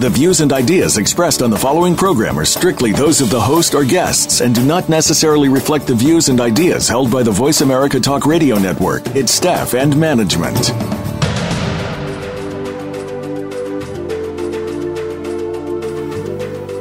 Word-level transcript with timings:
The 0.00 0.08
views 0.08 0.40
and 0.40 0.50
ideas 0.50 0.96
expressed 0.96 1.42
on 1.42 1.50
the 1.50 1.58
following 1.58 1.94
program 1.94 2.38
are 2.38 2.46
strictly 2.46 2.90
those 2.90 3.20
of 3.20 3.28
the 3.28 3.38
host 3.38 3.74
or 3.74 3.84
guests 3.84 4.40
and 4.40 4.54
do 4.54 4.64
not 4.64 4.88
necessarily 4.88 5.50
reflect 5.50 5.86
the 5.86 5.94
views 5.94 6.30
and 6.30 6.40
ideas 6.40 6.88
held 6.88 7.10
by 7.10 7.22
the 7.22 7.30
Voice 7.30 7.60
America 7.60 8.00
Talk 8.00 8.24
Radio 8.24 8.56
Network, 8.58 9.06
its 9.08 9.30
staff, 9.30 9.74
and 9.74 9.94
management. 9.94 10.70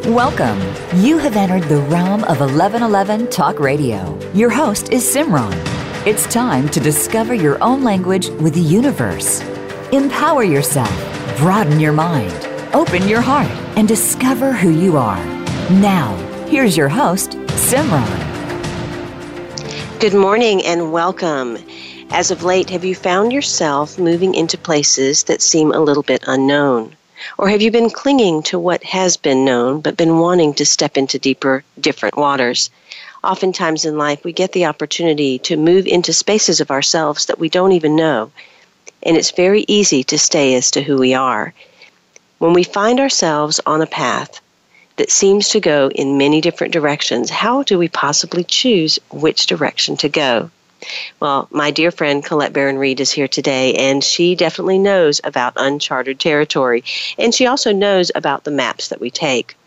Welcome. 0.08 0.58
You 1.04 1.17
have 1.17 1.36
entered 1.36 1.64
the 1.64 1.81
realm 1.90 2.23
of 2.23 2.40
1111 2.40 3.28
Talk 3.28 3.59
Radio. 3.59 4.17
Your 4.34 4.50
host 4.50 4.94
is 4.94 5.04
Simran. 5.04 5.52
It's 6.08 6.26
time 6.31 6.70
to 6.70 6.80
discover 6.80 7.34
your 7.34 7.62
own 7.62 7.84
language 7.84 8.30
with 8.30 8.54
the 8.54 8.62
universe. 8.62 9.42
Empower 9.92 10.45
yourself, 10.45 11.38
broaden 11.38 11.81
your 11.81 11.92
mind 11.92 12.48
Open 12.72 13.08
your 13.08 13.22
heart 13.22 13.50
and 13.76 13.88
discover 13.88 14.54
who 14.54 14.70
you 14.70 14.96
are. 14.96 15.26
Now, 15.72 16.16
here's 16.48 16.78
your 16.78 16.88
host, 16.88 17.32
Simran. 17.32 18.05
Good 20.00 20.14
morning 20.14 20.64
and 20.64 20.92
welcome. 20.92 21.58
As 22.12 22.30
of 22.30 22.44
late, 22.44 22.70
have 22.70 22.86
you 22.86 22.94
found 22.94 23.34
yourself 23.34 23.98
moving 23.98 24.36
into 24.36 24.55
places 24.55 25.23
that 25.23 25.42
seem 25.42 25.72
a 25.72 25.80
little 25.80 26.04
bit 26.04 26.23
unknown? 26.28 26.95
Or 27.40 27.50
have 27.50 27.64
you 27.64 27.72
been 27.72 27.90
clinging 27.90 28.44
to 28.44 28.59
what 28.59 28.84
has 28.84 29.17
been 29.17 29.44
known 29.44 29.81
but 29.81 29.97
been 29.97 30.20
wanting 30.20 30.53
to 30.53 30.66
step 30.66 30.95
into 30.95 31.17
deeper, 31.17 31.64
different 31.80 32.17
waters? 32.17 32.70
Oftentimes 33.23 33.84
in 33.84 33.97
life, 33.97 34.23
we 34.23 34.31
get 34.31 34.52
the 34.52 34.67
opportunity 34.67 35.40
to 35.40 35.58
move 35.58 35.88
into 35.88 36.14
spaces 36.14 36.62
of 36.62 36.70
ourselves 36.70 37.25
that 37.25 37.40
we 37.40 37.50
don't 37.50 37.72
even 37.72 37.95
know. 37.95 38.31
And 39.02 39.17
it's 39.17 39.31
very 39.31 39.66
easy 39.67 40.03
to 40.03 40.20
stay 40.20 40.53
as 40.53 40.70
to 40.72 40.84
who 40.84 40.97
we 40.97 41.16
are. 41.16 41.52
When 42.40 42.54
we 42.54 42.64
find 42.64 43.02
ourselves 43.02 43.59
on 43.66 43.82
a 43.82 43.86
path 43.86 44.40
that 44.95 45.12
seems 45.12 45.50
to 45.50 45.59
go 45.59 45.90
in 45.90 46.18
many 46.18 46.40
different 46.40 46.72
directions, 46.72 47.30
how 47.30 47.64
do 47.64 47.78
we 47.78 47.90
possibly 47.90 48.46
choose 48.46 48.98
which 49.12 49.46
direction 49.46 49.98
to 49.98 50.08
go? 50.08 50.50
Well, 51.20 51.50
my 51.52 51.72
dear 51.72 51.92
friend 51.92 52.23
Colette 52.23 52.54
Baron 52.54 52.78
Reid 52.78 53.02
is 53.02 53.12
here 53.12 53.28
today, 53.28 53.73
and 53.76 54.02
she 54.02 54.36
definitely 54.36 54.80
knows 54.80 55.20
about 55.22 55.52
uncharted 55.58 56.18
territory, 56.22 56.86
and 57.18 57.36
she 57.36 57.46
also 57.46 57.73
knows 57.73 58.09
about 58.16 58.46
the 58.46 58.52
maps 58.52 58.88
that 58.88 59.02
we 59.02 59.12
take. 59.12 59.58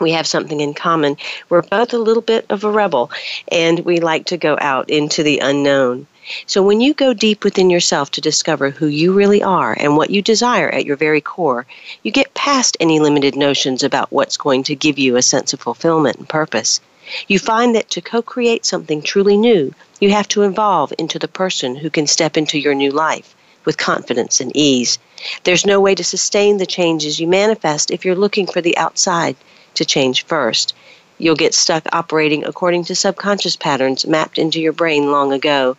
We 0.00 0.12
have 0.12 0.26
something 0.26 0.60
in 0.60 0.74
common. 0.74 1.16
We're 1.48 1.62
both 1.62 1.92
a 1.92 1.98
little 1.98 2.22
bit 2.22 2.46
of 2.50 2.62
a 2.62 2.70
rebel, 2.70 3.10
and 3.50 3.80
we 3.80 3.98
like 3.98 4.26
to 4.26 4.36
go 4.36 4.56
out 4.60 4.90
into 4.90 5.24
the 5.24 5.40
unknown. 5.40 6.06
So 6.46 6.62
when 6.62 6.80
you 6.80 6.94
go 6.94 7.14
deep 7.14 7.42
within 7.42 7.70
yourself 7.70 8.10
to 8.12 8.20
discover 8.20 8.70
who 8.70 8.86
you 8.86 9.12
really 9.12 9.42
are 9.42 9.72
and 9.72 9.96
what 9.96 10.10
you 10.10 10.22
desire 10.22 10.68
at 10.68 10.84
your 10.84 10.96
very 10.96 11.20
core, 11.20 11.66
you 12.02 12.12
get 12.12 12.34
past 12.34 12.76
any 12.78 13.00
limited 13.00 13.34
notions 13.34 13.82
about 13.82 14.12
what's 14.12 14.36
going 14.36 14.62
to 14.64 14.76
give 14.76 14.98
you 14.98 15.16
a 15.16 15.22
sense 15.22 15.52
of 15.52 15.60
fulfillment 15.60 16.18
and 16.18 16.28
purpose. 16.28 16.80
You 17.26 17.38
find 17.38 17.74
that 17.74 17.88
to 17.90 18.02
co 18.02 18.20
create 18.22 18.66
something 18.66 19.00
truly 19.00 19.36
new, 19.36 19.74
you 20.00 20.10
have 20.10 20.28
to 20.28 20.42
evolve 20.42 20.92
into 20.98 21.18
the 21.18 21.26
person 21.26 21.74
who 21.74 21.90
can 21.90 22.06
step 22.06 22.36
into 22.36 22.58
your 22.58 22.74
new 22.74 22.92
life 22.92 23.34
with 23.64 23.78
confidence 23.78 24.40
and 24.40 24.52
ease. 24.54 24.98
There's 25.44 25.66
no 25.66 25.80
way 25.80 25.94
to 25.94 26.04
sustain 26.04 26.58
the 26.58 26.66
changes 26.66 27.18
you 27.18 27.26
manifest 27.26 27.90
if 27.90 28.04
you're 28.04 28.14
looking 28.14 28.46
for 28.46 28.60
the 28.60 28.76
outside 28.76 29.34
to 29.78 29.84
change 29.84 30.24
first. 30.26 30.74
You'll 31.18 31.34
get 31.34 31.54
stuck 31.54 31.84
operating 31.92 32.44
according 32.44 32.84
to 32.84 32.94
subconscious 32.94 33.56
patterns 33.56 34.06
mapped 34.06 34.38
into 34.38 34.60
your 34.60 34.72
brain 34.72 35.10
long 35.10 35.32
ago 35.32 35.76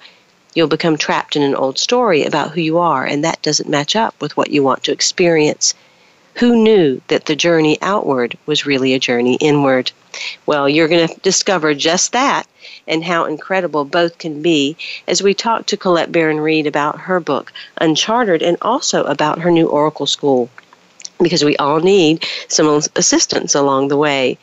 You'll 0.55 0.67
become 0.67 0.97
trapped 0.97 1.35
in 1.35 1.43
an 1.43 1.53
old 1.53 1.77
story 1.77 2.23
about 2.23 2.51
who 2.51 2.61
you 2.61 2.79
are, 2.79 3.05
and 3.05 3.23
that 3.23 3.41
doesn't 3.43 3.69
match 3.69 3.95
up 3.95 4.19
with 4.19 4.35
what 4.35 4.49
you 4.49 4.63
want 4.63 4.83
to 4.85 4.91
experience. 4.91 5.75
Who 6.35 6.55
knew 6.55 7.01
that 7.07 7.27
the 7.27 7.35
journey 7.35 7.77
outward 7.83 8.35
was 8.47 8.65
really 8.65 8.95
a 8.95 8.99
journey 8.99 9.35
inward? 9.35 9.91
Well, 10.47 10.67
you're 10.67 10.87
going 10.87 11.07
to 11.07 11.19
discover 11.19 11.75
just 11.75 12.13
that 12.13 12.47
and 12.87 13.03
how 13.03 13.25
incredible 13.25 13.85
both 13.85 14.17
can 14.17 14.41
be 14.41 14.75
as 15.07 15.21
we 15.21 15.35
talk 15.35 15.67
to 15.67 15.77
Colette 15.77 16.11
Baron 16.11 16.39
Reid 16.39 16.65
about 16.65 17.01
her 17.01 17.19
book, 17.19 17.53
Uncharted, 17.77 18.41
and 18.41 18.57
also 18.61 19.03
about 19.03 19.39
her 19.39 19.51
new 19.51 19.67
Oracle 19.67 20.07
School 20.07 20.49
because 21.21 21.43
we 21.43 21.57
all 21.57 21.79
need 21.79 22.25
some 22.47 22.81
assistance 22.95 23.55
along 23.55 23.87
the 23.87 23.97
way. 23.97 24.37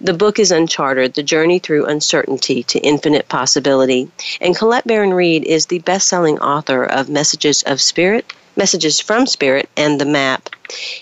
The 0.00 0.14
book 0.14 0.38
is 0.38 0.50
Uncharted 0.50 1.14
The 1.14 1.22
Journey 1.22 1.58
Through 1.58 1.86
Uncertainty 1.86 2.62
to 2.64 2.78
Infinite 2.80 3.28
Possibility. 3.28 4.10
And 4.40 4.56
Colette 4.56 4.86
Baron 4.86 5.14
Reid 5.14 5.44
is 5.44 5.66
the 5.66 5.78
best 5.80 6.08
selling 6.08 6.38
author 6.38 6.84
of 6.84 7.08
Messages 7.08 7.62
of 7.64 7.80
Spirit, 7.80 8.32
Messages 8.56 9.00
from 9.00 9.26
Spirit, 9.26 9.68
and 9.76 10.00
The 10.00 10.04
Map. 10.04 10.50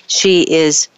She 0.07 0.43
is 0.43 0.89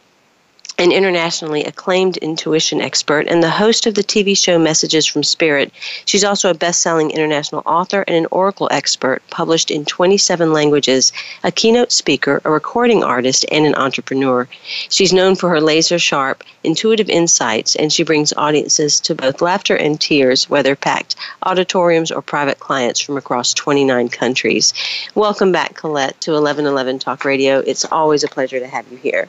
an 0.81 0.93
internationally 0.93 1.65
acclaimed 1.65 2.19
intuition 2.19 2.81
expert 2.81 3.27
and 3.27 3.43
the 3.43 3.51
host 3.51 3.85
of 3.85 3.95
the 3.95 4.05
TV 4.05 4.39
show 4.39 4.61
Messages 4.61 5.05
from 5.05 5.25
Spirit. 5.25 5.73
She's 6.05 6.23
also 6.23 6.51
a 6.51 6.55
best 6.55 6.81
selling 6.83 7.11
international 7.11 7.65
author 7.67 8.05
and 8.07 8.15
an 8.15 8.29
oracle 8.31 8.69
expert, 8.71 9.21
published 9.29 9.73
in 9.73 9.85
27 9.85 10.53
languages, 10.53 11.13
a 11.43 11.51
keynote 11.51 11.91
speaker, 11.91 12.41
a 12.45 12.51
recording 12.53 13.03
artist, 13.03 13.45
and 13.51 13.67
an 13.67 13.75
entrepreneur. 13.75 14.47
She's 14.89 15.13
known 15.13 15.35
for 15.35 15.51
her 15.51 15.61
laser 15.61 15.99
sharp, 15.99 16.45
intuitive 16.63 17.11
insights, 17.11 17.75
and 17.75 17.93
she 17.93 18.05
brings 18.05 18.33
audiences 18.37 19.01
to 19.01 19.17
both 19.17 19.43
laughter 19.43 19.75
and 19.75 20.01
tears, 20.01 20.49
whether 20.49 20.77
packed 20.77 21.17
auditoriums 21.43 22.13
or 22.13 22.23
private 22.23 22.61
clients 22.61 23.01
from 23.01 23.17
across 23.17 23.53
29 23.53 24.11
countries. 24.11 24.73
Welcome 25.17 25.51
back, 25.51 25.75
Colette, 25.75 26.21
to 26.21 26.31
1111 26.31 27.01
Talk 27.01 27.25
Radio. 27.25 27.59
It's 27.67 27.85
always 27.85 28.23
a 28.23 28.29
pleasure 28.29 28.61
to 28.61 28.69
have 28.69 28.87
you 28.93 28.99
here. 28.99 29.29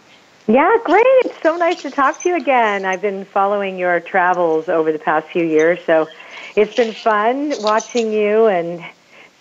Yeah, 0.49 0.77
great. 0.83 1.05
It's 1.39 1.47
so 1.47 1.55
nice 1.55 1.81
to 1.83 1.89
talk 1.89 2.21
to 2.23 2.27
you 2.27 2.35
again. 2.35 2.83
I've 2.83 3.01
been 3.01 3.23
following 3.23 3.77
your 3.77 4.01
travels 4.01 4.67
over 4.67 4.91
the 4.91 4.99
past 4.99 5.25
few 5.27 5.45
years, 5.45 5.79
so 5.85 6.09
it's 6.57 6.75
been 6.75 6.91
fun 6.91 7.53
watching 7.61 8.11
you 8.11 8.47
and 8.47 8.83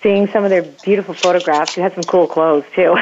seeing 0.00 0.28
some 0.28 0.44
of 0.44 0.50
their 0.50 0.62
beautiful 0.62 1.12
photographs. 1.12 1.76
You 1.76 1.82
had 1.82 1.96
some 1.96 2.04
cool 2.04 2.28
clothes 2.28 2.62
too. 2.72 2.94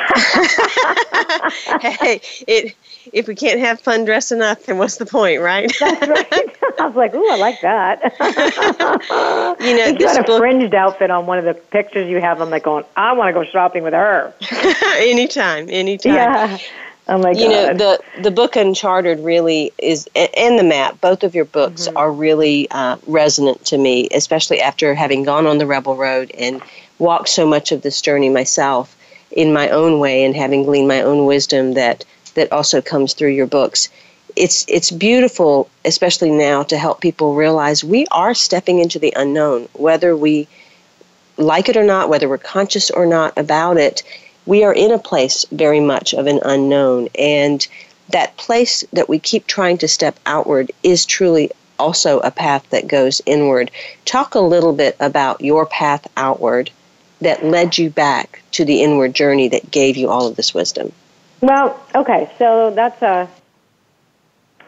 hey, 1.83 2.23
it, 2.49 2.75
if 3.13 3.29
we 3.29 3.35
can't 3.35 3.61
have 3.61 3.81
fun 3.81 4.07
dressing 4.07 4.41
up, 4.41 4.63
then 4.63 4.79
what's 4.79 4.97
the 4.97 5.05
point, 5.05 5.43
right? 5.43 5.71
That's 5.79 6.09
right. 6.09 6.57
I 6.81 6.87
was 6.87 6.97
like, 6.97 7.15
ooh, 7.15 7.31
I 7.31 7.37
like 7.37 7.61
that. 7.61 8.01
you 9.61 9.77
know, 9.77 9.89
you 9.89 10.07
had 10.07 10.21
a 10.21 10.23
book, 10.23 10.39
fringed 10.39 10.75
outfit 10.75 11.11
on 11.11 11.27
one 11.27 11.39
of 11.39 11.45
the 11.45 11.53
pictures 11.53 12.09
you 12.09 12.23
have. 12.23 12.41
I'm 12.41 12.49
like 12.49 12.63
going, 12.63 12.87
I 12.97 13.13
want 13.13 13.29
to 13.29 13.35
go 13.35 13.45
shopping 13.45 13.83
with 13.83 13.93
her. 13.93 14.33
anytime, 14.97 15.69
anytime. 15.69 16.15
Yeah. 16.15 16.59
Oh 17.09 17.19
my 17.19 17.35
God. 17.35 17.41
You 17.41 17.49
know, 17.49 17.75
the, 17.75 18.01
the 18.23 18.31
book 18.33 18.57
Uncharted 18.57 19.21
really 19.21 19.73
is, 19.79 20.09
and 20.17 20.59
the 20.59 20.65
map, 20.65 21.01
both 21.01 21.23
of 21.23 21.37
your 21.37 21.45
books 21.45 21.87
mm-hmm. 21.87 21.97
are 21.97 22.11
really 22.11 22.69
uh, 22.71 22.97
resonant 23.07 23.65
to 23.67 23.79
me, 23.79 24.09
especially 24.13 24.61
after 24.61 24.93
having 24.95 25.23
gone 25.23 25.47
on 25.47 25.59
the 25.59 25.67
Rebel 25.67 25.95
Road 25.95 26.33
and 26.37 26.61
walked 26.99 27.29
so 27.29 27.47
much 27.47 27.71
of 27.71 27.83
this 27.83 28.01
journey 28.03 28.29
myself 28.29 28.97
in 29.31 29.53
my 29.53 29.69
own 29.69 30.01
way 30.01 30.25
and 30.25 30.35
having 30.35 30.65
gleaned 30.65 30.89
my 30.89 31.03
own 31.03 31.27
wisdom 31.27 31.75
that, 31.75 32.05
that 32.35 32.51
also 32.51 32.81
comes 32.81 33.15
through 33.15 33.31
your 33.31 33.47
books. 33.47 33.89
It's, 34.35 34.65
it's 34.69 34.91
beautiful, 34.91 35.71
especially 35.85 36.31
now, 36.31 36.65
to 36.65 36.77
help 36.77 37.01
people 37.01 37.35
realize 37.35 37.85
we 37.85 38.07
are 38.11 38.35
stepping 38.35 38.81
into 38.81 38.99
the 38.99 39.13
unknown, 39.17 39.69
whether 39.75 40.17
we 40.17 40.49
like 41.37 41.69
it 41.69 41.77
or 41.77 41.85
not, 41.85 42.09
whether 42.09 42.29
we're 42.29 42.39
conscious 42.39 42.91
or 42.91 43.07
not 43.07 43.37
about 43.39 43.77
it 43.77 44.03
we 44.47 44.65
are 44.65 44.73
in 44.73 44.93
a 44.93 44.99
place 44.99 45.45
very 45.51 45.81
much 45.81 46.15
of 46.15 46.27
an 46.27 46.41
unknown. 46.45 47.09
And 47.19 47.67
that 48.11 48.37
place 48.37 48.85
that 48.93 49.09
we 49.09 49.19
keep 49.19 49.47
trying 49.47 49.79
to 49.79 49.89
step 49.89 50.19
outward 50.25 50.71
is 50.83 51.05
truly 51.05 51.51
also 51.79 52.21
a 52.21 52.31
path 52.31 52.69
that 52.71 52.89
goes 52.89 53.21
inward. 53.27 53.71
Talk 54.05 54.35
a 54.35 54.41
little 54.41 54.73
bit 54.73 54.97
about 55.01 55.41
your 55.41 55.67
path 55.67 56.07
outward 56.17 56.71
that 57.21 57.45
led 57.45 57.77
you 57.77 57.91
back 57.91 58.43
to 58.53 58.65
the 58.65 58.83
inward 58.83 59.15
journey 59.15 59.49
that 59.49 59.71
gave 59.71 59.97
you 59.97 60.09
all 60.09 60.27
of 60.27 60.37
this 60.37 60.55
wisdom. 60.55 60.93
Well, 61.41 61.81
okay, 61.95 62.31
so 62.39 62.71
that's 62.75 63.01
a. 63.03 63.29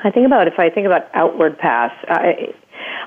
I 0.02 0.10
think 0.10 0.26
about 0.26 0.46
if 0.46 0.58
I 0.58 0.70
think 0.70 0.86
about 0.86 1.08
outward 1.14 1.58
paths. 1.58 1.94
I, 2.08 2.54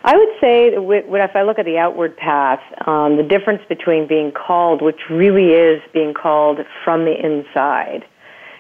I 0.04 0.18
would 0.18 0.30
say 0.40 0.72
that 0.72 0.82
if 0.82 1.36
I 1.36 1.44
look 1.44 1.60
at 1.60 1.66
the 1.66 1.78
outward 1.78 2.18
path, 2.18 2.60
um, 2.88 3.18
the 3.18 3.24
difference 3.24 3.62
between 3.70 4.08
being 4.08 4.32
called, 4.32 4.82
which 4.82 5.00
really 5.12 5.52
is 5.52 5.82
being 5.94 6.16
called 6.16 6.60
from 6.84 7.06
the 7.06 7.14
inside, 7.14 8.04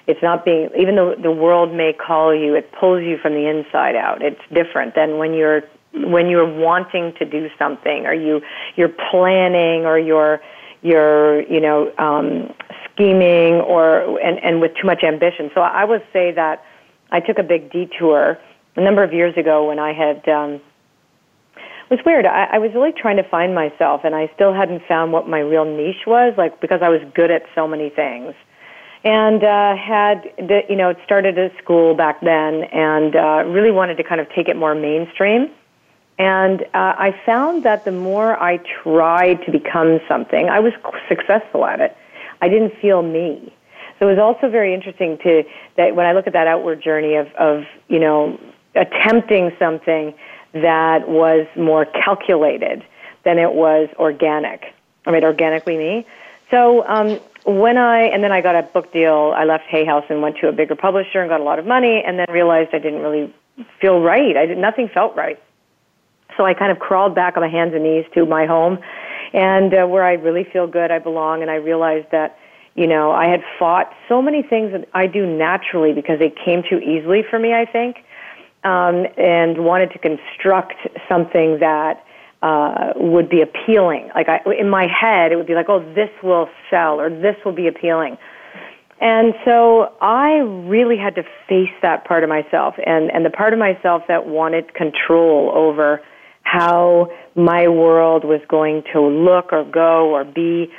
it's 0.05 0.21
not 0.21 0.45
being, 0.45 0.69
even 0.77 0.95
though 0.95 1.15
the 1.15 1.31
world 1.31 1.73
may 1.73 1.93
call 1.93 2.35
you, 2.35 2.53
it 2.53 2.71
pulls 2.73 3.01
you 3.03 3.17
from 3.17 3.33
the 3.33 3.47
inside 3.47 3.95
out. 3.95 4.21
It's 4.21 4.41
different 4.53 4.93
than 4.93 5.17
when 5.17 5.33
you're 5.33 5.63
when 5.93 6.29
you're 6.29 6.47
wanting 6.47 7.13
to 7.19 7.25
do 7.25 7.49
something, 7.57 8.05
or 8.05 8.13
you 8.13 8.41
you're 8.75 8.93
planning, 9.09 9.85
or 9.85 9.97
you're 9.97 10.41
you're, 10.83 11.41
you 11.43 11.59
know, 11.59 11.91
um, 11.97 12.53
scheming 12.93 13.55
or 13.55 14.19
and, 14.19 14.39
and 14.43 14.61
with 14.61 14.73
too 14.75 14.85
much 14.85 15.03
ambition. 15.03 15.49
So 15.55 15.61
I 15.61 15.85
would 15.85 16.03
say 16.13 16.31
that 16.33 16.63
I 17.11 17.19
took 17.19 17.39
a 17.39 17.43
big 17.43 17.71
detour 17.71 18.37
a 18.75 18.81
number 18.81 19.03
of 19.03 19.11
years 19.11 19.35
ago 19.37 19.67
when 19.67 19.79
I 19.79 19.93
had. 19.93 20.27
Um, 20.29 20.61
was 21.91 21.99
weird. 22.05 22.25
I, 22.25 22.45
I 22.53 22.57
was 22.57 22.71
really 22.73 22.93
trying 22.93 23.17
to 23.17 23.23
find 23.23 23.53
myself, 23.53 24.01
and 24.03 24.15
I 24.15 24.31
still 24.33 24.53
hadn't 24.53 24.83
found 24.87 25.11
what 25.11 25.27
my 25.27 25.39
real 25.39 25.65
niche 25.65 26.07
was. 26.07 26.33
Like 26.37 26.59
because 26.61 26.81
I 26.81 26.89
was 26.89 27.01
good 27.13 27.29
at 27.29 27.43
so 27.53 27.67
many 27.67 27.89
things, 27.89 28.33
and 29.03 29.43
uh, 29.43 29.75
had 29.75 30.23
the, 30.37 30.61
you 30.69 30.77
know 30.77 30.95
started 31.03 31.37
a 31.37 31.51
school 31.61 31.93
back 31.93 32.21
then, 32.21 32.63
and 32.63 33.15
uh, 33.15 33.43
really 33.45 33.71
wanted 33.71 33.97
to 33.97 34.03
kind 34.03 34.21
of 34.21 34.29
take 34.29 34.47
it 34.47 34.55
more 34.55 34.73
mainstream. 34.73 35.51
And 36.17 36.61
uh, 36.61 36.67
I 36.73 37.19
found 37.25 37.63
that 37.63 37.83
the 37.83 37.91
more 37.91 38.41
I 38.41 38.57
tried 38.83 39.43
to 39.45 39.51
become 39.51 39.99
something, 40.07 40.49
I 40.49 40.59
was 40.59 40.73
successful 41.09 41.65
at 41.65 41.81
it. 41.81 41.97
I 42.41 42.47
didn't 42.47 42.73
feel 42.79 43.01
me. 43.01 43.53
So 43.97 44.07
it 44.07 44.11
was 44.11 44.19
also 44.19 44.49
very 44.49 44.73
interesting 44.73 45.17
to 45.23 45.43
that 45.77 45.95
when 45.95 46.05
I 46.05 46.13
look 46.13 46.27
at 46.27 46.33
that 46.33 46.47
outward 46.47 46.81
journey 46.81 47.15
of, 47.15 47.27
of 47.33 47.63
you 47.89 47.99
know 47.99 48.39
attempting 48.75 49.51
something 49.59 50.13
that 50.53 51.07
was 51.07 51.47
more 51.55 51.85
calculated 51.85 52.83
than 53.23 53.37
it 53.37 53.53
was 53.53 53.89
organic. 53.97 54.73
I 55.05 55.11
mean, 55.11 55.23
organically 55.23 55.77
me. 55.77 56.05
So 56.49 56.85
um, 56.87 57.19
when 57.45 57.77
I 57.77 58.03
and 58.03 58.23
then 58.23 58.31
I 58.31 58.41
got 58.41 58.55
a 58.55 58.63
book 58.63 58.91
deal. 58.93 59.33
I 59.35 59.45
left 59.45 59.65
Hay 59.65 59.85
House 59.85 60.05
and 60.09 60.21
went 60.21 60.37
to 60.37 60.47
a 60.47 60.51
bigger 60.51 60.75
publisher 60.75 61.21
and 61.21 61.29
got 61.29 61.39
a 61.39 61.43
lot 61.43 61.59
of 61.59 61.65
money, 61.65 62.03
and 62.05 62.19
then 62.19 62.27
realized 62.29 62.69
I 62.73 62.79
didn't 62.79 63.01
really 63.01 63.33
feel 63.79 64.01
right. 64.01 64.37
I 64.37 64.45
did 64.45 64.57
nothing 64.57 64.89
felt 64.93 65.15
right. 65.15 65.41
So 66.37 66.45
I 66.45 66.53
kind 66.53 66.71
of 66.71 66.79
crawled 66.79 67.15
back 67.15 67.35
on 67.35 67.41
my 67.41 67.49
hands 67.49 67.73
and 67.73 67.83
knees 67.83 68.05
to 68.13 68.25
my 68.25 68.45
home, 68.45 68.79
and 69.33 69.73
uh, 69.73 69.85
where 69.85 70.03
I 70.03 70.13
really 70.13 70.43
feel 70.43 70.67
good, 70.67 70.91
I 70.91 70.99
belong, 70.99 71.41
and 71.41 71.49
I 71.49 71.55
realized 71.55 72.11
that 72.11 72.37
you 72.75 72.87
know 72.87 73.11
I 73.11 73.27
had 73.27 73.43
fought 73.57 73.93
so 74.07 74.21
many 74.21 74.43
things 74.43 74.71
that 74.71 74.87
I 74.93 75.07
do 75.07 75.25
naturally 75.25 75.93
because 75.93 76.19
they 76.19 76.29
came 76.29 76.63
too 76.63 76.79
easily 76.79 77.23
for 77.27 77.39
me. 77.39 77.53
I 77.53 77.65
think, 77.65 78.03
um, 78.63 79.05
and 79.17 79.63
wanted 79.63 79.91
to 79.91 79.99
construct 79.99 80.75
something 81.09 81.59
that 81.59 82.03
uh, 82.41 82.93
would 82.95 83.29
be 83.29 83.41
appealing. 83.41 84.09
Like 84.15 84.27
I, 84.27 84.39
in 84.59 84.69
my 84.69 84.87
head, 84.87 85.31
it 85.31 85.35
would 85.35 85.47
be 85.47 85.55
like, 85.55 85.69
oh, 85.69 85.79
this 85.93 86.09
will 86.23 86.49
sell 86.69 86.99
or 86.99 87.09
this 87.09 87.35
will 87.45 87.53
be 87.53 87.67
appealing. 87.67 88.17
And 88.99 89.33
so 89.45 89.93
I 89.99 90.37
really 90.67 90.97
had 90.97 91.15
to 91.15 91.23
face 91.49 91.73
that 91.81 92.05
part 92.05 92.23
of 92.23 92.29
myself 92.29 92.75
and, 92.85 93.11
and 93.11 93.25
the 93.25 93.31
part 93.31 93.53
of 93.53 93.59
myself 93.59 94.03
that 94.07 94.27
wanted 94.27 94.75
control 94.75 95.51
over 95.55 96.01
how 96.43 97.11
my 97.35 97.67
world 97.67 98.23
was 98.23 98.41
going 98.47 98.83
to 98.93 99.01
look 99.01 99.51
or 99.53 99.63
go 99.63 100.09
or 100.09 100.23
be 100.23 100.71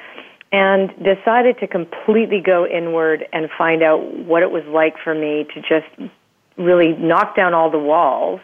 and 0.52 0.90
decided 1.02 1.58
to 1.60 1.66
completely 1.66 2.40
go 2.44 2.66
inward 2.66 3.24
and 3.32 3.48
find 3.56 3.82
out 3.82 3.98
what 4.26 4.42
it 4.42 4.50
was 4.50 4.62
like 4.68 4.94
for 5.02 5.14
me 5.14 5.46
to 5.54 5.60
just 5.62 6.12
really 6.56 6.92
knock 6.92 7.36
down 7.36 7.54
all 7.54 7.70
the 7.70 7.78
walls 7.78 8.40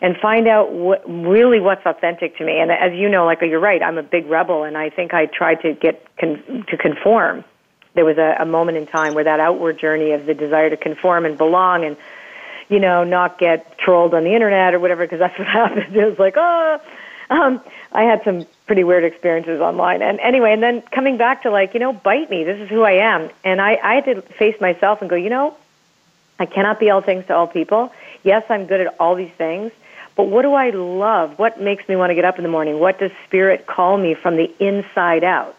and 0.00 0.16
find 0.16 0.46
out 0.46 0.72
what, 0.72 1.02
really 1.08 1.60
what's 1.60 1.84
authentic 1.84 2.36
to 2.38 2.44
me. 2.44 2.58
And 2.58 2.70
as 2.70 2.92
you 2.92 3.08
know, 3.08 3.24
like 3.24 3.40
you're 3.40 3.60
right, 3.60 3.82
I'm 3.82 3.98
a 3.98 4.02
big 4.02 4.26
rebel, 4.26 4.64
and 4.64 4.76
I 4.76 4.90
think 4.90 5.12
I 5.12 5.26
tried 5.26 5.62
to 5.62 5.74
get 5.74 6.04
con- 6.18 6.64
to 6.68 6.76
conform. 6.76 7.44
There 7.94 8.04
was 8.04 8.16
a, 8.16 8.36
a 8.40 8.46
moment 8.46 8.78
in 8.78 8.86
time 8.86 9.14
where 9.14 9.24
that 9.24 9.40
outward 9.40 9.80
journey 9.80 10.12
of 10.12 10.26
the 10.26 10.34
desire 10.34 10.70
to 10.70 10.76
conform 10.76 11.24
and 11.24 11.36
belong, 11.36 11.84
and 11.84 11.96
you 12.68 12.78
know, 12.78 13.02
not 13.02 13.38
get 13.38 13.78
trolled 13.78 14.14
on 14.14 14.24
the 14.24 14.34
internet 14.34 14.74
or 14.74 14.78
whatever, 14.78 15.04
because 15.04 15.18
that's 15.18 15.38
what 15.38 15.48
happened. 15.48 15.96
It 15.96 16.04
was 16.04 16.18
like, 16.18 16.34
oh, 16.36 16.80
um, 17.30 17.60
I 17.92 18.02
had 18.02 18.22
some 18.24 18.46
pretty 18.66 18.84
weird 18.84 19.04
experiences 19.04 19.60
online. 19.60 20.02
And 20.02 20.20
anyway, 20.20 20.52
and 20.52 20.62
then 20.62 20.82
coming 20.82 21.16
back 21.16 21.42
to 21.42 21.50
like, 21.50 21.74
you 21.74 21.80
know, 21.80 21.92
bite 21.92 22.30
me. 22.30 22.44
This 22.44 22.60
is 22.60 22.68
who 22.68 22.82
I 22.82 23.14
am. 23.14 23.30
And 23.44 23.60
I, 23.60 23.78
I 23.82 23.94
had 23.96 24.04
to 24.04 24.22
face 24.22 24.60
myself 24.60 25.00
and 25.00 25.10
go, 25.10 25.16
you 25.16 25.30
know, 25.30 25.56
I 26.38 26.46
cannot 26.46 26.78
be 26.78 26.90
all 26.90 27.00
things 27.00 27.26
to 27.26 27.34
all 27.34 27.46
people. 27.46 27.92
Yes, 28.22 28.44
I'm 28.48 28.66
good 28.66 28.80
at 28.80 28.94
all 29.00 29.14
these 29.14 29.32
things, 29.36 29.72
but 30.16 30.24
what 30.24 30.42
do 30.42 30.54
I 30.54 30.70
love? 30.70 31.38
What 31.38 31.60
makes 31.60 31.88
me 31.88 31.96
want 31.96 32.10
to 32.10 32.14
get 32.14 32.24
up 32.24 32.38
in 32.38 32.42
the 32.42 32.50
morning? 32.50 32.78
What 32.78 32.98
does 32.98 33.10
spirit 33.26 33.66
call 33.66 33.96
me 33.98 34.14
from 34.14 34.36
the 34.36 34.50
inside 34.58 35.24
out? 35.24 35.56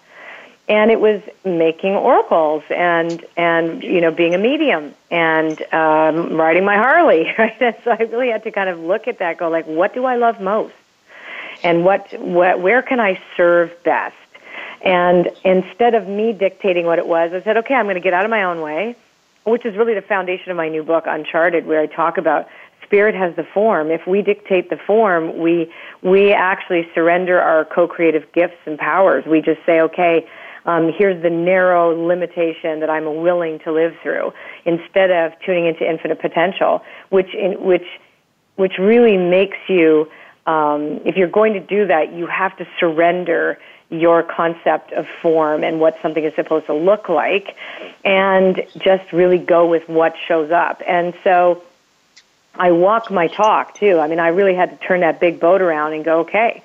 And 0.67 0.91
it 0.91 0.99
was 0.99 1.21
making 1.43 1.95
oracles 1.95 2.63
and 2.69 3.25
and 3.35 3.81
you 3.81 4.01
know 4.01 4.11
being 4.11 4.35
a 4.35 4.37
medium 4.37 4.93
and 5.09 5.59
um, 5.73 6.33
riding 6.39 6.63
my 6.63 6.75
Harley, 6.75 7.33
right? 7.37 7.59
And 7.59 7.75
so 7.83 7.91
I 7.91 8.03
really 8.03 8.29
had 8.29 8.43
to 8.43 8.51
kind 8.51 8.69
of 8.69 8.79
look 8.79 9.07
at 9.07 9.19
that, 9.19 9.37
go 9.37 9.49
like, 9.49 9.65
what 9.65 9.93
do 9.95 10.05
I 10.05 10.15
love 10.15 10.39
most, 10.39 10.75
and 11.63 11.83
what, 11.83 12.07
what 12.19 12.61
where 12.61 12.83
can 12.83 12.99
I 12.99 13.19
serve 13.35 13.71
best? 13.83 14.15
And 14.81 15.29
instead 15.43 15.95
of 15.95 16.07
me 16.07 16.31
dictating 16.33 16.85
what 16.85 16.99
it 16.99 17.07
was, 17.07 17.33
I 17.33 17.41
said, 17.41 17.57
okay, 17.57 17.73
I'm 17.73 17.85
going 17.85 17.95
to 17.95 18.01
get 18.01 18.13
out 18.13 18.23
of 18.23 18.31
my 18.31 18.43
own 18.43 18.61
way, 18.61 18.95
which 19.49 19.65
is 19.65 19.75
really 19.75 19.93
the 19.93 20.01
foundation 20.01 20.51
of 20.51 20.57
my 20.57 20.69
new 20.69 20.83
book, 20.83 21.05
Uncharted, 21.07 21.65
where 21.65 21.81
I 21.81 21.87
talk 21.87 22.17
about 22.17 22.47
spirit 22.83 23.13
has 23.13 23.35
the 23.35 23.43
form. 23.53 23.91
If 23.91 24.01
we 24.07 24.21
dictate 24.21 24.69
the 24.69 24.77
form, 24.87 25.39
we 25.39 25.71
we 26.01 26.33
actually 26.33 26.87
surrender 26.95 27.39
our 27.39 27.65
co-creative 27.65 28.31
gifts 28.33 28.57
and 28.65 28.77
powers. 28.77 29.25
We 29.27 29.41
just 29.41 29.59
say, 29.65 29.79
okay, 29.81 30.25
um, 30.65 30.91
here's 30.97 31.21
the 31.21 31.29
narrow 31.29 31.95
limitation 32.07 32.79
that 32.79 32.89
I'm 32.89 33.21
willing 33.21 33.59
to 33.65 33.71
live 33.71 33.93
through, 34.01 34.33
instead 34.65 35.11
of 35.11 35.33
tuning 35.45 35.67
into 35.67 35.87
infinite 35.87 36.19
potential, 36.19 36.81
which 37.09 37.33
in, 37.35 37.63
which 37.63 37.85
which 38.55 38.73
really 38.79 39.17
makes 39.17 39.57
you. 39.67 40.07
Um, 40.47 40.99
if 41.05 41.15
you're 41.15 41.29
going 41.29 41.53
to 41.53 41.59
do 41.59 41.85
that, 41.85 42.11
you 42.11 42.25
have 42.25 42.57
to 42.57 42.65
surrender 42.79 43.59
your 43.89 44.21
concept 44.23 44.91
of 44.91 45.07
form 45.21 45.63
and 45.63 45.79
what 45.79 45.99
something 46.01 46.23
is 46.23 46.33
supposed 46.35 46.67
to 46.67 46.73
look 46.73 47.09
like, 47.09 47.55
and 48.05 48.65
just 48.77 49.11
really 49.11 49.39
go 49.39 49.67
with 49.67 49.89
what 49.89 50.15
shows 50.27 50.51
up. 50.51 50.81
And 50.87 51.13
so 51.23 51.63
I 52.55 52.71
walk 52.71 53.09
my 53.09 53.27
talk 53.27 53.75
too. 53.75 53.99
I 53.99 54.07
mean, 54.07 54.19
I 54.19 54.27
really 54.27 54.53
had 54.53 54.79
to 54.79 54.87
turn 54.87 54.99
that 54.99 55.19
big 55.19 55.39
boat 55.39 55.61
around 55.61 55.93
and 55.93 56.05
go, 56.05 56.19
okay, 56.19 56.61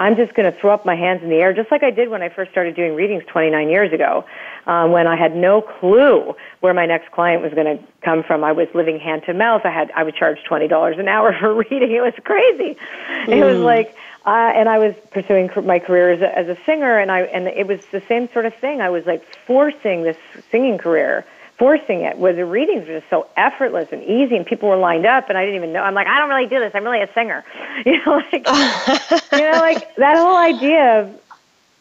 I'm 0.00 0.16
just 0.16 0.32
going 0.32 0.50
to 0.50 0.58
throw 0.58 0.72
up 0.72 0.86
my 0.86 0.96
hands 0.96 1.22
in 1.22 1.28
the 1.28 1.36
air, 1.36 1.52
just 1.52 1.70
like 1.70 1.82
I 1.82 1.90
did 1.90 2.08
when 2.08 2.22
I 2.22 2.30
first 2.30 2.50
started 2.50 2.74
doing 2.74 2.94
readings 2.94 3.22
29 3.26 3.68
years 3.68 3.92
ago, 3.92 4.24
um, 4.66 4.92
when 4.92 5.06
I 5.06 5.14
had 5.14 5.36
no 5.36 5.60
clue 5.60 6.34
where 6.60 6.72
my 6.72 6.86
next 6.86 7.12
client 7.12 7.42
was 7.42 7.52
going 7.52 7.76
to 7.76 7.84
come 8.00 8.22
from. 8.22 8.42
I 8.42 8.52
was 8.52 8.66
living 8.74 8.98
hand 8.98 9.24
to 9.26 9.34
mouth. 9.34 9.60
I 9.64 9.70
had 9.70 9.90
I 9.90 10.02
would 10.02 10.16
charge 10.16 10.42
twenty 10.44 10.68
dollars 10.68 10.98
an 10.98 11.06
hour 11.06 11.36
for 11.40 11.52
reading. 11.52 11.92
It 11.92 12.00
was 12.00 12.14
crazy. 12.24 12.78
Mm. 13.26 13.28
It 13.28 13.44
was 13.44 13.58
hmm. 13.58 13.64
like, 13.64 13.94
uh, 14.24 14.52
and 14.56 14.70
I 14.70 14.78
was 14.78 14.94
pursuing 15.10 15.50
my 15.66 15.78
career 15.78 16.12
as 16.12 16.22
a, 16.22 16.38
as 16.38 16.48
a 16.48 16.56
singer, 16.64 16.98
and 16.98 17.12
I 17.12 17.22
and 17.24 17.46
it 17.48 17.66
was 17.66 17.80
the 17.92 18.02
same 18.08 18.30
sort 18.32 18.46
of 18.46 18.54
thing. 18.54 18.80
I 18.80 18.88
was 18.88 19.04
like 19.04 19.22
forcing 19.46 20.02
this 20.04 20.16
singing 20.50 20.78
career 20.78 21.26
forcing 21.60 22.00
it 22.00 22.16
where 22.16 22.32
the 22.32 22.46
readings 22.46 22.88
were 22.88 23.00
just 23.00 23.10
so 23.10 23.26
effortless 23.36 23.92
and 23.92 24.02
easy 24.02 24.34
and 24.34 24.46
people 24.46 24.70
were 24.70 24.78
lined 24.78 25.04
up 25.04 25.28
and 25.28 25.36
I 25.36 25.44
didn't 25.44 25.56
even 25.56 25.74
know. 25.74 25.82
I'm 25.82 25.92
like, 25.92 26.06
I 26.06 26.18
don't 26.18 26.30
really 26.30 26.48
do 26.48 26.58
this. 26.58 26.72
I'm 26.74 26.84
really 26.84 27.02
a 27.02 27.12
singer. 27.12 27.44
You 27.84 28.04
know, 28.04 28.22
like, 28.32 28.32
you 29.32 29.50
know, 29.50 29.58
like 29.60 29.94
that 29.96 30.16
whole 30.16 30.36
idea 30.36 31.00
of 31.00 31.20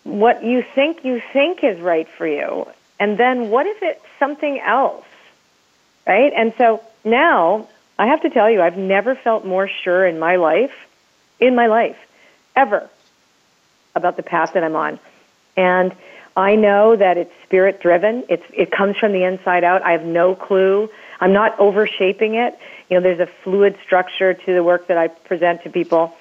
what 0.03 0.43
you 0.43 0.63
think 0.75 1.03
you 1.03 1.21
think 1.33 1.63
is 1.63 1.79
right 1.79 2.07
for 2.07 2.27
you. 2.27 2.67
And 2.99 3.17
then 3.17 3.49
what 3.49 3.65
if 3.65 3.81
it's 3.81 4.03
something 4.17 4.59
else? 4.59 5.05
Right? 6.05 6.31
And 6.35 6.53
so 6.57 6.83
now 7.03 7.67
I 7.97 8.07
have 8.07 8.21
to 8.21 8.29
tell 8.29 8.49
you, 8.49 8.61
I've 8.61 8.77
never 8.77 9.15
felt 9.15 9.45
more 9.45 9.67
sure 9.67 10.05
in 10.05 10.19
my 10.19 10.35
life, 10.35 10.73
in 11.39 11.55
my 11.55 11.67
life, 11.67 11.97
ever, 12.55 12.89
about 13.95 14.17
the 14.17 14.23
path 14.23 14.53
that 14.53 14.63
I'm 14.63 14.75
on. 14.75 14.99
And 15.57 15.93
I 16.35 16.55
know 16.55 16.95
that 16.95 17.17
it's 17.17 17.31
spirit 17.43 17.81
driven. 17.81 18.23
It's 18.29 18.43
it 18.53 18.71
comes 18.71 18.97
from 18.97 19.11
the 19.11 19.23
inside 19.23 19.63
out. 19.63 19.81
I 19.81 19.91
have 19.91 20.05
no 20.05 20.35
clue. 20.35 20.89
I'm 21.19 21.33
not 21.33 21.59
overshaping 21.59 22.35
it. 22.35 22.57
You 22.89 22.97
know, 22.97 23.01
there's 23.01 23.19
a 23.19 23.29
fluid 23.43 23.77
structure 23.83 24.33
to 24.33 24.53
the 24.53 24.63
work 24.63 24.87
that 24.87 24.97
I 24.97 25.07
present 25.07 25.63
to 25.63 25.69
people. 25.69 26.15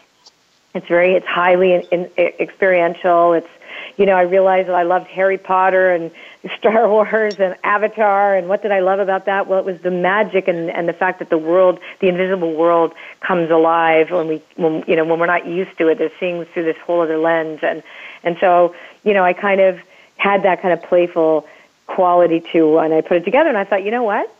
It's 0.74 0.86
very, 0.86 1.14
it's 1.14 1.26
highly 1.26 1.72
in, 1.72 1.82
in, 1.90 2.10
experiential. 2.16 3.32
It's, 3.32 3.48
you 3.96 4.06
know, 4.06 4.14
I 4.14 4.22
realized 4.22 4.68
that 4.68 4.74
I 4.74 4.82
loved 4.82 5.06
Harry 5.08 5.38
Potter 5.38 5.92
and 5.92 6.10
Star 6.58 6.88
Wars 6.88 7.36
and 7.38 7.56
Avatar. 7.64 8.36
And 8.36 8.48
what 8.48 8.62
did 8.62 8.70
I 8.70 8.80
love 8.80 9.00
about 9.00 9.26
that? 9.26 9.46
Well, 9.46 9.58
it 9.60 9.64
was 9.64 9.80
the 9.80 9.90
magic 9.90 10.46
and, 10.46 10.70
and 10.70 10.88
the 10.88 10.92
fact 10.92 11.20
that 11.20 11.30
the 11.30 11.38
world, 11.38 11.80
the 12.00 12.08
invisible 12.08 12.54
world, 12.54 12.92
comes 13.20 13.50
alive 13.50 14.10
when 14.10 14.28
we, 14.28 14.42
when, 14.56 14.84
you 14.86 14.96
know, 14.96 15.04
when 15.04 15.18
we're 15.18 15.26
not 15.26 15.46
used 15.46 15.76
to 15.78 15.88
it. 15.88 15.98
They're 15.98 16.12
seeing 16.20 16.44
through 16.44 16.64
this 16.64 16.76
whole 16.84 17.00
other 17.00 17.18
lens. 17.18 17.60
And, 17.62 17.82
and 18.22 18.36
so, 18.40 18.74
you 19.04 19.14
know, 19.14 19.24
I 19.24 19.32
kind 19.32 19.60
of 19.60 19.80
had 20.18 20.42
that 20.42 20.60
kind 20.60 20.74
of 20.74 20.82
playful 20.82 21.46
quality 21.86 22.40
to, 22.52 22.78
and 22.78 22.92
I 22.92 23.00
put 23.00 23.16
it 23.16 23.24
together 23.24 23.48
and 23.48 23.56
I 23.56 23.64
thought, 23.64 23.82
you 23.82 23.90
know 23.90 24.02
what? 24.02 24.32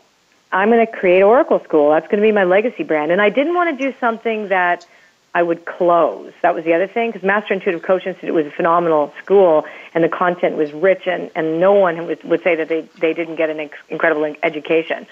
I'm 0.51 0.69
going 0.69 0.85
to 0.85 0.91
create 0.91 1.21
Oracle 1.23 1.63
School. 1.63 1.91
That's 1.91 2.07
going 2.07 2.21
to 2.21 2.27
be 2.27 2.31
my 2.31 2.43
legacy 2.43 2.83
brand. 2.83 3.11
And 3.11 3.21
I 3.21 3.29
didn't 3.29 3.55
want 3.55 3.77
to 3.77 3.91
do 3.91 3.97
something 3.99 4.49
that 4.49 4.85
I 5.33 5.43
would 5.43 5.65
close. 5.65 6.33
That 6.41 6.55
was 6.55 6.65
the 6.65 6.73
other 6.73 6.87
thing 6.87 7.11
because 7.11 7.25
Master 7.25 7.53
Intuitive 7.53 7.83
Coach 7.83 8.05
Institute 8.05 8.33
was 8.33 8.47
a 8.47 8.51
phenomenal 8.51 9.13
school 9.23 9.65
and 9.93 10.03
the 10.03 10.09
content 10.09 10.57
was 10.57 10.71
rich 10.73 11.03
and, 11.05 11.29
and 11.35 11.59
no 11.59 11.73
one 11.73 12.07
would, 12.07 12.23
would 12.23 12.43
say 12.43 12.55
that 12.55 12.67
they, 12.67 12.81
they 12.99 13.13
didn't 13.13 13.35
get 13.35 13.49
an 13.49 13.69
incredible 13.89 14.35
education. 14.41 15.05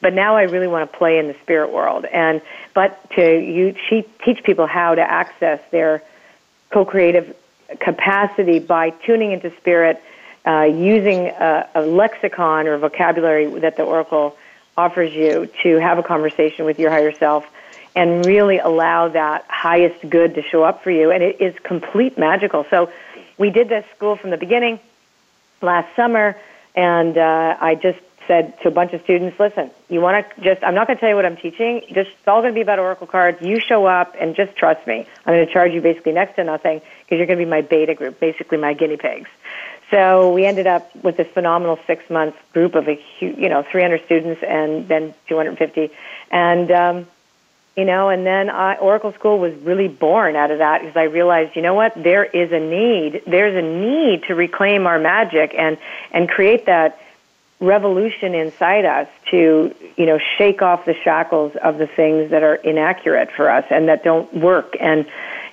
But 0.00 0.14
now 0.14 0.36
I 0.36 0.42
really 0.42 0.68
want 0.68 0.90
to 0.90 0.96
play 0.96 1.18
in 1.18 1.26
the 1.26 1.34
spirit 1.42 1.72
world 1.72 2.04
and 2.04 2.42
but 2.74 3.10
to 3.12 3.22
you 3.22 3.74
she, 3.88 4.06
teach 4.24 4.44
people 4.44 4.66
how 4.66 4.94
to 4.94 5.02
access 5.02 5.60
their 5.72 6.02
co-creative 6.70 7.34
capacity 7.80 8.58
by 8.58 8.90
tuning 8.90 9.32
into 9.32 9.54
spirit, 9.56 10.02
uh, 10.46 10.62
using 10.62 11.26
a, 11.26 11.68
a 11.74 11.82
lexicon 11.82 12.66
or 12.66 12.78
vocabulary 12.78 13.46
that 13.60 13.76
the 13.76 13.82
Oracle 13.82 14.36
offers 14.76 15.12
you 15.12 15.48
to 15.62 15.80
have 15.80 15.98
a 15.98 16.02
conversation 16.02 16.64
with 16.64 16.78
your 16.78 16.90
higher 16.90 17.12
self 17.12 17.46
and 17.94 18.26
really 18.26 18.58
allow 18.58 19.08
that 19.08 19.44
highest 19.48 20.08
good 20.08 20.34
to 20.34 20.42
show 20.42 20.62
up 20.62 20.84
for 20.84 20.90
you. 20.90 21.10
And 21.10 21.22
it 21.22 21.40
is 21.40 21.54
complete 21.64 22.18
magical. 22.18 22.66
So 22.70 22.90
we 23.38 23.50
did 23.50 23.68
this 23.68 23.84
school 23.96 24.16
from 24.16 24.30
the 24.30 24.36
beginning 24.36 24.78
last 25.62 25.94
summer, 25.96 26.36
and 26.74 27.16
uh, 27.16 27.56
I 27.58 27.74
just 27.74 27.98
said 28.26 28.60
to 28.60 28.68
a 28.68 28.70
bunch 28.70 28.92
of 28.92 29.02
students, 29.02 29.38
listen, 29.38 29.70
you 29.88 30.00
want 30.00 30.26
to 30.28 30.40
just, 30.42 30.62
I'm 30.62 30.74
not 30.74 30.86
going 30.86 30.96
to 30.96 31.00
tell 31.00 31.08
you 31.08 31.16
what 31.16 31.24
I'm 31.24 31.36
teaching. 31.36 31.82
Just, 31.88 32.10
it's 32.10 32.28
all 32.28 32.42
going 32.42 32.52
to 32.52 32.54
be 32.54 32.60
about 32.60 32.78
Oracle 32.78 33.06
cards. 33.06 33.40
You 33.40 33.60
show 33.60 33.86
up 33.86 34.14
and 34.20 34.34
just 34.34 34.56
trust 34.56 34.86
me. 34.86 35.06
I'm 35.24 35.34
going 35.34 35.46
to 35.46 35.52
charge 35.52 35.72
you 35.72 35.80
basically 35.80 36.12
next 36.12 36.36
to 36.36 36.44
nothing 36.44 36.82
because 37.06 37.18
you're 37.18 37.26
going 37.26 37.38
to 37.38 37.44
be 37.44 37.48
my 37.50 37.62
beta 37.62 37.94
group, 37.94 38.18
basically 38.18 38.58
my 38.58 38.74
guinea 38.74 38.96
pigs. 38.96 39.28
So 39.90 40.32
we 40.32 40.44
ended 40.44 40.66
up 40.66 40.94
with 40.96 41.16
this 41.16 41.28
phenomenal 41.28 41.78
six 41.86 42.08
month 42.10 42.34
group 42.52 42.74
of 42.74 42.88
a 42.88 42.94
huge, 42.94 43.38
you 43.38 43.48
know, 43.48 43.62
300 43.62 44.04
students 44.04 44.42
and 44.42 44.88
then 44.88 45.14
250. 45.28 45.90
And, 46.30 46.70
um, 46.72 47.06
you 47.76 47.84
know, 47.84 48.08
and 48.08 48.26
then 48.26 48.50
I, 48.50 48.76
Oracle 48.76 49.12
School 49.12 49.38
was 49.38 49.54
really 49.54 49.86
born 49.86 50.34
out 50.34 50.50
of 50.50 50.58
that 50.58 50.80
because 50.80 50.96
I 50.96 51.04
realized, 51.04 51.54
you 51.54 51.62
know 51.62 51.74
what, 51.74 51.92
there 51.94 52.24
is 52.24 52.50
a 52.50 52.58
need. 52.58 53.22
There's 53.26 53.54
a 53.54 53.62
need 53.62 54.24
to 54.24 54.34
reclaim 54.34 54.86
our 54.86 54.98
magic 54.98 55.54
and, 55.56 55.78
and 56.10 56.28
create 56.28 56.66
that 56.66 57.00
revolution 57.60 58.34
inside 58.34 58.84
us 58.84 59.08
to, 59.30 59.74
you 59.96 60.06
know, 60.06 60.18
shake 60.36 60.62
off 60.62 60.84
the 60.84 60.94
shackles 61.04 61.54
of 61.62 61.78
the 61.78 61.86
things 61.86 62.30
that 62.30 62.42
are 62.42 62.56
inaccurate 62.56 63.30
for 63.30 63.48
us 63.48 63.64
and 63.70 63.88
that 63.88 64.02
don't 64.02 64.34
work. 64.34 64.76
And, 64.80 65.06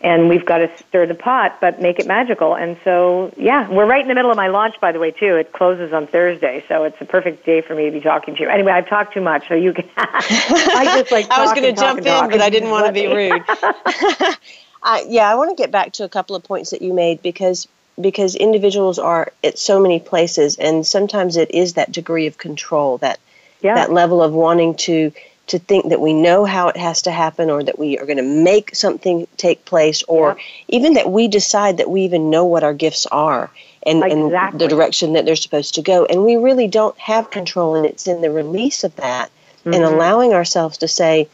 and 0.03 0.27
we've 0.27 0.45
got 0.45 0.57
to 0.57 0.69
stir 0.77 1.05
the 1.05 1.15
pot, 1.15 1.59
but 1.61 1.81
make 1.81 1.97
it 1.97 2.05
magical. 2.05 2.55
And 2.55 2.77
so, 2.83 3.33
yeah, 3.37 3.69
we're 3.69 3.85
right 3.85 4.01
in 4.01 4.09
the 4.09 4.13
middle 4.13 4.29
of 4.29 4.35
my 4.35 4.49
launch, 4.49 4.75
by 4.81 4.91
the 4.91 4.99
way, 4.99 5.11
too. 5.11 5.37
It 5.37 5.53
closes 5.53 5.93
on 5.93 6.07
Thursday, 6.07 6.63
so 6.67 6.83
it's 6.83 6.99
a 6.99 7.05
perfect 7.05 7.45
day 7.45 7.61
for 7.61 7.73
me 7.73 7.85
to 7.85 7.91
be 7.91 8.01
talking 8.01 8.35
to 8.35 8.41
you. 8.41 8.49
Anyway, 8.49 8.73
I've 8.73 8.89
talked 8.89 9.13
too 9.13 9.21
much, 9.21 9.47
so 9.47 9.53
you 9.53 9.71
can. 9.71 9.89
I 9.97 10.99
just 10.99 11.11
like. 11.11 11.31
I 11.31 11.41
was 11.41 11.53
going 11.53 11.73
to 11.73 11.79
jump 11.79 11.99
in, 11.99 12.05
talk 12.05 12.29
but 12.29 12.41
I 12.41 12.49
didn't 12.49 12.69
want 12.69 12.85
to 12.87 12.91
be 12.91 13.07
rude. 13.07 13.43
uh, 14.83 14.99
yeah, 15.07 15.31
I 15.31 15.35
want 15.35 15.55
to 15.57 15.61
get 15.61 15.71
back 15.71 15.93
to 15.93 16.03
a 16.03 16.09
couple 16.09 16.35
of 16.35 16.43
points 16.43 16.71
that 16.71 16.81
you 16.81 16.93
made 16.93 17.21
because 17.21 17.69
because 18.01 18.35
individuals 18.35 18.99
are 18.99 19.31
at 19.41 19.57
so 19.57 19.79
many 19.79 20.01
places, 20.01 20.57
and 20.57 20.85
sometimes 20.85 21.37
it 21.37 21.49
is 21.51 21.73
that 21.73 21.93
degree 21.93 22.27
of 22.27 22.37
control 22.37 22.97
that 22.97 23.21
yeah. 23.61 23.75
that 23.75 23.89
level 23.89 24.21
of 24.21 24.33
wanting 24.33 24.75
to 24.75 25.13
to 25.47 25.59
think 25.59 25.89
that 25.89 25.99
we 25.99 26.13
know 26.13 26.45
how 26.45 26.69
it 26.69 26.77
has 26.77 27.01
to 27.03 27.11
happen 27.11 27.49
or 27.49 27.63
that 27.63 27.77
we 27.77 27.97
are 27.97 28.05
going 28.05 28.17
to 28.17 28.23
make 28.23 28.75
something 28.75 29.27
take 29.37 29.65
place 29.65 30.03
or 30.03 30.35
yeah. 30.37 30.43
even 30.69 30.93
that 30.93 31.11
we 31.11 31.27
decide 31.27 31.77
that 31.77 31.89
we 31.89 32.03
even 32.03 32.29
know 32.29 32.45
what 32.45 32.63
our 32.63 32.73
gifts 32.73 33.05
are 33.07 33.51
and, 33.85 34.03
exactly. 34.03 34.51
and 34.51 34.61
the 34.61 34.67
direction 34.67 35.13
that 35.13 35.25
they're 35.25 35.35
supposed 35.35 35.75
to 35.75 35.81
go 35.81 36.05
and 36.05 36.23
we 36.23 36.37
really 36.37 36.67
don't 36.67 36.97
have 36.97 37.29
control 37.29 37.75
and 37.75 37.85
it's 37.85 38.07
in 38.07 38.21
the 38.21 38.31
release 38.31 38.83
of 38.83 38.95
that 38.95 39.29
mm-hmm. 39.59 39.73
and 39.73 39.83
allowing 39.83 40.33
ourselves 40.33 40.77
to 40.77 40.87
say 40.87 41.27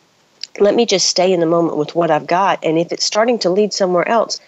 let 0.60 0.74
me 0.74 0.86
just 0.86 1.06
stay 1.06 1.32
in 1.32 1.39
the 1.39 1.46
moment 1.46 1.78
with 1.78 1.96
what 1.96 2.10
I've 2.10 2.28
got 2.28 2.63
and 2.63 2.80
if 2.80 2.92
it's 2.92 3.06
starting 3.06 3.38
to 3.39 3.50
lead 3.51 3.74
somewhere 3.74 4.08
else 4.08 4.39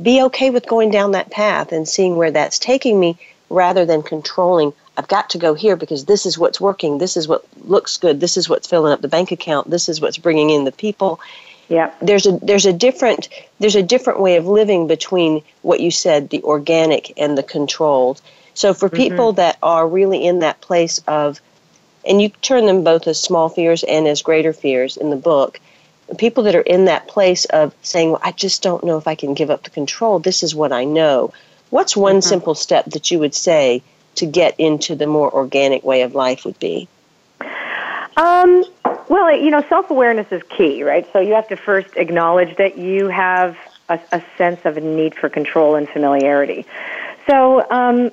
be 0.00 0.22
okay 0.24 0.50
with 0.50 0.66
going 0.66 0.90
down 0.90 1.12
that 1.12 1.30
path 1.30 1.72
and 1.72 1.88
seeing 1.88 2.16
where 2.16 2.30
that's 2.30 2.58
taking 2.58 3.00
me 3.00 3.18
rather 3.48 3.86
than 3.86 4.02
controlling 4.02 4.74
I've 4.96 5.08
got 5.08 5.30
to 5.30 5.38
go 5.38 5.54
here 5.54 5.76
because 5.76 6.04
this 6.04 6.26
is 6.26 6.38
what's 6.38 6.60
working. 6.60 6.98
This 6.98 7.16
is 7.16 7.28
what 7.28 7.44
looks 7.64 7.96
good. 7.96 8.20
This 8.20 8.36
is 8.36 8.48
what's 8.48 8.66
filling 8.66 8.92
up 8.92 9.02
the 9.02 9.08
bank 9.08 9.30
account. 9.30 9.70
This 9.70 9.88
is 9.88 10.00
what's 10.00 10.18
bringing 10.18 10.50
in 10.50 10.64
the 10.64 10.72
people. 10.72 11.20
Yeah. 11.68 11.92
There's 12.00 12.26
a 12.26 12.38
there's 12.42 12.66
a 12.66 12.72
different 12.72 13.28
there's 13.58 13.76
a 13.76 13.82
different 13.82 14.20
way 14.20 14.36
of 14.36 14.46
living 14.46 14.86
between 14.86 15.42
what 15.62 15.80
you 15.80 15.90
said 15.90 16.30
the 16.30 16.42
organic 16.42 17.12
and 17.18 17.36
the 17.36 17.42
controlled. 17.42 18.20
So 18.54 18.72
for 18.72 18.88
mm-hmm. 18.88 18.96
people 18.96 19.32
that 19.32 19.58
are 19.62 19.86
really 19.86 20.24
in 20.24 20.38
that 20.40 20.60
place 20.60 21.00
of 21.06 21.40
and 22.06 22.22
you 22.22 22.28
turn 22.28 22.66
them 22.66 22.84
both 22.84 23.06
as 23.08 23.20
small 23.20 23.48
fears 23.48 23.82
and 23.82 24.06
as 24.06 24.22
greater 24.22 24.52
fears 24.52 24.96
in 24.96 25.10
the 25.10 25.16
book. 25.16 25.60
People 26.18 26.44
that 26.44 26.54
are 26.54 26.60
in 26.60 26.84
that 26.84 27.08
place 27.08 27.46
of 27.46 27.74
saying, 27.82 28.12
well, 28.12 28.20
I 28.22 28.30
just 28.30 28.62
don't 28.62 28.84
know 28.84 28.96
if 28.96 29.08
I 29.08 29.16
can 29.16 29.34
give 29.34 29.50
up 29.50 29.64
the 29.64 29.70
control. 29.70 30.20
This 30.20 30.44
is 30.44 30.54
what 30.54 30.72
I 30.72 30.84
know. 30.84 31.32
What's 31.70 31.96
one 31.96 32.16
mm-hmm. 32.16 32.28
simple 32.28 32.54
step 32.54 32.84
that 32.86 33.10
you 33.10 33.18
would 33.18 33.34
say 33.34 33.82
to 34.16 34.26
get 34.26 34.58
into 34.58 34.94
the 34.94 35.06
more 35.06 35.32
organic 35.32 35.84
way 35.84 36.02
of 36.02 36.14
life 36.14 36.44
would 36.44 36.58
be? 36.58 36.88
Um, 38.16 38.64
well, 39.08 39.34
you 39.36 39.50
know, 39.50 39.62
self 39.68 39.90
awareness 39.90 40.26
is 40.30 40.42
key, 40.44 40.82
right? 40.82 41.06
So 41.12 41.20
you 41.20 41.34
have 41.34 41.48
to 41.48 41.56
first 41.56 41.96
acknowledge 41.96 42.56
that 42.56 42.78
you 42.78 43.08
have 43.08 43.56
a, 43.88 44.00
a 44.12 44.22
sense 44.38 44.60
of 44.64 44.76
a 44.76 44.80
need 44.80 45.14
for 45.14 45.28
control 45.28 45.74
and 45.74 45.88
familiarity. 45.88 46.66
So, 47.26 47.68
um, 47.70 48.10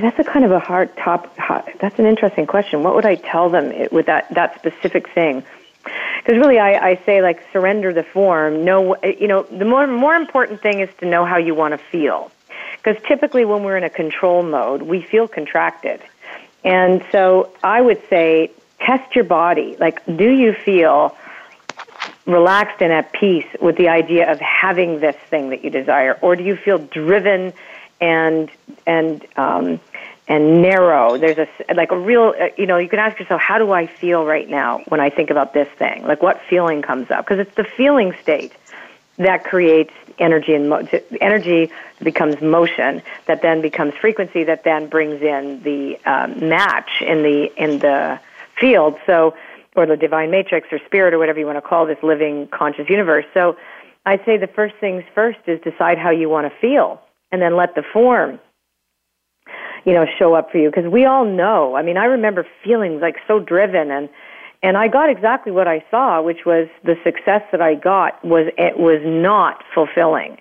that's 0.00 0.18
a 0.18 0.24
kind 0.24 0.44
of 0.44 0.50
a 0.50 0.58
hard 0.58 0.96
top. 0.96 1.36
Hot, 1.36 1.68
that's 1.80 1.98
an 1.98 2.06
interesting 2.06 2.46
question. 2.46 2.82
What 2.82 2.94
would 2.94 3.06
I 3.06 3.16
tell 3.16 3.50
them 3.50 3.72
with 3.92 4.06
that 4.06 4.32
that 4.34 4.58
specific 4.58 5.08
thing? 5.10 5.44
Because 5.84 6.38
really, 6.38 6.58
I, 6.58 6.90
I 6.90 7.00
say 7.06 7.22
like 7.22 7.40
surrender 7.52 7.92
the 7.92 8.02
form. 8.02 8.64
No, 8.64 8.96
you 9.02 9.28
know, 9.28 9.42
the 9.44 9.64
more 9.64 9.86
more 9.86 10.14
important 10.14 10.60
thing 10.60 10.80
is 10.80 10.88
to 10.98 11.06
know 11.06 11.24
how 11.24 11.36
you 11.36 11.54
want 11.54 11.72
to 11.72 11.78
feel. 11.78 12.32
Because 12.76 13.02
typically, 13.06 13.44
when 13.44 13.62
we're 13.62 13.76
in 13.76 13.84
a 13.84 13.90
control 13.90 14.42
mode, 14.42 14.82
we 14.82 15.02
feel 15.02 15.28
contracted. 15.28 16.00
And 16.64 17.04
so 17.12 17.52
I 17.62 17.80
would 17.80 18.02
say 18.08 18.50
test 18.80 19.14
your 19.14 19.24
body. 19.24 19.76
Like, 19.78 20.04
do 20.06 20.30
you 20.30 20.52
feel 20.52 21.16
relaxed 22.26 22.82
and 22.82 22.92
at 22.92 23.12
peace 23.12 23.46
with 23.60 23.76
the 23.76 23.88
idea 23.88 24.30
of 24.30 24.40
having 24.40 25.00
this 25.00 25.16
thing 25.30 25.50
that 25.50 25.64
you 25.64 25.70
desire? 25.70 26.18
Or 26.22 26.36
do 26.36 26.42
you 26.42 26.56
feel 26.56 26.78
driven 26.78 27.52
and, 28.00 28.50
and, 28.86 29.24
um, 29.36 29.80
and 30.28 30.60
narrow. 30.60 31.18
There's 31.18 31.38
a 31.38 31.74
like 31.74 31.92
a 31.92 31.98
real, 31.98 32.34
uh, 32.38 32.48
you 32.56 32.66
know, 32.66 32.78
you 32.78 32.88
can 32.88 32.98
ask 32.98 33.18
yourself, 33.18 33.40
how 33.40 33.58
do 33.58 33.72
I 33.72 33.86
feel 33.86 34.24
right 34.24 34.48
now 34.48 34.82
when 34.88 35.00
I 35.00 35.10
think 35.10 35.30
about 35.30 35.54
this 35.54 35.68
thing? 35.78 36.02
Like, 36.02 36.22
what 36.22 36.40
feeling 36.48 36.82
comes 36.82 37.10
up? 37.10 37.24
Because 37.24 37.38
it's 37.38 37.54
the 37.54 37.64
feeling 37.64 38.12
state 38.22 38.52
that 39.18 39.44
creates 39.44 39.92
energy 40.18 40.54
and 40.54 40.68
mo- 40.68 40.86
energy 41.20 41.70
becomes 42.02 42.40
motion 42.40 43.02
that 43.26 43.42
then 43.42 43.60
becomes 43.60 43.94
frequency 43.94 44.44
that 44.44 44.64
then 44.64 44.88
brings 44.88 45.22
in 45.22 45.62
the 45.62 45.98
um, 46.04 46.48
match 46.48 46.90
in 47.00 47.22
the 47.22 47.50
in 47.56 47.78
the 47.78 48.20
field. 48.58 48.96
So 49.06 49.34
or 49.74 49.86
the 49.86 49.96
divine 49.96 50.30
matrix 50.30 50.68
or 50.72 50.78
spirit 50.86 51.12
or 51.12 51.18
whatever 51.18 51.38
you 51.38 51.46
want 51.46 51.58
to 51.58 51.62
call 51.62 51.86
this 51.86 51.98
living 52.02 52.48
conscious 52.48 52.88
universe. 52.88 53.26
So 53.34 53.56
i 54.04 54.16
say 54.24 54.36
the 54.36 54.46
first 54.46 54.74
things 54.80 55.04
first 55.14 55.38
is 55.46 55.60
decide 55.62 55.98
how 55.98 56.10
you 56.10 56.28
want 56.28 56.50
to 56.50 56.58
feel 56.60 57.00
and 57.32 57.42
then 57.42 57.56
let 57.56 57.74
the 57.74 57.82
form 57.92 58.38
you 59.84 59.92
know 59.92 60.06
show 60.18 60.34
up 60.34 60.50
for 60.50 60.58
you. 60.58 60.70
Because 60.70 60.90
we 60.90 61.04
all 61.04 61.24
know 61.24 61.74
i 61.74 61.82
mean 61.82 61.96
i 61.96 62.04
remember 62.04 62.46
feeling 62.64 63.00
like 63.00 63.16
so 63.26 63.38
driven 63.38 63.90
and 63.90 64.08
and 64.66 64.76
I 64.76 64.88
got 64.88 65.08
exactly 65.08 65.52
what 65.52 65.68
I 65.68 65.84
saw, 65.92 66.20
which 66.20 66.44
was 66.44 66.66
the 66.82 66.98
success 67.04 67.42
that 67.52 67.62
I 67.62 67.76
got 67.76 68.22
was 68.24 68.48
it 68.58 68.76
was 68.76 69.00
not 69.04 69.62
fulfilling. 69.72 70.38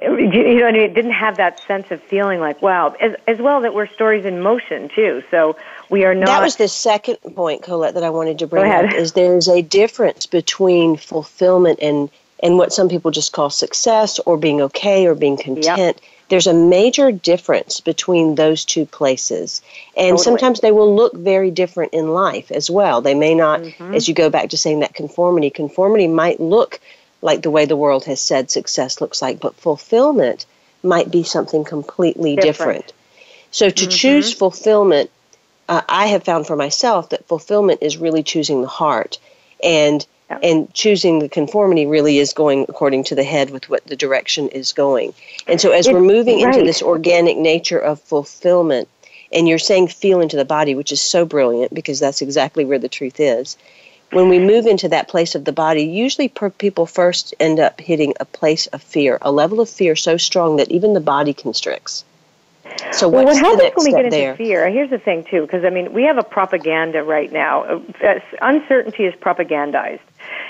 You 0.00 0.60
know, 0.60 0.68
it 0.68 0.94
didn't 0.94 1.10
have 1.10 1.36
that 1.38 1.58
sense 1.66 1.90
of 1.90 2.00
feeling 2.00 2.38
like 2.38 2.62
wow. 2.62 2.94
As, 3.00 3.16
as 3.26 3.38
well 3.38 3.60
that 3.62 3.74
we're 3.74 3.88
stories 3.88 4.24
in 4.24 4.40
motion 4.40 4.88
too. 4.94 5.24
So 5.32 5.56
we 5.90 6.04
are 6.04 6.14
not. 6.14 6.26
That 6.26 6.42
was 6.42 6.56
the 6.56 6.68
second 6.68 7.16
point, 7.34 7.64
Colette, 7.64 7.94
that 7.94 8.04
I 8.04 8.10
wanted 8.10 8.38
to 8.38 8.46
bring 8.46 8.70
up. 8.70 8.94
Is 8.94 9.14
there's 9.14 9.48
a 9.48 9.62
difference 9.62 10.26
between 10.26 10.96
fulfillment 10.96 11.80
and 11.82 12.08
and 12.44 12.56
what 12.56 12.72
some 12.72 12.88
people 12.88 13.10
just 13.10 13.32
call 13.32 13.50
success 13.50 14.20
or 14.20 14.36
being 14.36 14.60
okay 14.60 15.08
or 15.08 15.16
being 15.16 15.36
content. 15.36 15.76
Yep 15.76 16.00
there's 16.30 16.46
a 16.46 16.54
major 16.54 17.10
difference 17.12 17.80
between 17.80 18.36
those 18.36 18.64
two 18.64 18.86
places. 18.86 19.60
And 19.96 20.16
totally. 20.16 20.24
sometimes 20.24 20.60
they 20.60 20.70
will 20.70 20.94
look 20.94 21.14
very 21.14 21.50
different 21.50 21.92
in 21.92 22.14
life 22.14 22.50
as 22.52 22.70
well. 22.70 23.02
They 23.02 23.14
may 23.14 23.34
not, 23.34 23.60
mm-hmm. 23.60 23.94
as 23.94 24.08
you 24.08 24.14
go 24.14 24.30
back 24.30 24.50
to 24.50 24.56
saying 24.56 24.80
that 24.80 24.94
conformity, 24.94 25.50
conformity 25.50 26.06
might 26.06 26.40
look 26.40 26.80
like 27.20 27.42
the 27.42 27.50
way 27.50 27.66
the 27.66 27.76
world 27.76 28.04
has 28.04 28.20
said 28.20 28.50
success 28.50 29.00
looks 29.00 29.20
like, 29.20 29.40
but 29.40 29.56
fulfillment 29.56 30.46
might 30.82 31.10
be 31.10 31.24
something 31.24 31.64
completely 31.64 32.36
different. 32.36 32.86
different. 32.86 32.92
So 33.50 33.68
to 33.68 33.82
mm-hmm. 33.82 33.90
choose 33.90 34.32
fulfillment, 34.32 35.10
uh, 35.68 35.82
I 35.88 36.06
have 36.06 36.22
found 36.22 36.46
for 36.46 36.56
myself 36.56 37.10
that 37.10 37.26
fulfillment 37.26 37.82
is 37.82 37.98
really 37.98 38.22
choosing 38.22 38.62
the 38.62 38.68
heart. 38.68 39.18
And 39.62 40.06
and 40.42 40.72
choosing 40.72 41.18
the 41.18 41.28
conformity 41.28 41.86
really 41.86 42.18
is 42.18 42.32
going 42.32 42.66
according 42.68 43.04
to 43.04 43.14
the 43.14 43.24
head 43.24 43.50
with 43.50 43.68
what 43.68 43.84
the 43.86 43.96
direction 43.96 44.48
is 44.48 44.72
going. 44.72 45.12
And 45.46 45.60
so 45.60 45.72
as 45.72 45.86
it's, 45.86 45.92
we're 45.92 46.00
moving 46.00 46.42
right. 46.42 46.54
into 46.54 46.64
this 46.64 46.82
organic 46.82 47.36
nature 47.36 47.78
of 47.78 48.00
fulfillment, 48.00 48.88
and 49.32 49.48
you're 49.48 49.58
saying 49.58 49.88
feel 49.88 50.20
into 50.20 50.36
the 50.36 50.44
body, 50.44 50.74
which 50.74 50.92
is 50.92 51.00
so 51.00 51.24
brilliant 51.24 51.74
because 51.74 51.98
that's 51.98 52.22
exactly 52.22 52.64
where 52.64 52.78
the 52.78 52.88
truth 52.88 53.18
is. 53.18 53.56
When 54.12 54.28
we 54.28 54.40
move 54.40 54.66
into 54.66 54.88
that 54.88 55.08
place 55.08 55.36
of 55.36 55.44
the 55.44 55.52
body, 55.52 55.84
usually 55.84 56.28
per- 56.28 56.50
people 56.50 56.86
first 56.86 57.32
end 57.38 57.60
up 57.60 57.80
hitting 57.80 58.14
a 58.18 58.24
place 58.24 58.66
of 58.68 58.82
fear, 58.82 59.18
a 59.22 59.30
level 59.30 59.60
of 59.60 59.70
fear 59.70 59.94
so 59.94 60.16
strong 60.16 60.56
that 60.56 60.70
even 60.70 60.94
the 60.94 61.00
body 61.00 61.32
constricts. 61.32 62.04
So 62.92 63.08
well, 63.08 63.24
what's 63.24 63.40
what 63.40 63.58
happens 63.58 63.72
when 63.76 63.86
we 63.86 63.92
get 63.92 64.04
into 64.06 64.16
there? 64.16 64.36
fear? 64.36 64.70
Here's 64.70 64.90
the 64.90 64.98
thing 64.98 65.24
too, 65.30 65.42
because 65.42 65.64
I 65.64 65.70
mean, 65.70 65.92
we 65.92 66.04
have 66.04 66.18
a 66.18 66.22
propaganda 66.22 67.02
right 67.02 67.32
now. 67.32 67.64
Uh, 67.64 68.20
uncertainty 68.40 69.04
is 69.04 69.14
propagandized, 69.14 70.00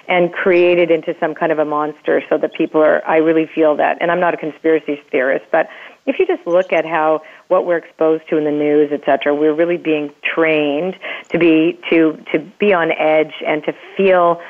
and 0.08 0.32
created 0.32 0.90
into 0.90 1.14
some 1.20 1.34
kind 1.34 1.52
of 1.52 1.58
a 1.58 1.64
monster 1.64 2.22
so 2.28 2.36
that 2.38 2.52
people 2.54 2.82
are, 2.82 3.06
I 3.06 3.18
really 3.18 3.46
feel 3.46 3.76
that, 3.76 3.98
and 4.00 4.10
I'm 4.10 4.20
not 4.20 4.34
a 4.34 4.36
conspiracy 4.36 5.00
theorist, 5.10 5.46
but 5.52 5.68
if 6.06 6.18
you 6.18 6.26
just 6.26 6.46
look 6.46 6.72
at 6.72 6.84
how 6.84 7.22
what 7.48 7.66
we're 7.66 7.76
exposed 7.76 8.28
to 8.30 8.36
in 8.36 8.44
the 8.44 8.50
news, 8.50 8.90
et 8.92 9.02
cetera, 9.04 9.34
we're 9.34 9.54
really 9.54 9.76
being 9.76 10.12
trained 10.22 10.96
to 11.28 11.38
be, 11.38 11.78
to, 11.90 12.18
to 12.32 12.38
be 12.58 12.72
on 12.72 12.90
edge 12.92 13.34
and 13.46 13.62
to 13.64 13.72
feel 13.96 14.40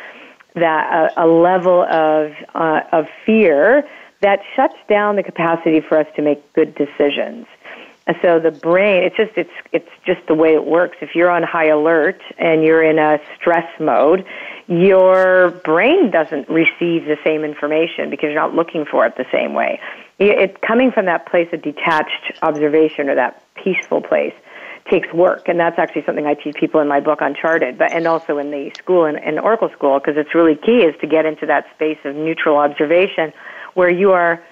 that 0.55 1.13
a, 1.17 1.25
a 1.25 1.27
level 1.27 1.83
of, 1.83 2.33
uh, 2.55 2.81
of 2.93 3.07
fear 3.27 3.87
that 4.23 4.41
shuts 4.55 4.77
down 4.89 5.17
the 5.17 5.23
capacity 5.23 5.81
for 5.81 5.99
us 5.99 6.07
to 6.17 6.23
make 6.23 6.53
good 6.55 6.75
decisions. 6.75 7.47
And 8.07 8.17
so 8.23 8.41
the 8.41 8.51
brain, 8.51 9.05
it's 9.05 9.17
just 9.17 9.33
it's 9.37 9.51
it's 9.73 9.89
just 10.05 10.21
the 10.27 10.35
way 10.35 10.55
it 10.55 10.65
works. 10.65 10.99
If 11.01 11.15
you're 11.15 11.31
on 11.31 11.43
high 11.43 11.69
alert 11.69 12.21
and 12.39 12.63
you're 12.65 12.83
in 12.83 12.99
a 12.99 13.21
stress 13.37 13.69
mode, 13.79 14.25
your 14.67 15.51
brain 15.65 16.11
doesn't 16.11 16.49
receive 16.49 17.05
the 17.05 17.19
same 17.25 17.45
information 17.45 18.11
because 18.11 18.29
you're 18.29 18.41
not 18.41 18.55
looking 18.55 18.85
for 18.85 19.05
it 19.07 19.17
the 19.17 19.27
same 19.31 19.55
way. 19.55 19.81
It 20.19 20.61
coming 20.61 20.91
from 20.91 21.07
that 21.07 21.27
place 21.27 21.49
of 21.53 21.63
detached 21.63 22.39
observation 22.43 23.09
or 23.09 23.15
that 23.15 23.43
peaceful 23.55 24.01
place 24.01 24.35
takes 24.91 25.13
work, 25.13 25.49
and 25.49 25.61
that's 25.61 25.79
actually 25.79 26.05
something 26.05 26.27
I 26.27 26.35
teach 26.35 26.57
people 26.57 26.81
in 26.81 26.89
my 26.89 27.01
book 27.01 27.19
Uncharted, 27.21 27.79
but 27.79 27.93
and 27.93 28.07
also 28.07 28.39
in 28.39 28.51
the 28.51 28.71
school 28.77 29.05
in 29.05 29.39
Oracle 29.39 29.71
School 29.77 29.99
because 29.99 30.17
it's 30.17 30.35
really 30.35 30.57
key 30.57 30.83
is 30.83 30.95
to 31.01 31.07
get 31.07 31.27
into 31.27 31.47
that 31.47 31.67
space 31.75 31.99
of 32.05 32.17
neutral 32.17 32.57
observation 32.57 33.33
where 33.75 33.91
you 33.91 34.13
are 34.13 34.43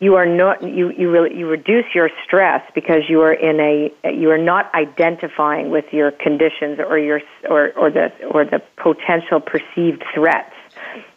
you 0.00 0.14
are 0.16 0.26
not 0.26 0.62
you 0.62 0.90
you 0.90 1.10
really 1.10 1.36
you 1.36 1.46
reduce 1.46 1.84
your 1.94 2.10
stress 2.24 2.62
because 2.74 3.02
you 3.08 3.20
are 3.20 3.34
in 3.34 3.60
a 3.60 3.92
you 4.10 4.30
are 4.30 4.38
not 4.38 4.74
identifying 4.74 5.70
with 5.70 5.84
your 5.92 6.10
conditions 6.10 6.80
or 6.80 6.98
your 6.98 7.20
or 7.48 7.72
or 7.76 7.90
the 7.90 8.10
or 8.24 8.44
the 8.44 8.60
potential 8.76 9.40
perceived 9.40 10.02
threats 10.14 10.54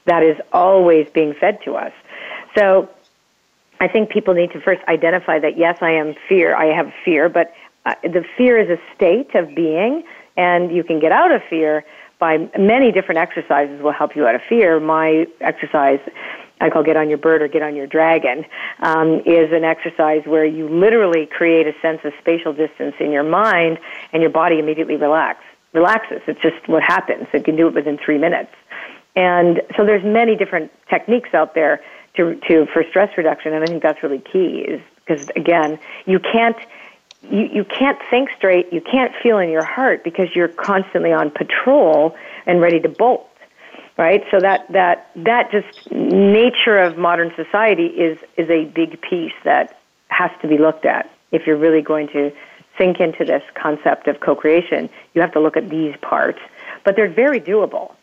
that 0.06 0.22
is 0.22 0.38
always 0.52 1.08
being 1.14 1.34
fed 1.34 1.60
to 1.64 1.76
us. 1.76 1.94
So 2.56 2.90
i 3.80 3.88
think 3.88 4.10
people 4.10 4.34
need 4.34 4.52
to 4.52 4.62
first 4.62 4.82
identify 4.88 5.40
that 5.40 5.58
yes 5.58 5.78
i 5.82 5.90
am 5.90 6.14
fear 6.30 6.56
i 6.56 6.66
have 6.66 6.94
fear 7.04 7.28
but 7.28 7.54
uh, 7.86 7.96
the 8.04 8.24
fear 8.38 8.58
is 8.58 8.70
a 8.70 8.80
state 8.96 9.34
of 9.34 9.56
being 9.56 10.04
and 10.38 10.72
you 10.76 10.84
can 10.84 11.00
get 11.00 11.12
out 11.12 11.32
of 11.32 11.42
fear 11.50 11.84
by 12.20 12.50
many 12.58 12.92
different 12.92 13.20
exercises 13.20 13.82
will 13.82 13.92
help 13.92 14.16
you 14.16 14.26
out 14.26 14.34
of 14.34 14.42
fear. 14.48 14.80
My 14.80 15.28
exercise 15.42 16.00
I 16.64 16.70
call 16.70 16.82
Get 16.82 16.96
on 16.96 17.10
Your 17.10 17.18
Bird 17.18 17.42
or 17.42 17.50
Get 17.50 17.62
on 17.62 17.76
Your 17.76 17.88
Dragon, 17.88 18.46
um, 18.80 19.22
is 19.26 19.52
an 19.52 19.66
exercise 19.66 20.22
where 20.26 20.46
you 20.46 20.70
literally 20.70 21.26
create 21.26 21.68
a 21.68 21.74
sense 21.82 22.00
of 22.06 22.14
spatial 22.22 22.54
distance 22.54 22.96
in 23.02 23.12
your 23.12 23.24
mind 23.24 23.80
and 24.14 24.22
your 24.22 24.32
body 24.32 24.60
immediately 24.60 24.96
relax, 24.96 25.44
relaxes. 25.74 26.22
It's 26.26 26.42
just 26.42 26.66
what 26.68 26.82
happens. 26.82 27.28
You 27.34 27.44
can 27.44 27.58
do 27.58 27.68
it 27.68 27.74
within 27.74 27.98
three 27.98 28.18
minutes. 28.18 28.52
And 29.14 29.62
so 29.76 29.86
there's 29.86 30.06
many 30.06 30.38
different 30.38 30.72
techniques 30.90 31.34
out 31.34 31.54
there 31.54 31.84
to, 32.16 32.36
to 32.48 32.66
for 32.68 32.86
stress 32.90 33.10
reduction, 33.18 33.54
and 33.54 33.64
I 33.64 33.68
think 33.68 33.84
that's 33.84 34.02
really 34.02 34.20
key. 34.20 34.60
Is 34.60 34.82
because 35.06 35.30
again, 35.36 35.80
you 36.06 36.20
can't 36.20 36.56
you, 37.30 37.50
you 37.52 37.66
can't 37.66 38.00
think 38.10 38.30
straight, 38.38 38.72
you 38.72 38.82
can't 38.82 39.14
feel 39.22 39.38
in 39.38 39.50
your 39.50 39.64
heart 39.66 40.04
because 40.04 40.28
you're 40.36 40.48
constantly 40.48 41.12
on 41.12 41.30
patrol 41.30 42.16
and 42.46 42.62
ready 42.62 42.80
to 42.80 42.90
bolt 42.90 43.30
right? 43.98 44.24
So 44.32 44.40
that 44.40 44.72
that 44.72 45.10
that 45.16 45.52
just 45.52 45.92
nature 45.92 46.78
of 46.78 46.98
modern 46.98 47.32
society 47.36 47.88
is 47.88 48.18
is 48.38 48.50
a 48.50 48.66
big 48.66 49.02
piece 49.02 49.34
that 49.44 49.80
has 50.08 50.32
to 50.42 50.48
be 50.48 50.58
looked 50.58 50.86
at 50.86 51.10
if 51.32 51.48
you're 51.48 51.58
really 51.58 51.82
going 51.82 52.08
to 52.10 52.32
sink 52.78 53.00
into 53.00 53.24
this 53.26 53.44
concept 53.56 54.08
of 54.08 54.20
co-creation. 54.20 54.90
You 55.14 55.22
have 55.22 55.32
to 55.34 55.40
look 55.40 55.58
at 55.58 55.70
these 55.70 55.96
parts, 56.02 56.40
but 56.84 56.96
they're 56.96 57.10
very 57.10 57.40
doable. 57.40 57.94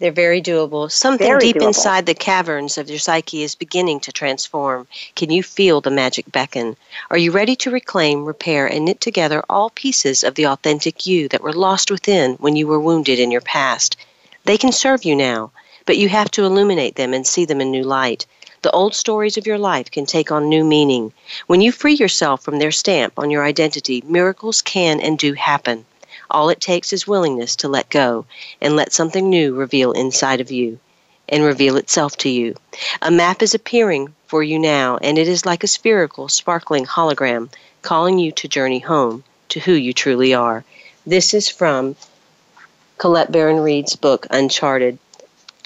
They're 0.00 0.12
very 0.12 0.42
doable. 0.42 0.90
Something 0.90 1.26
very 1.26 1.40
deep 1.40 1.56
doable. 1.56 1.68
inside 1.68 2.04
the 2.04 2.14
caverns 2.14 2.76
of 2.78 2.90
your 2.90 2.98
psyche 2.98 3.42
is 3.42 3.54
beginning 3.54 4.00
to 4.00 4.12
transform. 4.12 4.88
Can 5.14 5.30
you 5.30 5.42
feel 5.42 5.80
the 5.80 5.90
magic 5.90 6.30
beckon? 6.32 6.76
Are 7.10 7.16
you 7.16 7.30
ready 7.30 7.54
to 7.56 7.70
reclaim, 7.70 8.24
repair, 8.24 8.66
and 8.66 8.84
knit 8.84 9.00
together 9.00 9.42
all 9.48 9.70
pieces 9.70 10.24
of 10.24 10.34
the 10.34 10.46
authentic 10.46 11.06
you 11.06 11.28
that 11.28 11.42
were 11.42 11.52
lost 11.52 11.90
within 11.90 12.34
when 12.34 12.56
you 12.56 12.66
were 12.66 12.80
wounded 12.80 13.20
in 13.20 13.30
your 13.30 13.40
past? 13.40 13.96
They 14.44 14.58
can 14.58 14.72
serve 14.72 15.04
you 15.04 15.16
now, 15.16 15.52
but 15.86 15.96
you 15.96 16.10
have 16.10 16.30
to 16.32 16.44
illuminate 16.44 16.96
them 16.96 17.14
and 17.14 17.26
see 17.26 17.46
them 17.46 17.62
in 17.62 17.70
new 17.70 17.82
light. 17.82 18.26
The 18.60 18.70
old 18.70 18.94
stories 18.94 19.38
of 19.38 19.46
your 19.46 19.58
life 19.58 19.90
can 19.90 20.04
take 20.04 20.30
on 20.30 20.48
new 20.50 20.64
meaning. 20.64 21.14
When 21.46 21.62
you 21.62 21.72
free 21.72 21.94
yourself 21.94 22.42
from 22.42 22.58
their 22.58 22.70
stamp 22.70 23.14
on 23.18 23.30
your 23.30 23.42
identity, 23.44 24.02
miracles 24.06 24.60
can 24.60 25.00
and 25.00 25.18
do 25.18 25.32
happen. 25.32 25.86
All 26.30 26.50
it 26.50 26.60
takes 26.60 26.92
is 26.92 27.06
willingness 27.06 27.56
to 27.56 27.68
let 27.68 27.88
go 27.88 28.26
and 28.60 28.76
let 28.76 28.92
something 28.92 29.30
new 29.30 29.54
reveal 29.54 29.92
inside 29.92 30.40
of 30.42 30.50
you 30.50 30.78
and 31.28 31.42
reveal 31.42 31.76
itself 31.76 32.16
to 32.18 32.28
you. 32.28 32.54
A 33.00 33.10
map 33.10 33.42
is 33.42 33.54
appearing 33.54 34.14
for 34.26 34.42
you 34.42 34.58
now, 34.58 34.98
and 34.98 35.16
it 35.16 35.26
is 35.26 35.46
like 35.46 35.64
a 35.64 35.68
spherical, 35.68 36.28
sparkling 36.28 36.84
hologram 36.84 37.48
calling 37.80 38.18
you 38.18 38.30
to 38.32 38.48
journey 38.48 38.80
home 38.80 39.24
to 39.48 39.60
who 39.60 39.72
you 39.72 39.94
truly 39.94 40.34
are. 40.34 40.64
This 41.06 41.32
is 41.32 41.48
from 41.48 41.96
Colette 43.04 43.30
Baron 43.30 43.60
Reid's 43.60 43.96
book, 43.96 44.26
Uncharted. 44.30 44.96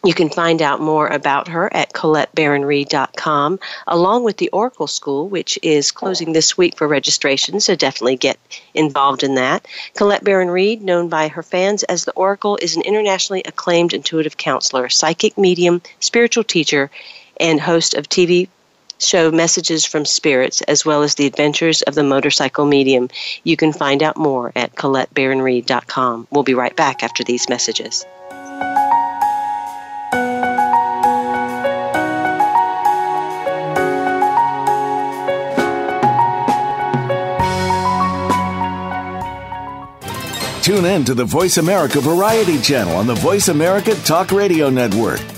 You 0.03 0.13
can 0.13 0.29
find 0.29 0.61
out 0.61 0.81
more 0.81 1.07
about 1.07 1.47
her 1.47 1.73
at 1.73 1.93
ColetteBaronReid.com, 1.93 3.61
along 3.87 4.25
with 4.25 4.39
the 4.39 4.49
Oracle 4.49 4.89
School, 4.89 5.29
which 5.29 5.57
is 5.63 5.93
closing 5.93 6.33
this 6.33 6.59
week 6.59 6.77
for 6.77 6.89
registration, 6.89 7.61
so 7.61 7.77
definitely 7.77 8.17
get 8.17 8.41
involved 8.75 9.23
in 9.23 9.37
that. 9.37 9.69
Colette 9.95 10.25
Baron 10.25 10.51
Reid, 10.51 10.83
known 10.83 11.09
by 11.09 11.29
her 11.29 11.45
fans 11.45 11.85
as 11.85 12.05
the 12.05 12.13
Oracle, 12.15 12.59
is 12.61 12.75
an 12.75 12.83
internationally 12.83 13.45
acclaimed 13.47 13.95
intuitive 13.95 14.37
counselor, 14.37 14.89
psychic 14.89 15.39
medium, 15.39 15.81
spiritual 16.01 16.43
teacher, 16.43 16.91
and 17.39 17.61
host 17.61 17.95
of 17.95 18.09
TV 18.09 18.49
show 18.99 19.31
messages 19.31 19.85
from 19.85 20.05
spirits 20.05 20.61
as 20.63 20.85
well 20.85 21.03
as 21.03 21.15
the 21.15 21.27
adventures 21.27 21.83
of 21.83 21.95
the 21.95 22.05
motorcycle 22.05 22.67
medium. 22.67 23.09
You 23.45 23.57
can 23.57 23.73
find 23.73 24.03
out 24.03 24.17
more 24.17 24.53
at 24.57 24.75
ColetteBaronReid.com. 24.75 26.29
We'll 26.31 26.43
be 26.43 26.55
right 26.55 26.75
back 26.75 27.03
after 27.03 27.25
these 27.25 27.49
messages. 27.49 28.05
Tune 40.69 40.85
in 40.85 41.03
to 41.07 41.15
the 41.15 41.25
Voice 41.25 41.57
America 41.57 41.99
Variety 41.99 42.61
channel 42.61 42.95
on 42.97 43.07
the 43.07 43.15
Voice 43.15 43.49
America 43.49 43.95
Talk 44.05 44.33
Radio 44.33 44.69
Network. 44.69 45.38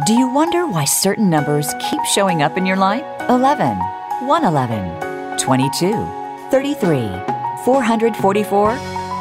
Do 0.00 0.14
you 0.14 0.26
wonder 0.32 0.66
why 0.66 0.86
certain 0.86 1.28
numbers 1.28 1.74
keep 1.78 2.02
showing 2.06 2.42
up 2.42 2.56
in 2.56 2.64
your 2.64 2.78
life? 2.78 3.04
11, 3.28 3.76
111, 4.26 5.38
22. 5.38 5.92
33, 6.50 7.08
444. 7.64 8.78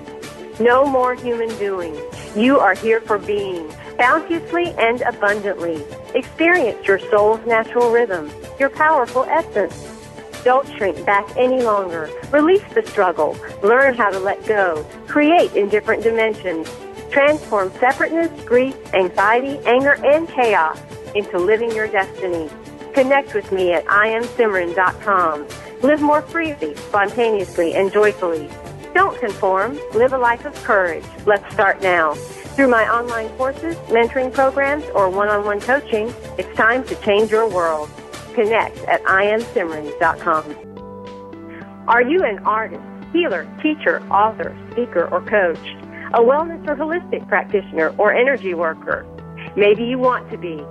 No 0.60 0.84
more 0.84 1.14
human 1.14 1.48
doing. 1.58 1.96
You 2.36 2.58
are 2.58 2.74
here 2.74 3.00
for 3.00 3.18
being, 3.18 3.72
bounteously 3.96 4.74
and 4.78 5.00
abundantly. 5.02 5.84
Experience 6.14 6.86
your 6.86 6.98
soul's 6.98 7.44
natural 7.46 7.90
rhythm, 7.90 8.30
your 8.58 8.70
powerful 8.70 9.24
essence. 9.24 9.88
Don't 10.44 10.68
shrink 10.76 11.04
back 11.06 11.24
any 11.36 11.62
longer. 11.62 12.10
Release 12.30 12.64
the 12.74 12.84
struggle. 12.86 13.36
Learn 13.62 13.94
how 13.94 14.10
to 14.10 14.18
let 14.18 14.44
go. 14.46 14.84
Create 15.06 15.54
in 15.54 15.68
different 15.68 16.02
dimensions. 16.02 16.68
Transform 17.10 17.70
separateness, 17.78 18.44
grief, 18.44 18.76
anxiety, 18.94 19.58
anger, 19.66 19.96
and 20.04 20.28
chaos 20.28 20.80
into 21.14 21.38
living 21.38 21.70
your 21.72 21.86
destiny. 21.86 22.50
Connect 22.94 23.34
with 23.34 23.50
me 23.52 23.72
at 23.72 23.84
iamsimran.com. 23.86 25.46
Live 25.82 26.00
more 26.00 26.22
freely, 26.22 26.74
spontaneously, 26.76 27.74
and 27.74 27.92
joyfully. 27.92 28.48
Don't 28.94 29.18
conform. 29.18 29.78
Live 29.94 30.12
a 30.12 30.18
life 30.18 30.44
of 30.44 30.54
courage. 30.64 31.04
Let's 31.24 31.50
start 31.52 31.80
now. 31.82 32.14
Through 32.54 32.68
my 32.68 32.84
online 32.84 33.30
courses, 33.38 33.76
mentoring 33.88 34.32
programs, 34.32 34.84
or 34.94 35.08
one-on-one 35.08 35.60
coaching, 35.60 36.12
it's 36.36 36.54
time 36.56 36.84
to 36.84 36.94
change 36.96 37.30
your 37.30 37.48
world. 37.48 37.88
Connect 38.34 38.76
at 38.84 39.02
iamsimran.com. 39.04 40.56
Are 41.88 42.02
you 42.02 42.22
an 42.22 42.40
artist, 42.40 42.82
healer, 43.12 43.48
teacher, 43.62 44.02
author, 44.10 44.54
speaker, 44.72 45.08
or 45.10 45.22
coach? 45.22 45.58
A 46.14 46.20
wellness 46.20 46.68
or 46.68 46.76
holistic 46.76 47.26
practitioner 47.28 47.94
or 47.96 48.12
energy 48.12 48.52
worker? 48.52 49.06
Maybe 49.56 49.84
you 49.84 49.98
want 49.98 50.30
to 50.30 50.36
be. 50.36 50.62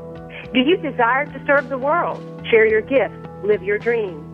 Do 0.53 0.59
you 0.59 0.77
desire 0.77 1.25
to 1.25 1.43
serve 1.47 1.69
the 1.69 1.79
world, 1.79 2.21
share 2.49 2.67
your 2.67 2.81
gifts, 2.81 3.15
live 3.43 3.63
your 3.63 3.79
dreams? 3.79 4.27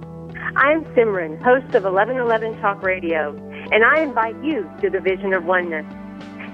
I 0.57 0.71
am 0.71 0.83
Simran, 0.95 1.41
host 1.41 1.73
of 1.75 1.83
1111 1.83 2.59
Talk 2.59 2.83
Radio, 2.83 3.31
and 3.71 3.83
I 3.83 4.01
invite 4.01 4.41
you 4.43 4.69
to 4.81 4.89
the 4.89 4.99
vision 4.99 5.33
of 5.33 5.45
oneness. 5.45 5.85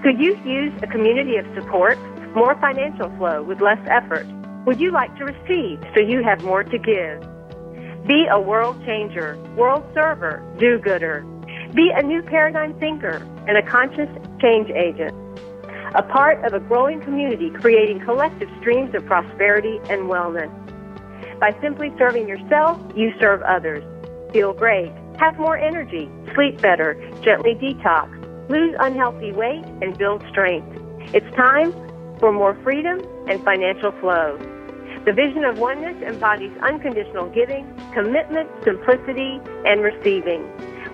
Could 0.04 0.20
you 0.20 0.36
use 0.44 0.74
a 0.82 0.88
community 0.88 1.38
of 1.38 1.46
support, 1.56 1.98
more 2.36 2.56
financial 2.56 3.10
flow 3.18 3.44
with 3.44 3.62
less 3.62 3.80
effort? 3.88 4.28
Would 4.66 4.80
you 4.80 4.92
like 4.92 5.16
to 5.18 5.26
receive 5.26 5.80
so 5.94 6.02
you 6.02 6.24
have 6.24 6.44
more 6.44 6.64
to 6.64 6.78
give? 6.78 7.22
Be 8.08 8.28
a 8.30 8.40
world 8.40 8.84
changer, 8.86 9.38
world 9.56 9.84
server, 9.94 10.44
do-gooder. 10.60 11.26
Be 11.74 11.92
a 11.96 12.02
new 12.02 12.22
paradigm 12.22 12.78
thinker 12.80 13.26
and 13.48 13.58
a 13.58 13.64
conscious 13.64 14.10
change 14.42 14.70
agent. 14.72 15.14
A 15.96 16.02
part 16.02 16.44
of 16.44 16.54
a 16.54 16.60
growing 16.60 17.02
community 17.02 17.50
creating 17.50 18.00
collective 18.00 18.50
streams 18.60 18.94
of 18.96 19.06
prosperity 19.06 19.80
and 19.90 20.10
wellness. 20.10 20.52
By 21.40 21.56
simply 21.62 21.94
serving 21.98 22.28
yourself, 22.28 22.82
you 22.96 23.14
serve 23.20 23.42
others. 23.44 23.84
Feel 24.32 24.54
great, 24.54 24.92
have 25.24 25.40
more 25.40 25.58
energy, 25.58 26.10
sleep 26.36 26.62
better, 26.62 26.96
gently 27.24 27.56
detox, 27.56 28.10
lose 28.50 28.76
unhealthy 28.82 29.32
weight, 29.32 29.64
and 29.82 29.98
build 29.98 30.22
strength. 30.30 30.68
It's 31.14 31.34
time 31.38 31.72
for 32.20 32.34
more 32.34 32.60
freedom 32.62 33.00
and 33.30 33.42
financial 33.42 33.94
flow. 34.02 34.38
The 35.06 35.14
vision 35.14 35.46
of 35.46 35.60
oneness 35.60 35.96
embodies 36.04 36.52
unconditional 36.62 37.30
giving, 37.30 37.66
commitment, 37.94 38.50
simplicity, 38.66 39.40
and 39.66 39.82
receiving. 39.82 40.44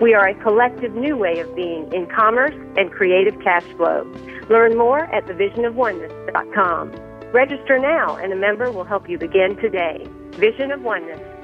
We 0.00 0.14
are 0.14 0.28
a 0.28 0.34
collective 0.42 0.94
new 0.94 1.16
way 1.16 1.40
of 1.40 1.52
being 1.56 1.92
in 1.92 2.06
commerce 2.06 2.54
and 2.76 2.92
creative 2.92 3.34
cash 3.42 3.64
flow. 3.76 4.04
Learn 4.48 4.78
more 4.78 5.12
at 5.12 5.26
thevisionofoneness.com. 5.26 6.92
Register 7.32 7.80
now 7.80 8.16
and 8.16 8.32
a 8.32 8.36
member 8.36 8.70
will 8.70 8.84
help 8.84 9.08
you 9.08 9.18
begin 9.18 9.56
today. 9.56 10.06
Vision 10.32 10.70
of 10.70 10.82
Oneness 10.82 11.20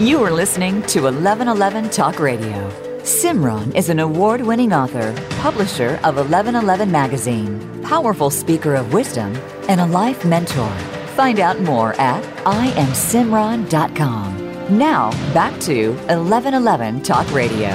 You 0.00 0.24
are 0.24 0.32
listening 0.32 0.82
to 0.88 1.02
1111 1.02 1.90
Talk 1.90 2.18
Radio. 2.18 2.68
Simran 3.02 3.72
is 3.76 3.90
an 3.90 4.00
award 4.00 4.40
winning 4.40 4.72
author, 4.72 5.14
publisher 5.38 6.00
of 6.02 6.16
1111 6.16 6.90
Magazine, 6.90 7.80
powerful 7.84 8.28
speaker 8.28 8.74
of 8.74 8.92
wisdom, 8.92 9.36
and 9.68 9.80
a 9.80 9.86
life 9.86 10.24
mentor. 10.24 10.68
Find 11.14 11.38
out 11.38 11.60
more 11.60 11.92
at 12.00 12.24
iamsimran.com. 12.44 14.76
Now, 14.76 15.12
back 15.32 15.60
to 15.60 15.90
1111 15.90 17.04
Talk 17.04 17.32
Radio. 17.32 17.70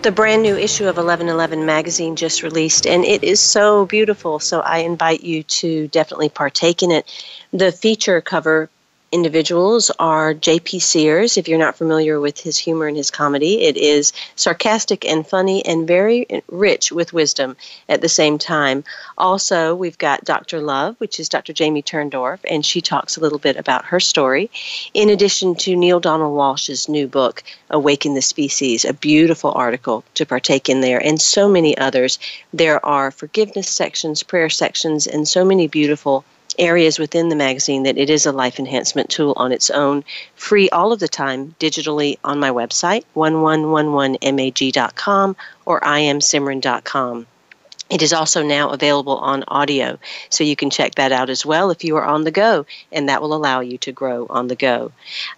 The 0.00 0.12
brand 0.12 0.42
new 0.42 0.56
issue 0.56 0.84
of 0.84 0.96
1111 0.96 1.66
magazine 1.66 2.16
just 2.16 2.42
released, 2.42 2.86
and 2.86 3.04
it 3.04 3.22
is 3.22 3.38
so 3.38 3.84
beautiful. 3.84 4.38
So 4.38 4.60
I 4.60 4.78
invite 4.78 5.22
you 5.22 5.42
to 5.42 5.88
definitely 5.88 6.30
partake 6.30 6.82
in 6.82 6.90
it. 6.90 7.04
The 7.52 7.70
feature 7.70 8.22
cover 8.22 8.70
individuals 9.12 9.90
are 9.98 10.34
J.P. 10.34 10.80
Sears. 10.80 11.36
If 11.36 11.48
you're 11.48 11.58
not 11.58 11.76
familiar 11.76 12.18
with 12.18 12.40
his 12.40 12.58
humor 12.58 12.86
and 12.86 12.96
his 12.96 13.10
comedy, 13.10 13.62
it 13.62 13.76
is 13.76 14.12
sarcastic 14.34 15.04
and 15.04 15.26
funny 15.26 15.64
and 15.64 15.86
very 15.86 16.26
rich 16.48 16.90
with 16.90 17.12
wisdom 17.12 17.56
at 17.88 18.00
the 18.00 18.08
same 18.08 18.36
time. 18.36 18.84
Also, 19.16 19.74
we've 19.74 19.98
got 19.98 20.24
Dr. 20.24 20.60
Love, 20.60 20.96
which 20.98 21.20
is 21.20 21.28
Dr. 21.28 21.52
Jamie 21.52 21.82
Turndorf, 21.82 22.40
and 22.50 22.66
she 22.66 22.80
talks 22.80 23.16
a 23.16 23.20
little 23.20 23.38
bit 23.38 23.56
about 23.56 23.84
her 23.84 24.00
story. 24.00 24.50
In 24.92 25.08
addition 25.08 25.54
to 25.56 25.76
Neale 25.76 26.00
Donald 26.00 26.36
Walsch's 26.36 26.88
new 26.88 27.06
book, 27.06 27.42
Awaken 27.70 28.14
the 28.14 28.22
Species, 28.22 28.84
a 28.84 28.92
beautiful 28.92 29.52
article 29.52 30.04
to 30.14 30.26
partake 30.26 30.68
in 30.68 30.80
there, 30.80 31.02
and 31.02 31.20
so 31.20 31.48
many 31.48 31.76
others. 31.78 32.18
There 32.52 32.84
are 32.84 33.10
forgiveness 33.10 33.68
sections, 33.68 34.22
prayer 34.22 34.50
sections, 34.50 35.06
and 35.06 35.28
so 35.28 35.44
many 35.44 35.68
beautiful 35.68 36.24
areas 36.58 36.98
within 36.98 37.28
the 37.28 37.36
magazine 37.36 37.82
that 37.84 37.98
it 37.98 38.10
is 38.10 38.26
a 38.26 38.32
life 38.32 38.58
enhancement 38.58 39.10
tool 39.10 39.34
on 39.36 39.52
its 39.52 39.70
own, 39.70 40.02
free 40.34 40.68
all 40.70 40.92
of 40.92 40.98
the 41.00 41.08
time 41.08 41.54
digitally 41.60 42.18
on 42.24 42.40
my 42.40 42.50
website, 42.50 43.04
1111mag.com 43.14 45.36
or 45.64 45.80
iamsimran.com. 45.80 47.26
It 47.88 48.02
is 48.02 48.12
also 48.12 48.42
now 48.42 48.70
available 48.70 49.16
on 49.18 49.44
audio, 49.46 49.98
so 50.28 50.42
you 50.42 50.56
can 50.56 50.70
check 50.70 50.96
that 50.96 51.12
out 51.12 51.30
as 51.30 51.46
well 51.46 51.70
if 51.70 51.84
you 51.84 51.96
are 51.96 52.04
on 52.04 52.24
the 52.24 52.32
go, 52.32 52.66
and 52.90 53.08
that 53.08 53.22
will 53.22 53.32
allow 53.32 53.60
you 53.60 53.78
to 53.78 53.92
grow 53.92 54.26
on 54.28 54.48
the 54.48 54.56
go. 54.56 54.90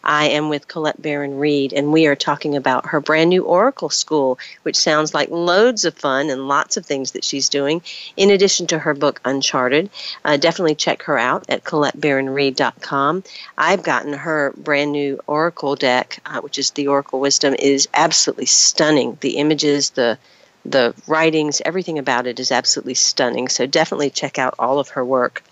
I 0.02 0.28
am 0.28 0.48
with 0.48 0.66
Colette 0.66 1.00
Baron 1.00 1.38
Reid, 1.38 1.74
and 1.74 1.92
we 1.92 2.06
are 2.06 2.16
talking 2.16 2.56
about 2.56 2.86
her 2.86 3.00
brand 3.00 3.28
new 3.28 3.44
Oracle 3.44 3.90
School, 3.90 4.38
which 4.62 4.76
sounds 4.76 5.12
like 5.12 5.28
loads 5.28 5.84
of 5.84 5.94
fun 5.94 6.30
and 6.30 6.48
lots 6.48 6.78
of 6.78 6.86
things 6.86 7.12
that 7.12 7.22
she's 7.22 7.50
doing, 7.50 7.82
in 8.16 8.30
addition 8.30 8.66
to 8.68 8.78
her 8.78 8.94
book 8.94 9.20
Uncharted. 9.26 9.90
Uh, 10.24 10.38
definitely 10.38 10.74
check 10.74 11.02
her 11.02 11.18
out 11.18 11.44
at 11.50 11.64
ColetteBaronReid.com. 11.64 13.24
I've 13.58 13.82
gotten 13.82 14.14
her 14.14 14.54
brand 14.56 14.92
new 14.92 15.20
Oracle 15.26 15.76
deck, 15.76 16.20
uh, 16.24 16.40
which 16.40 16.58
is 16.58 16.70
the 16.70 16.88
Oracle 16.88 17.20
Wisdom, 17.20 17.54
is 17.58 17.88
absolutely 17.92 18.46
stunning. 18.46 19.18
The 19.20 19.36
images, 19.36 19.90
the 19.90 20.18
the 20.64 20.94
writings, 21.06 21.62
everything 21.64 21.98
about 21.98 22.26
it 22.26 22.40
is 22.40 22.52
absolutely 22.52 22.94
stunning. 22.94 23.48
So 23.48 23.66
definitely 23.66 24.10
check 24.10 24.38
out 24.38 24.54
all 24.58 24.78
of 24.78 24.90
her 24.90 25.04
work. 25.04 25.42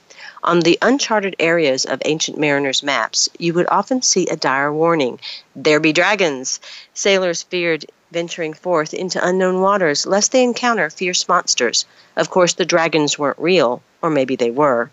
On 0.43 0.61
the 0.61 0.79
uncharted 0.83 1.37
areas 1.39 1.85
of 1.85 2.03
ancient 2.05 2.39
mariners' 2.39 2.83
maps, 2.83 3.29
you 3.39 3.53
would 3.55 3.67
often 3.69 4.03
see 4.03 4.29
a 4.29 4.37
dire 4.37 4.73
warning 4.73 5.19
there 5.55 5.81
be 5.81 5.93
dragons. 5.93 6.61
Sailors 6.95 7.43
feared 7.43 7.87
venturing 8.13 8.55
forth 8.55 8.95
into 8.95 9.27
unknown 9.27 9.61
waters 9.61 10.07
lest 10.07 10.33
they 10.33 10.45
encounter 10.45 10.89
fierce 10.91 11.27
monsters. 11.29 11.85
Of 12.17 12.31
course, 12.31 12.55
the 12.55 12.65
dragons 12.65 13.19
weren't 13.19 13.39
real, 13.39 13.83
or 14.03 14.11
maybe 14.11 14.37
they 14.37 14.51
were. 14.51 14.91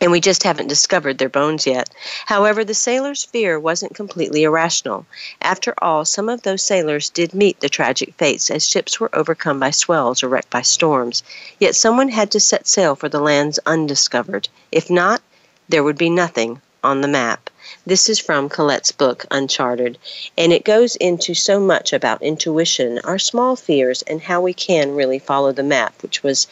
And 0.00 0.12
we 0.12 0.20
just 0.20 0.42
haven't 0.42 0.68
discovered 0.68 1.18
their 1.18 1.28
bones 1.28 1.66
yet. 1.66 1.88
However, 2.26 2.64
the 2.64 2.74
sailors' 2.74 3.24
fear 3.24 3.58
wasn't 3.58 3.94
completely 3.94 4.42
irrational. 4.42 5.06
After 5.40 5.74
all, 5.78 6.04
some 6.04 6.28
of 6.28 6.42
those 6.42 6.62
sailors 6.62 7.08
did 7.08 7.34
meet 7.34 7.60
the 7.60 7.68
tragic 7.68 8.14
fates 8.14 8.50
as 8.50 8.68
ships 8.68 9.00
were 9.00 9.14
overcome 9.14 9.60
by 9.60 9.70
swells 9.70 10.22
or 10.22 10.28
wrecked 10.28 10.50
by 10.50 10.62
storms. 10.62 11.22
Yet 11.58 11.74
someone 11.74 12.08
had 12.08 12.30
to 12.32 12.40
set 12.40 12.66
sail 12.66 12.94
for 12.94 13.08
the 13.08 13.20
lands 13.20 13.58
undiscovered. 13.64 14.48
If 14.70 14.90
not, 14.90 15.22
there 15.68 15.82
would 15.82 15.98
be 15.98 16.10
nothing 16.10 16.60
on 16.84 17.00
the 17.00 17.08
map. 17.08 17.50
This 17.84 18.08
is 18.08 18.18
from 18.18 18.48
Colette's 18.48 18.92
book, 18.92 19.26
Uncharted, 19.30 19.98
and 20.38 20.52
it 20.52 20.64
goes 20.64 20.94
into 20.96 21.34
so 21.34 21.58
much 21.58 21.92
about 21.92 22.22
intuition, 22.22 23.00
our 23.02 23.18
small 23.18 23.56
fears, 23.56 24.02
and 24.02 24.20
how 24.20 24.40
we 24.40 24.54
can 24.54 24.94
really 24.94 25.18
follow 25.18 25.50
the 25.52 25.64
map, 25.64 26.00
which 26.02 26.22
was, 26.22 26.46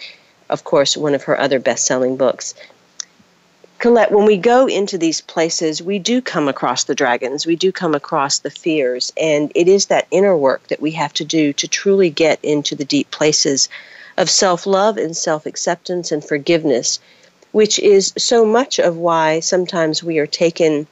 of 0.49 0.65
course, 0.65 0.97
one 0.97 1.15
of 1.15 1.25
her 1.25 1.39
other 1.39 1.61
best 1.61 1.87
selling 1.87 2.17
books. 2.17 2.55
Colette, 3.85 4.13
when 4.13 4.25
we 4.25 4.39
go 4.39 4.67
into 4.67 4.97
these 4.97 5.21
places, 5.21 5.83
we 5.83 5.99
do 5.99 6.23
come 6.23 6.49
across 6.49 6.85
the 6.85 6.95
dragons, 6.95 7.45
we 7.45 7.55
do 7.55 7.71
come 7.71 7.95
across 7.95 8.39
the 8.39 8.51
fears, 8.51 9.13
and 9.15 9.53
it 9.55 9.69
is 9.69 9.85
that 9.85 10.07
inner 10.11 10.35
work 10.35 10.67
that 10.69 10.81
we 10.81 10.93
have 10.93 11.13
to 11.13 11.23
do 11.23 11.53
to 11.53 11.69
truly 11.69 12.09
get 12.09 12.43
into 12.43 12.75
the 12.75 12.87
deep 12.87 13.11
places 13.11 13.69
of 14.17 14.31
self 14.31 14.67
love 14.67 14.97
and 14.97 15.15
self 15.15 15.45
acceptance 15.45 16.11
and 16.11 16.25
forgiveness, 16.25 16.99
which 17.53 17.79
is 17.79 18.15
so 18.17 18.47
much 18.47 18.79
of 18.79 18.97
why 18.97 19.41
sometimes 19.41 20.03
we 20.03 20.19
are 20.19 20.27
taken. 20.27 20.87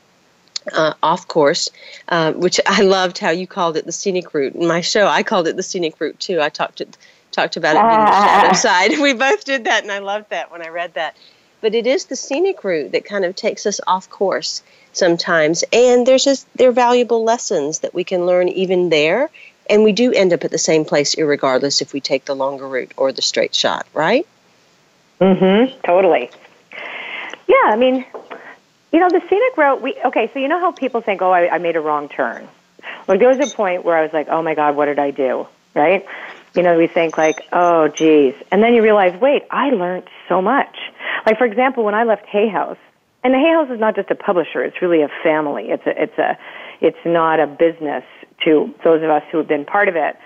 Uh, 0.72 0.94
off 1.02 1.26
course, 1.26 1.70
uh, 2.10 2.32
which 2.34 2.60
I 2.66 2.82
loved 2.82 3.18
how 3.18 3.30
you 3.30 3.48
called 3.48 3.78
it 3.78 3.86
the 3.86 3.90
scenic 3.90 4.32
route. 4.34 4.54
In 4.54 4.68
my 4.68 4.82
show, 4.82 5.08
I 5.08 5.22
called 5.22 5.48
it 5.48 5.56
the 5.56 5.62
scenic 5.62 5.98
route 5.98 6.20
too. 6.20 6.40
I 6.40 6.50
talked 6.50 6.78
to, 6.78 6.86
talked 7.32 7.56
about 7.56 7.74
it 7.74 7.88
being 7.88 8.04
the 8.04 8.22
shadow 8.22 8.52
side. 8.96 9.02
We 9.02 9.14
both 9.14 9.44
did 9.44 9.64
that, 9.64 9.82
and 9.82 9.90
I 9.90 9.98
loved 9.98 10.28
that 10.30 10.52
when 10.52 10.62
I 10.62 10.68
read 10.68 10.94
that 10.94 11.16
but 11.62 11.74
it 11.74 11.86
is 11.86 12.04
the 12.04 12.16
scenic 12.16 12.62
route 12.64 12.92
that 12.92 13.06
kind 13.06 13.24
of 13.24 13.34
takes 13.34 13.64
us 13.64 13.80
off 13.86 14.10
course 14.10 14.62
sometimes. 14.92 15.64
And 15.72 16.06
there's 16.06 16.24
just 16.24 16.46
there 16.56 16.68
are 16.68 16.72
valuable 16.72 17.24
lessons 17.24 17.78
that 17.78 17.94
we 17.94 18.04
can 18.04 18.26
learn 18.26 18.48
even 18.48 18.90
there. 18.90 19.30
And 19.70 19.84
we 19.84 19.92
do 19.92 20.12
end 20.12 20.32
up 20.32 20.44
at 20.44 20.50
the 20.50 20.58
same 20.58 20.84
place, 20.84 21.16
regardless 21.16 21.80
if 21.80 21.92
we 21.92 22.00
take 22.00 22.24
the 22.24 22.34
longer 22.34 22.68
route 22.68 22.92
or 22.96 23.12
the 23.12 23.22
straight 23.22 23.54
shot, 23.54 23.86
right? 23.94 24.26
Mm-hmm. 25.20 25.80
Totally. 25.86 26.30
Yeah, 27.46 27.62
I 27.66 27.76
mean, 27.76 28.04
you 28.92 28.98
know, 28.98 29.08
the 29.08 29.22
scenic 29.30 29.56
route. 29.56 29.80
We 29.80 29.94
okay. 30.04 30.30
So 30.34 30.40
you 30.40 30.48
know 30.48 30.58
how 30.58 30.72
people 30.72 31.00
think, 31.00 31.22
"Oh, 31.22 31.30
I, 31.30 31.54
I 31.54 31.58
made 31.58 31.76
a 31.76 31.80
wrong 31.80 32.08
turn." 32.08 32.48
Like 33.06 33.20
there 33.20 33.28
was 33.28 33.38
a 33.38 33.54
point 33.54 33.84
where 33.84 33.96
I 33.96 34.02
was 34.02 34.12
like, 34.12 34.28
"Oh 34.28 34.42
my 34.42 34.54
God, 34.54 34.74
what 34.74 34.86
did 34.86 34.98
I 34.98 35.12
do?" 35.12 35.46
Right? 35.74 36.04
You 36.54 36.62
know, 36.62 36.76
we 36.76 36.86
think 36.86 37.16
like, 37.16 37.46
"Oh, 37.52 37.88
geez," 37.88 38.34
and 38.50 38.62
then 38.62 38.74
you 38.74 38.82
realize, 38.82 39.18
"Wait, 39.20 39.44
I 39.50 39.70
learned 39.70 40.04
so 40.28 40.42
much." 40.42 40.76
Like 41.24 41.38
for 41.38 41.44
example, 41.44 41.84
when 41.84 41.94
I 41.94 42.04
left 42.04 42.26
Hay 42.26 42.48
House, 42.48 42.76
and 43.24 43.32
the 43.32 43.38
Hay 43.38 43.52
House 43.52 43.70
is 43.70 43.80
not 43.80 43.96
just 43.96 44.10
a 44.10 44.14
publisher; 44.14 44.62
it's 44.62 44.82
really 44.82 45.02
a 45.02 45.10
family. 45.22 45.70
It's 45.70 45.86
a 45.86 46.02
it's 46.02 46.18
a 46.18 46.36
it's 46.80 46.98
not 47.06 47.40
a 47.40 47.46
business 47.46 48.04
to 48.44 48.74
those 48.84 49.02
of 49.02 49.10
us 49.10 49.22
who 49.30 49.38
have 49.38 49.48
been 49.48 49.64
part 49.64 49.88
of 49.88 49.96
it. 49.96 50.16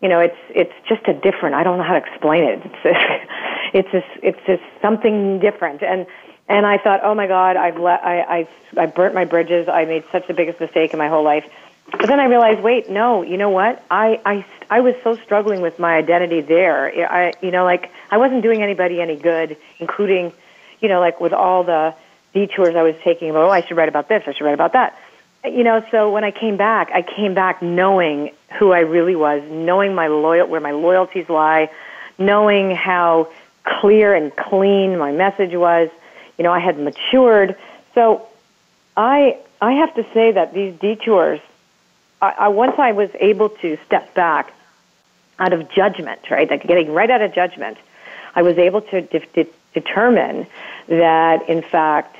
You 0.00 0.08
know, 0.08 0.20
it's 0.20 0.36
it's 0.50 0.72
just 0.88 1.06
a 1.06 1.14
different. 1.14 1.54
I 1.54 1.62
don't 1.62 1.78
know 1.78 1.84
how 1.84 1.98
to 1.98 2.04
explain 2.04 2.44
it. 2.44 2.62
It's 2.64 2.84
a, 2.84 3.26
it's 3.78 3.90
just 3.92 4.24
it's 4.24 4.40
just 4.46 4.62
something 4.82 5.38
different. 5.38 5.82
And 5.82 6.06
and 6.48 6.66
I 6.66 6.78
thought, 6.78 7.00
oh 7.02 7.14
my 7.14 7.26
God, 7.26 7.56
I've 7.56 7.78
let 7.78 8.04
I 8.04 8.20
I 8.20 8.48
I 8.76 8.86
burnt 8.86 9.14
my 9.14 9.24
bridges. 9.24 9.68
I 9.68 9.84
made 9.84 10.04
such 10.10 10.26
the 10.26 10.34
biggest 10.34 10.60
mistake 10.60 10.92
in 10.92 10.98
my 10.98 11.08
whole 11.08 11.24
life. 11.24 11.44
But 11.92 12.06
then 12.06 12.18
I 12.18 12.24
realized, 12.24 12.60
wait, 12.60 12.90
no, 12.90 13.22
you 13.22 13.36
know 13.36 13.50
what? 13.50 13.84
I 13.90 14.20
I 14.24 14.46
I 14.68 14.80
was 14.80 14.94
so 15.04 15.16
struggling 15.16 15.60
with 15.60 15.78
my 15.78 15.96
identity 15.96 16.40
there. 16.40 17.10
I 17.10 17.32
you 17.40 17.50
know 17.50 17.64
like 17.64 17.90
I 18.10 18.18
wasn't 18.18 18.42
doing 18.42 18.62
anybody 18.62 19.00
any 19.00 19.16
good, 19.16 19.56
including 19.78 20.32
you 20.80 20.88
know, 20.88 21.00
like 21.00 21.20
with 21.20 21.32
all 21.32 21.64
the 21.64 21.94
detours 22.34 22.74
I 22.76 22.82
was 22.82 22.94
taking, 23.02 23.34
oh, 23.34 23.48
I 23.48 23.62
should 23.62 23.76
write 23.76 23.88
about 23.88 24.08
this, 24.08 24.22
I 24.26 24.32
should 24.32 24.44
write 24.44 24.54
about 24.54 24.72
that. 24.74 24.98
You 25.44 25.62
know, 25.62 25.84
so 25.90 26.10
when 26.10 26.24
I 26.24 26.32
came 26.32 26.56
back, 26.56 26.90
I 26.92 27.02
came 27.02 27.34
back 27.34 27.62
knowing 27.62 28.32
who 28.58 28.72
I 28.72 28.80
really 28.80 29.14
was, 29.14 29.42
knowing 29.48 29.94
my 29.94 30.08
loyal 30.08 30.48
where 30.48 30.60
my 30.60 30.72
loyalties 30.72 31.28
lie, 31.28 31.70
knowing 32.18 32.74
how 32.74 33.28
clear 33.64 34.14
and 34.14 34.34
clean 34.34 34.98
my 34.98 35.12
message 35.12 35.54
was. 35.54 35.88
You 36.36 36.44
know, 36.44 36.52
I 36.52 36.58
had 36.58 36.78
matured. 36.78 37.56
So 37.94 38.26
I 38.96 39.38
I 39.60 39.72
have 39.72 39.94
to 39.94 40.04
say 40.12 40.32
that 40.32 40.52
these 40.52 40.74
detours, 40.80 41.40
I, 42.20 42.34
I 42.38 42.48
once 42.48 42.74
I 42.78 42.92
was 42.92 43.10
able 43.20 43.50
to 43.50 43.78
step 43.86 44.14
back 44.14 44.52
out 45.38 45.52
of 45.52 45.70
judgment, 45.70 46.20
right? 46.30 46.50
Like 46.50 46.66
getting 46.66 46.92
right 46.92 47.10
out 47.10 47.22
of 47.22 47.34
judgment, 47.34 47.78
I 48.34 48.42
was 48.42 48.58
able 48.58 48.82
to 48.82 49.02
de- 49.02 49.26
de- 49.34 49.50
determine 49.74 50.46
that, 50.88 51.48
in 51.48 51.62
fact, 51.62 52.16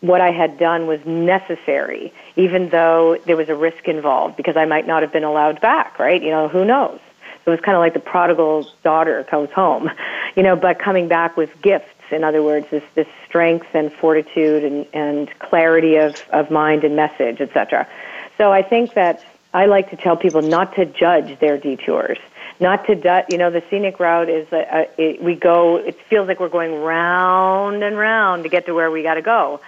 what 0.00 0.20
I 0.20 0.30
had 0.30 0.58
done 0.58 0.86
was 0.86 1.00
necessary, 1.06 2.12
even 2.36 2.68
though 2.68 3.16
there 3.24 3.36
was 3.36 3.48
a 3.48 3.54
risk 3.54 3.88
involved, 3.88 4.36
because 4.36 4.56
I 4.56 4.66
might 4.66 4.86
not 4.86 5.02
have 5.02 5.12
been 5.12 5.24
allowed 5.24 5.60
back, 5.60 5.98
right? 5.98 6.22
You 6.22 6.30
know, 6.30 6.48
who 6.48 6.64
knows? 6.64 7.00
So 7.44 7.52
it 7.52 7.56
was 7.56 7.60
kind 7.60 7.76
of 7.76 7.80
like 7.80 7.94
the 7.94 8.00
prodigal 8.00 8.68
daughter 8.82 9.24
comes 9.24 9.50
home, 9.50 9.90
you 10.36 10.42
know, 10.42 10.56
but 10.56 10.78
coming 10.78 11.08
back 11.08 11.36
with 11.36 11.50
gifts. 11.62 11.88
In 12.10 12.22
other 12.22 12.42
words, 12.42 12.66
this, 12.70 12.84
this 12.94 13.06
strength 13.26 13.66
and 13.72 13.92
fortitude 13.92 14.62
and, 14.62 14.86
and 14.92 15.38
clarity 15.38 15.96
of, 15.96 16.16
of 16.30 16.50
mind 16.50 16.84
and 16.84 16.94
message, 16.94 17.40
etc. 17.40 17.88
So 18.36 18.52
I 18.52 18.62
think 18.62 18.94
that 18.94 19.24
I 19.54 19.66
like 19.66 19.90
to 19.90 19.96
tell 19.96 20.16
people 20.16 20.42
not 20.42 20.74
to 20.74 20.84
judge 20.84 21.38
their 21.38 21.56
detours 21.56 22.18
not 22.60 22.86
to 22.86 23.24
you 23.28 23.38
know 23.38 23.50
the 23.50 23.62
scenic 23.70 23.98
route 23.98 24.28
is 24.28 24.46
a, 24.52 24.56
a, 24.56 24.88
it, 24.98 25.22
we 25.22 25.34
go 25.34 25.76
it 25.76 25.98
feels 26.08 26.28
like 26.28 26.40
we're 26.40 26.48
going 26.48 26.74
round 26.74 27.82
and 27.82 27.96
round 27.96 28.44
to 28.44 28.48
get 28.48 28.66
to 28.66 28.74
where 28.74 28.90
we 28.90 29.02
got 29.02 29.14
to 29.14 29.22
go. 29.22 29.60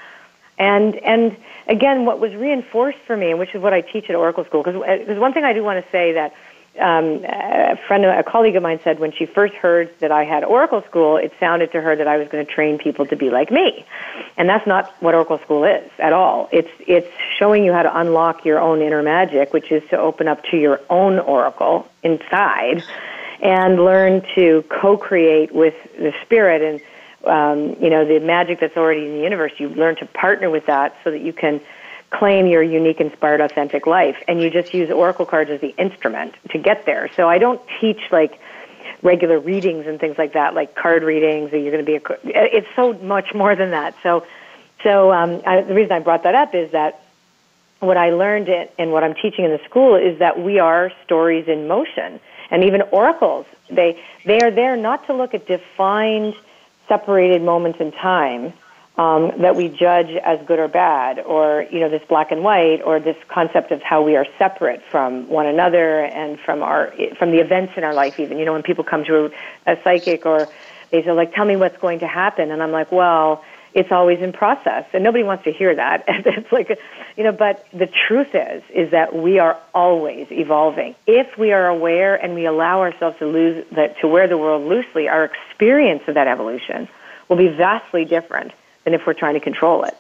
And 0.59 0.95
and 0.97 1.37
again 1.67 2.07
what 2.07 2.21
was 2.21 2.35
reinforced 2.35 2.99
for 3.07 3.17
me 3.17 3.31
and 3.31 3.39
which 3.39 3.55
is 3.55 3.61
what 3.61 3.73
I 3.73 3.81
teach 3.81 4.09
at 4.09 4.17
Oracle 4.17 4.45
School 4.45 4.63
because 4.63 4.81
there's 4.81 5.19
uh, 5.19 5.21
one 5.21 5.33
thing 5.33 5.45
I 5.45 5.53
do 5.53 5.63
want 5.63 5.85
to 5.85 5.91
say 5.91 6.13
that 6.13 6.35
um, 6.79 7.25
a 7.25 7.79
friend, 7.87 8.05
a 8.05 8.23
colleague 8.23 8.57
of 8.57 8.63
mine 8.63 8.81
said 8.85 8.99
when 8.99 9.13
she 9.13 9.27
first 9.27 9.55
heard 9.55 9.93
that 10.01 10.13
I 10.13 10.25
had 10.25 10.45
Oracle 10.45 10.83
School, 10.89 11.17
it 11.17 11.33
sounded 11.41 11.73
to 11.73 11.81
her 11.81 11.97
that 11.97 12.07
I 12.07 12.17
was 12.17 12.29
going 12.29 12.45
to 12.45 12.53
train 12.53 12.79
people 12.79 13.07
to 13.07 13.17
be 13.17 13.31
like 13.31 13.51
me, 13.51 13.85
and 14.37 14.49
that's 14.49 14.67
not 14.67 14.91
what 15.01 15.15
Oracle 15.15 15.39
School 15.39 15.65
is 15.65 15.91
at 15.99 16.13
all. 16.13 16.49
It's 16.53 16.71
it's 16.81 17.11
showing 17.39 17.65
you 17.65 17.73
how 17.73 17.83
to 17.83 17.99
unlock 17.99 18.45
your 18.45 18.61
own 18.61 18.83
inner 18.83 19.03
magic, 19.03 19.53
which 19.53 19.71
is 19.71 19.83
to 19.91 19.99
open 19.99 20.29
up 20.29 20.45
to 20.51 20.57
your 20.57 20.81
own 20.91 21.19
Oracle 21.19 21.89
inside, 22.03 22.83
and 23.41 23.85
learn 23.85 24.23
to 24.35 24.65
co-create 24.69 25.55
with 25.55 25.75
the 25.97 26.13
spirit 26.23 26.63
and 26.63 26.81
um, 27.27 27.83
you 27.83 27.91
know 27.91 28.05
the 28.05 28.21
magic 28.21 28.61
that's 28.61 28.77
already 28.77 29.07
in 29.07 29.17
the 29.17 29.23
universe. 29.23 29.53
You 29.59 29.69
learn 29.69 29.97
to 29.97 30.07
partner 30.07 30.51
with 30.51 30.67
that 30.67 30.97
so 31.05 31.11
that 31.11 31.21
you 31.21 31.33
can 31.33 31.61
claim 32.11 32.47
your 32.47 32.63
unique, 32.63 33.01
inspired, 33.01 33.41
authentic 33.41 33.87
life. 33.87 34.17
And 34.29 34.41
you 34.41 34.51
just 34.51 34.73
use 34.73 34.91
oracle 34.91 35.27
cards 35.27 35.51
as 35.51 35.61
the 35.61 35.75
instrument 35.77 36.35
to 36.51 36.59
get 36.59 36.87
there. 36.87 37.11
So 37.17 37.29
I 37.29 37.39
don't 37.39 37.61
teach 37.81 38.01
like 38.11 38.41
regular 39.03 39.39
readings 39.39 39.87
and 39.87 39.99
things 39.99 40.17
like 40.19 40.33
that, 40.35 40.55
like 40.55 40.75
card 40.75 41.03
readings, 41.03 41.53
or 41.53 41.59
you're 41.59 41.73
going 41.73 41.85
to 41.85 41.91
be 41.91 41.97
a. 41.97 42.57
It's 42.57 42.69
so 42.77 42.93
much 42.95 43.35
more 43.35 43.55
than 43.55 43.71
that. 43.71 43.95
So, 44.03 44.27
so 44.83 45.13
um, 45.13 45.43
I, 45.47 45.63
the 45.63 45.75
reason 45.75 45.93
I 45.93 46.01
brought 46.01 46.23
that 46.23 46.35
up 46.35 46.55
is 46.55 46.73
that 46.73 47.03
what 47.81 47.97
I 47.97 48.11
learned 48.11 48.49
in, 48.49 48.69
and 48.79 48.93
what 48.93 49.05
I'm 49.05 49.15
teaching 49.15 49.45
in 49.45 49.51
the 49.51 49.61
school 49.65 49.97
is 49.97 50.19
that 50.21 50.41
we 50.41 50.59
are 50.59 50.93
stories 51.05 51.47
in 51.49 51.69
motion, 51.69 52.21
and 52.51 52.65
even 52.65 52.83
oracles. 52.83 53.47
They 53.69 54.03
they 54.25 54.41
are 54.41 54.51
there 54.51 54.77
not 54.77 55.07
to 55.07 55.15
look 55.15 55.35
at 55.35 55.47
defined, 55.47 56.35
separated 56.89 57.43
moments 57.43 57.81
in 57.81 57.93
time 57.93 58.53
um, 58.99 59.33
that 59.43 59.57
we 59.57 59.69
judge 59.69 60.09
as 60.25 60.39
good 60.47 60.59
or 60.59 60.69
bad, 60.69 61.19
or 61.19 61.67
you 61.71 61.81
know 61.81 61.91
this 61.91 62.03
black 62.09 62.33
and 62.33 62.43
white, 62.43 62.81
or 62.83 62.99
this 62.99 63.17
concept 63.29 63.71
of 63.71 63.83
how 63.83 64.03
we 64.03 64.17
are 64.17 64.27
separate 64.39 64.83
from 64.91 65.29
one 65.29 65.47
another 65.47 66.05
and 66.05 66.41
from 66.41 66.63
our 66.63 66.95
from 67.19 67.31
the 67.31 67.39
events 67.39 67.75
in 67.77 67.85
our 67.85 67.95
life. 67.95 68.19
Even 68.19 68.39
you 68.39 68.45
know 68.45 68.55
when 68.55 68.63
people 68.63 68.85
come 68.85 69.05
to 69.05 69.27
a, 69.67 69.73
a 69.73 69.83
psychic 69.85 70.25
or 70.25 70.49
they 70.91 71.03
say 71.03 71.13
like, 71.13 71.35
"Tell 71.35 71.45
me 71.45 71.57
what's 71.57 71.77
going 71.77 72.01
to 72.01 72.07
happen," 72.07 72.51
and 72.51 72.63
I'm 72.63 72.73
like, 72.73 72.91
"Well." 72.93 73.45
It's 73.75 73.93
always 73.93 74.21
in 74.23 74.33
process, 74.33 74.87
and 74.95 75.05
nobody 75.05 75.23
wants 75.23 75.45
to 75.45 75.53
hear 75.53 75.75
that. 75.75 76.05
it's 76.09 76.51
like, 76.51 76.79
you 77.15 77.25
know, 77.25 77.33
but 77.33 77.67
the 77.75 77.87
truth 77.87 78.29
is, 78.35 78.63
is 78.75 78.93
that 78.93 79.15
we 79.15 79.39
are 79.39 79.61
always 79.75 80.29
evolving. 80.31 80.95
If 81.07 81.37
we 81.37 81.53
are 81.53 81.67
aware 81.67 82.15
and 82.15 82.35
we 82.35 82.47
allow 82.47 82.81
ourselves 82.81 83.19
to 83.19 83.27
lose, 83.27 83.67
that, 83.73 84.01
to 84.01 84.09
wear 84.09 84.29
the 84.29 84.39
world 84.39 84.67
loosely, 84.67 85.11
our 85.11 85.25
experience 85.25 86.05
of 86.09 86.15
that 86.15 86.27
evolution 86.27 86.89
will 87.29 87.37
be 87.37 87.49
vastly 87.49 88.07
different 88.07 88.53
than 88.87 88.95
if 88.95 89.05
we're 89.05 89.15
trying 89.15 89.35
to 89.35 89.41
control 89.41 89.83
it. 89.83 89.97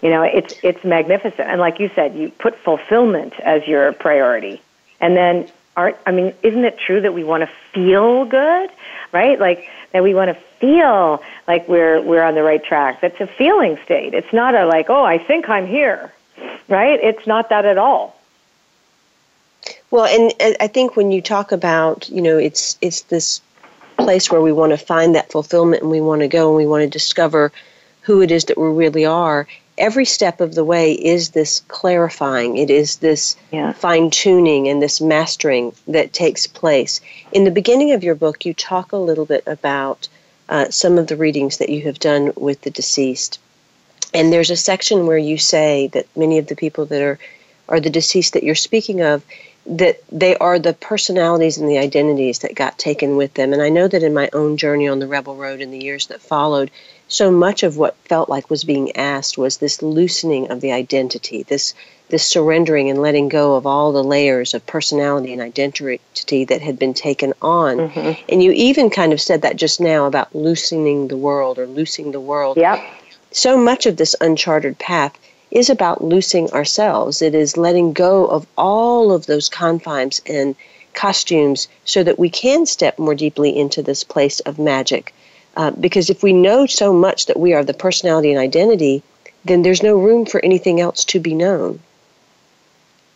You 0.00 0.08
know, 0.08 0.22
it's 0.22 0.54
it's 0.62 0.82
magnificent. 0.82 1.48
And 1.48 1.60
like 1.60 1.78
you 1.78 1.90
said, 1.94 2.16
you 2.16 2.30
put 2.30 2.58
fulfillment 2.58 3.34
as 3.40 3.66
your 3.68 3.92
priority. 3.92 4.60
And 5.00 5.16
then 5.16 5.48
art 5.76 6.00
I 6.06 6.12
mean, 6.12 6.34
isn't 6.42 6.64
it 6.64 6.78
true 6.78 7.02
that 7.02 7.12
we 7.12 7.22
want 7.22 7.42
to 7.42 7.50
feel 7.74 8.24
good? 8.24 8.70
Right? 9.12 9.38
Like 9.38 9.68
that 9.92 10.02
we 10.02 10.14
want 10.14 10.34
to 10.34 10.42
feel 10.60 11.22
like 11.46 11.68
we're 11.68 12.00
we're 12.00 12.22
on 12.22 12.34
the 12.34 12.42
right 12.42 12.64
track. 12.64 13.02
That's 13.02 13.20
a 13.20 13.26
feeling 13.26 13.78
state. 13.84 14.14
It's 14.14 14.32
not 14.32 14.54
a 14.54 14.66
like, 14.66 14.88
oh, 14.88 15.04
I 15.04 15.18
think 15.18 15.50
I'm 15.50 15.66
here. 15.66 16.10
Right? 16.68 16.98
It's 17.02 17.26
not 17.26 17.50
that 17.50 17.66
at 17.66 17.76
all. 17.76 18.16
Well, 19.90 20.06
and 20.06 20.56
I 20.58 20.68
think 20.68 20.96
when 20.96 21.10
you 21.12 21.20
talk 21.20 21.52
about, 21.52 22.08
you 22.08 22.22
know, 22.22 22.38
it's 22.38 22.78
it's 22.80 23.02
this 23.02 23.42
place 23.98 24.30
where 24.30 24.40
we 24.40 24.52
want 24.52 24.72
to 24.72 24.78
find 24.78 25.14
that 25.14 25.30
fulfillment 25.30 25.82
and 25.82 25.90
we 25.90 26.00
want 26.00 26.22
to 26.22 26.28
go 26.28 26.48
and 26.48 26.56
we 26.56 26.66
want 26.66 26.82
to 26.82 26.88
discover 26.88 27.52
who 28.06 28.22
it 28.22 28.30
is 28.30 28.44
that 28.44 28.56
we 28.56 28.68
really 28.68 29.04
are, 29.04 29.48
every 29.76 30.04
step 30.04 30.40
of 30.40 30.54
the 30.54 30.64
way 30.64 30.92
is 30.92 31.30
this 31.30 31.60
clarifying. 31.66 32.56
It 32.56 32.70
is 32.70 32.96
this 32.98 33.36
yeah. 33.50 33.72
fine 33.72 34.10
tuning 34.10 34.68
and 34.68 34.80
this 34.80 35.00
mastering 35.00 35.72
that 35.88 36.12
takes 36.12 36.46
place. 36.46 37.00
In 37.32 37.42
the 37.42 37.50
beginning 37.50 37.90
of 37.92 38.04
your 38.04 38.14
book, 38.14 38.46
you 38.46 38.54
talk 38.54 38.92
a 38.92 38.96
little 38.96 39.26
bit 39.26 39.42
about 39.46 40.06
uh, 40.48 40.70
some 40.70 40.98
of 40.98 41.08
the 41.08 41.16
readings 41.16 41.56
that 41.56 41.68
you 41.68 41.82
have 41.82 41.98
done 41.98 42.30
with 42.36 42.60
the 42.60 42.70
deceased. 42.70 43.40
And 44.14 44.32
there's 44.32 44.50
a 44.50 44.56
section 44.56 45.08
where 45.08 45.18
you 45.18 45.36
say 45.36 45.88
that 45.88 46.06
many 46.16 46.38
of 46.38 46.46
the 46.46 46.54
people 46.54 46.86
that 46.86 47.02
are, 47.02 47.18
are 47.68 47.80
the 47.80 47.90
deceased 47.90 48.34
that 48.34 48.44
you're 48.44 48.54
speaking 48.54 49.02
of, 49.02 49.24
that 49.68 50.00
they 50.10 50.36
are 50.36 50.58
the 50.58 50.72
personalities 50.72 51.58
and 51.58 51.68
the 51.68 51.78
identities 51.78 52.40
that 52.40 52.54
got 52.54 52.78
taken 52.78 53.16
with 53.16 53.34
them. 53.34 53.52
And 53.52 53.60
I 53.60 53.68
know 53.68 53.88
that 53.88 54.02
in 54.02 54.14
my 54.14 54.30
own 54.32 54.56
journey 54.56 54.88
on 54.88 55.00
the 55.00 55.08
Rebel 55.08 55.36
Road 55.36 55.60
in 55.60 55.70
the 55.70 55.82
years 55.82 56.06
that 56.06 56.20
followed, 56.20 56.70
so 57.08 57.30
much 57.30 57.62
of 57.62 57.76
what 57.76 57.96
felt 58.04 58.28
like 58.28 58.50
was 58.50 58.64
being 58.64 58.96
asked 58.96 59.36
was 59.38 59.58
this 59.58 59.82
loosening 59.82 60.50
of 60.50 60.60
the 60.60 60.72
identity, 60.72 61.42
this 61.42 61.74
this 62.08 62.24
surrendering 62.24 62.88
and 62.88 63.02
letting 63.02 63.28
go 63.28 63.56
of 63.56 63.66
all 63.66 63.92
the 63.92 64.04
layers 64.04 64.54
of 64.54 64.64
personality 64.66 65.32
and 65.32 65.42
identity 65.42 66.44
that 66.44 66.60
had 66.62 66.78
been 66.78 66.94
taken 66.94 67.32
on. 67.42 67.78
Mm-hmm. 67.78 68.24
And 68.28 68.42
you 68.42 68.52
even 68.52 68.90
kind 68.90 69.12
of 69.12 69.20
said 69.20 69.42
that 69.42 69.56
just 69.56 69.80
now 69.80 70.06
about 70.06 70.34
loosening 70.34 71.08
the 71.08 71.16
world 71.16 71.58
or 71.58 71.66
loosing 71.66 72.12
the 72.12 72.20
world. 72.20 72.56
Yep. 72.56 72.84
So 73.32 73.58
much 73.58 73.86
of 73.86 73.96
this 73.96 74.14
uncharted 74.20 74.78
path 74.78 75.18
is 75.50 75.70
about 75.70 76.04
loosing 76.04 76.50
ourselves. 76.50 77.22
It 77.22 77.34
is 77.34 77.56
letting 77.56 77.92
go 77.92 78.26
of 78.26 78.46
all 78.56 79.12
of 79.12 79.26
those 79.26 79.48
confines 79.48 80.20
and 80.26 80.54
costumes 80.94 81.68
so 81.84 82.02
that 82.02 82.18
we 82.18 82.30
can 82.30 82.66
step 82.66 82.98
more 82.98 83.14
deeply 83.14 83.56
into 83.56 83.82
this 83.82 84.02
place 84.02 84.40
of 84.40 84.58
magic. 84.58 85.14
Uh, 85.56 85.70
because 85.70 86.10
if 86.10 86.22
we 86.22 86.32
know 86.32 86.66
so 86.66 86.92
much 86.92 87.26
that 87.26 87.38
we 87.38 87.54
are 87.54 87.64
the 87.64 87.74
personality 87.74 88.30
and 88.30 88.40
identity, 88.40 89.02
then 89.44 89.62
there's 89.62 89.82
no 89.82 89.96
room 89.96 90.26
for 90.26 90.44
anything 90.44 90.80
else 90.80 91.04
to 91.04 91.20
be 91.20 91.34
known. 91.34 91.78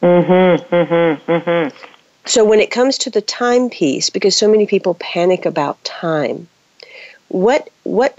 Mm-hmm, 0.03 0.75
mm-hmm, 0.75 1.33
mm-hmm. 1.33 1.77
So 2.27 2.45
when 2.45 2.61
it 2.61 2.71
comes 2.71 2.97
to 2.99 3.11
the 3.11 3.21
time 3.21 3.69
piece, 3.69 4.09
because 4.09 4.37
so 4.37 4.49
many 4.49 4.67
people 4.67 4.95
panic 4.95 5.45
about 5.45 5.83
time, 5.85 6.49
what 7.29 7.69
what 7.83 8.19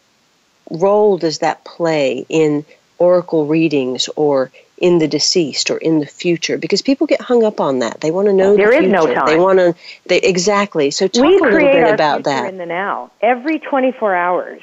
role 0.70 1.18
does 1.18 1.40
that 1.40 1.64
play 1.64 2.26
in 2.30 2.66
oracle 3.02 3.48
readings 3.48 4.08
or 4.16 4.52
in 4.78 5.00
the 5.00 5.08
deceased 5.08 5.72
or 5.72 5.78
in 5.78 6.00
the 6.00 6.06
future 6.06 6.58
because 6.58 6.82
people 6.82 7.08
get 7.08 7.20
hung 7.20 7.44
up 7.44 7.60
on 7.60 7.80
that. 7.80 8.00
They 8.02 8.12
want 8.12 8.28
to 8.28 8.34
know 8.34 8.56
there 8.56 8.72
the 8.72 8.86
is 8.86 8.92
no 8.92 9.12
time. 9.12 9.26
They 9.26 9.38
want 9.40 9.58
to 9.60 9.76
they 10.06 10.18
exactly. 10.18 10.92
So 10.92 11.08
talk 11.08 11.24
we 11.24 11.38
a 11.38 11.42
little 11.42 11.60
bit 11.60 11.94
about 11.94 12.24
that. 12.24 12.50
in 12.50 12.58
the 12.58 12.66
now 12.66 13.12
every 13.22 13.60
24 13.60 14.16
hours. 14.16 14.62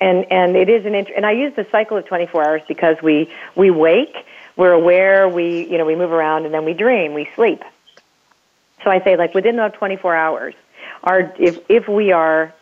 And 0.00 0.24
and 0.30 0.56
it 0.56 0.68
is 0.68 0.86
an 0.86 0.94
int- 0.94 1.10
and 1.14 1.26
I 1.26 1.32
use 1.32 1.54
the 1.56 1.66
cycle 1.70 1.96
of 1.96 2.06
24 2.06 2.44
hours 2.44 2.62
because 2.68 2.96
we 3.02 3.30
we 3.54 3.70
wake, 3.70 4.16
we're 4.56 4.72
aware, 4.72 5.28
we 5.28 5.68
you 5.68 5.76
know, 5.76 5.84
we 5.84 5.96
move 5.96 6.12
around 6.12 6.46
and 6.46 6.54
then 6.54 6.64
we 6.64 6.74
dream, 6.74 7.12
we 7.12 7.28
sleep. 7.34 7.62
So 8.82 8.90
I 8.90 9.02
say 9.02 9.16
like 9.16 9.34
within 9.34 9.56
those 9.56 9.72
24 9.72 10.14
hours, 10.14 10.54
our 11.04 11.32
if 11.38 11.58
if 11.68 11.88
we 11.88 12.12
are 12.12 12.54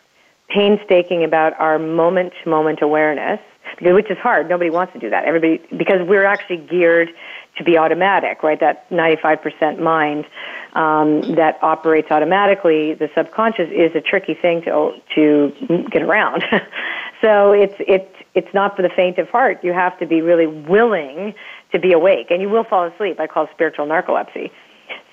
painstaking 0.49 1.23
about 1.23 1.59
our 1.59 1.79
moment 1.79 2.33
to 2.43 2.49
moment 2.49 2.81
awareness, 2.81 3.39
which 3.81 4.09
is 4.09 4.17
hard. 4.17 4.49
Nobody 4.49 4.69
wants 4.69 4.93
to 4.93 4.99
do 4.99 5.09
that. 5.09 5.25
Everybody, 5.25 5.61
because 5.75 6.07
we're 6.07 6.25
actually 6.25 6.57
geared 6.57 7.09
to 7.57 7.63
be 7.63 7.77
automatic, 7.77 8.41
right? 8.41 8.59
That 8.59 8.89
95% 8.89 9.79
mind 9.79 10.25
um, 10.73 11.35
that 11.35 11.59
operates 11.61 12.09
automatically, 12.11 12.93
the 12.93 13.09
subconscious 13.15 13.69
is 13.71 13.95
a 13.95 14.01
tricky 14.01 14.33
thing 14.33 14.61
to 14.63 14.93
to 15.15 15.87
get 15.91 16.01
around. 16.01 16.43
so 17.21 17.51
it's 17.51 17.75
it's 17.79 18.15
it's 18.35 18.53
not 18.53 18.75
for 18.75 18.81
the 18.81 18.89
faint 18.89 19.17
of 19.17 19.29
heart. 19.29 19.63
You 19.63 19.73
have 19.73 19.97
to 19.99 20.05
be 20.05 20.21
really 20.21 20.47
willing 20.47 21.33
to 21.71 21.79
be 21.79 21.91
awake, 21.91 22.27
and 22.29 22.41
you 22.41 22.49
will 22.49 22.63
fall 22.63 22.85
asleep. 22.85 23.19
I 23.19 23.27
call 23.27 23.45
it 23.45 23.49
spiritual 23.51 23.87
narcolepsy. 23.87 24.51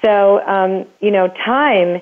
So 0.04 0.40
um, 0.46 0.86
you 1.00 1.10
know, 1.10 1.28
time 1.28 2.00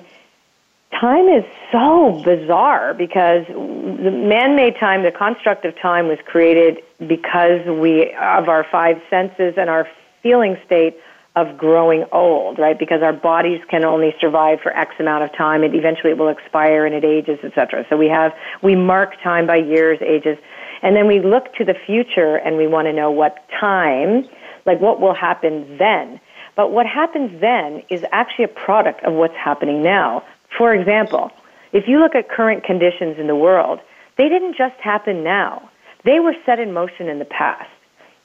time 0.91 1.27
is 1.27 1.43
so 1.71 2.21
bizarre 2.23 2.93
because 2.93 3.45
the 3.47 4.11
man-made 4.11 4.77
time, 4.79 5.03
the 5.03 5.11
construct 5.11 5.65
of 5.65 5.77
time 5.79 6.07
was 6.07 6.17
created 6.25 6.81
because 6.99 7.65
we 7.65 8.13
of 8.13 8.49
our 8.49 8.65
five 8.71 9.01
senses 9.09 9.55
and 9.57 9.69
our 9.69 9.87
feeling 10.21 10.57
state 10.65 10.97
of 11.35 11.57
growing 11.57 12.05
old, 12.13 12.57
right? 12.57 12.79
Because 12.79 13.01
our 13.01 13.11
bodies 13.11 13.59
can 13.69 13.83
only 13.83 14.15
survive 14.21 14.59
for 14.61 14.71
X 14.71 14.95
amount 14.99 15.23
of 15.23 15.35
time. 15.35 15.63
It 15.63 15.75
eventually 15.75 16.11
it 16.11 16.17
will 16.17 16.29
expire 16.29 16.85
and 16.85 16.95
it 16.95 17.03
ages, 17.03 17.39
etc. 17.43 17.85
So 17.89 17.97
we 17.97 18.07
have 18.07 18.33
we 18.63 18.75
mark 18.75 19.21
time 19.21 19.45
by 19.45 19.57
years, 19.57 19.99
ages, 20.01 20.37
and 20.81 20.95
then 20.95 21.07
we 21.07 21.19
look 21.19 21.53
to 21.55 21.65
the 21.65 21.75
future 21.85 22.37
and 22.37 22.55
we 22.55 22.67
want 22.67 22.87
to 22.87 22.93
know 22.93 23.11
what 23.11 23.43
time, 23.59 24.25
like 24.65 24.79
what 24.79 25.01
will 25.01 25.13
happen 25.13 25.77
then. 25.77 26.21
But 26.55 26.71
what 26.71 26.85
happens 26.85 27.41
then 27.41 27.83
is 27.89 28.05
actually 28.13 28.45
a 28.45 28.49
product 28.49 29.03
of 29.03 29.13
what's 29.13 29.35
happening 29.35 29.83
now. 29.83 30.23
For 30.57 30.73
example, 30.73 31.31
if 31.73 31.85
you 31.87 31.99
look 31.99 32.15
at 32.15 32.29
current 32.29 32.63
conditions 32.63 33.17
in 33.19 33.27
the 33.27 33.35
world, 33.35 33.79
they 34.17 34.29
didn't 34.29 34.55
just 34.57 34.75
happen 34.81 35.23
now. 35.23 35.69
They 36.03 36.19
were 36.19 36.35
set 36.45 36.59
in 36.59 36.73
motion 36.73 37.09
in 37.09 37.19
the 37.19 37.25
past. 37.25 37.69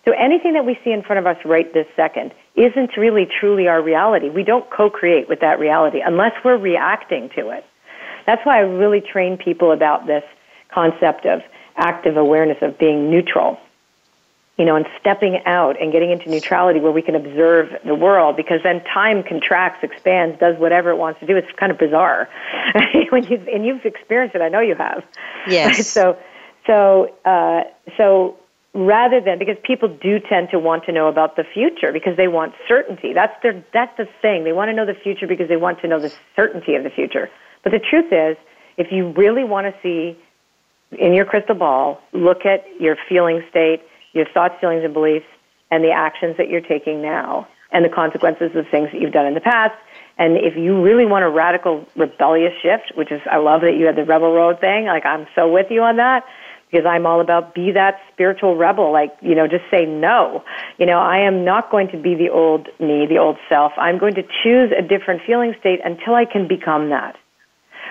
So 0.04 0.12
anything 0.12 0.54
that 0.54 0.64
we 0.64 0.78
see 0.84 0.92
in 0.92 1.02
front 1.02 1.18
of 1.18 1.26
us 1.26 1.36
right 1.44 1.72
this 1.74 1.86
second 1.94 2.32
isn't 2.54 2.96
really 2.96 3.26
truly 3.40 3.68
our 3.68 3.82
reality. 3.82 4.30
We 4.30 4.44
don't 4.44 4.68
co-create 4.70 5.28
with 5.28 5.40
that 5.40 5.58
reality 5.58 6.00
unless 6.04 6.32
we're 6.44 6.56
reacting 6.56 7.30
to 7.36 7.50
it. 7.50 7.64
That's 8.26 8.44
why 8.44 8.58
I 8.58 8.60
really 8.60 9.00
train 9.00 9.36
people 9.36 9.72
about 9.72 10.06
this 10.06 10.22
concept 10.72 11.26
of 11.26 11.40
active 11.76 12.16
awareness 12.16 12.58
of 12.62 12.78
being 12.78 13.10
neutral 13.10 13.58
you 14.60 14.66
know, 14.66 14.76
and 14.76 14.84
stepping 15.00 15.40
out 15.46 15.80
and 15.80 15.90
getting 15.90 16.10
into 16.10 16.28
neutrality 16.28 16.80
where 16.80 16.92
we 16.92 17.00
can 17.00 17.14
observe 17.14 17.70
the 17.86 17.94
world 17.94 18.36
because 18.36 18.60
then 18.62 18.84
time 18.84 19.22
contracts, 19.22 19.82
expands, 19.82 20.38
does 20.38 20.54
whatever 20.58 20.90
it 20.90 20.96
wants 20.96 21.18
to 21.20 21.26
do. 21.26 21.34
It's 21.34 21.48
kind 21.58 21.72
of 21.72 21.78
bizarre. 21.78 22.28
when 23.08 23.24
you 23.24 23.42
and 23.50 23.64
you've 23.64 23.86
experienced 23.86 24.36
it, 24.36 24.42
I 24.42 24.50
know 24.50 24.60
you 24.60 24.74
have. 24.74 25.02
Yes. 25.48 25.88
So, 26.00 26.18
so, 26.66 27.14
uh, 27.24 27.62
so 27.96 28.36
rather 28.74 29.22
than 29.22 29.38
because 29.38 29.56
people 29.64 29.88
do 29.88 30.20
tend 30.20 30.50
to 30.50 30.58
want 30.58 30.84
to 30.84 30.92
know 30.92 31.08
about 31.08 31.36
the 31.36 31.44
future 31.54 31.90
because 31.90 32.18
they 32.18 32.28
want 32.28 32.52
certainty. 32.68 33.14
That's 33.14 33.32
their 33.42 33.64
that's 33.72 33.96
the 33.96 34.06
thing. 34.20 34.44
They 34.44 34.52
want 34.52 34.68
to 34.68 34.74
know 34.74 34.84
the 34.84 34.94
future 34.94 35.26
because 35.26 35.48
they 35.48 35.56
want 35.56 35.80
to 35.80 35.88
know 35.88 35.98
the 35.98 36.12
certainty 36.36 36.74
of 36.74 36.84
the 36.84 36.90
future. 36.90 37.30
But 37.64 37.72
the 37.72 37.80
truth 37.80 38.12
is, 38.12 38.36
if 38.76 38.92
you 38.92 39.12
really 39.12 39.42
want 39.42 39.68
to 39.68 39.74
see 39.82 40.18
in 40.92 41.14
your 41.14 41.24
crystal 41.24 41.54
ball, 41.54 42.02
look 42.12 42.44
at 42.44 42.66
your 42.78 42.98
feeling 43.08 43.42
state 43.48 43.80
your 44.12 44.26
thoughts, 44.32 44.54
feelings, 44.60 44.84
and 44.84 44.92
beliefs, 44.92 45.26
and 45.70 45.84
the 45.84 45.90
actions 45.90 46.36
that 46.36 46.48
you're 46.48 46.60
taking 46.60 47.00
now, 47.02 47.46
and 47.72 47.84
the 47.84 47.88
consequences 47.88 48.50
of 48.54 48.66
things 48.68 48.88
that 48.92 49.00
you've 49.00 49.12
done 49.12 49.26
in 49.26 49.34
the 49.34 49.40
past. 49.40 49.74
And 50.18 50.36
if 50.36 50.56
you 50.56 50.82
really 50.82 51.06
want 51.06 51.24
a 51.24 51.30
radical 51.30 51.86
rebellious 51.96 52.52
shift, 52.62 52.92
which 52.94 53.10
is, 53.10 53.20
I 53.30 53.38
love 53.38 53.62
that 53.62 53.76
you 53.76 53.86
had 53.86 53.96
the 53.96 54.04
rebel 54.04 54.32
road 54.32 54.60
thing, 54.60 54.86
like 54.86 55.06
I'm 55.06 55.26
so 55.34 55.50
with 55.50 55.70
you 55.70 55.82
on 55.82 55.96
that, 55.96 56.24
because 56.70 56.86
I'm 56.86 57.06
all 57.06 57.20
about 57.20 57.54
be 57.54 57.72
that 57.72 58.00
spiritual 58.12 58.56
rebel, 58.56 58.92
like, 58.92 59.16
you 59.20 59.34
know, 59.34 59.48
just 59.48 59.64
say 59.70 59.86
no. 59.86 60.44
You 60.78 60.86
know, 60.86 60.98
I 60.98 61.18
am 61.18 61.44
not 61.44 61.70
going 61.70 61.88
to 61.88 61.96
be 61.96 62.14
the 62.14 62.30
old 62.30 62.68
me, 62.78 63.06
the 63.06 63.18
old 63.18 63.38
self. 63.48 63.72
I'm 63.76 63.98
going 63.98 64.14
to 64.14 64.22
choose 64.22 64.72
a 64.76 64.82
different 64.82 65.22
feeling 65.26 65.54
state 65.58 65.80
until 65.84 66.14
I 66.14 66.26
can 66.26 66.46
become 66.46 66.90
that 66.90 67.16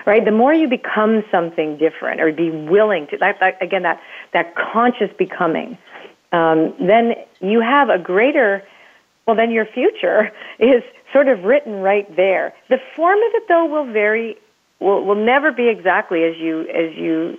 right? 0.06 0.24
The 0.24 0.30
more 0.30 0.54
you 0.54 0.68
become 0.68 1.22
something 1.30 1.76
different 1.76 2.20
or 2.20 2.32
be 2.32 2.50
willing 2.50 3.06
to, 3.10 3.18
that, 3.18 3.36
that, 3.40 3.62
again, 3.62 3.82
that, 3.82 4.00
that 4.32 4.54
conscious 4.54 5.10
becoming, 5.18 5.76
um, 6.32 6.74
then 6.78 7.14
you 7.40 7.60
have 7.60 7.88
a 7.88 7.98
greater, 7.98 8.62
well, 9.26 9.36
then 9.36 9.50
your 9.50 9.66
future 9.66 10.30
is 10.58 10.82
sort 11.12 11.28
of 11.28 11.44
written 11.44 11.74
right 11.80 12.14
there. 12.16 12.54
The 12.68 12.78
form 12.96 13.18
of 13.18 13.32
it, 13.34 13.44
though, 13.48 13.66
will 13.66 13.92
vary, 13.92 14.36
will, 14.78 15.04
will 15.04 15.24
never 15.24 15.52
be 15.52 15.68
exactly 15.68 16.24
as 16.24 16.36
you, 16.36 16.62
as 16.62 16.94
you 16.96 17.38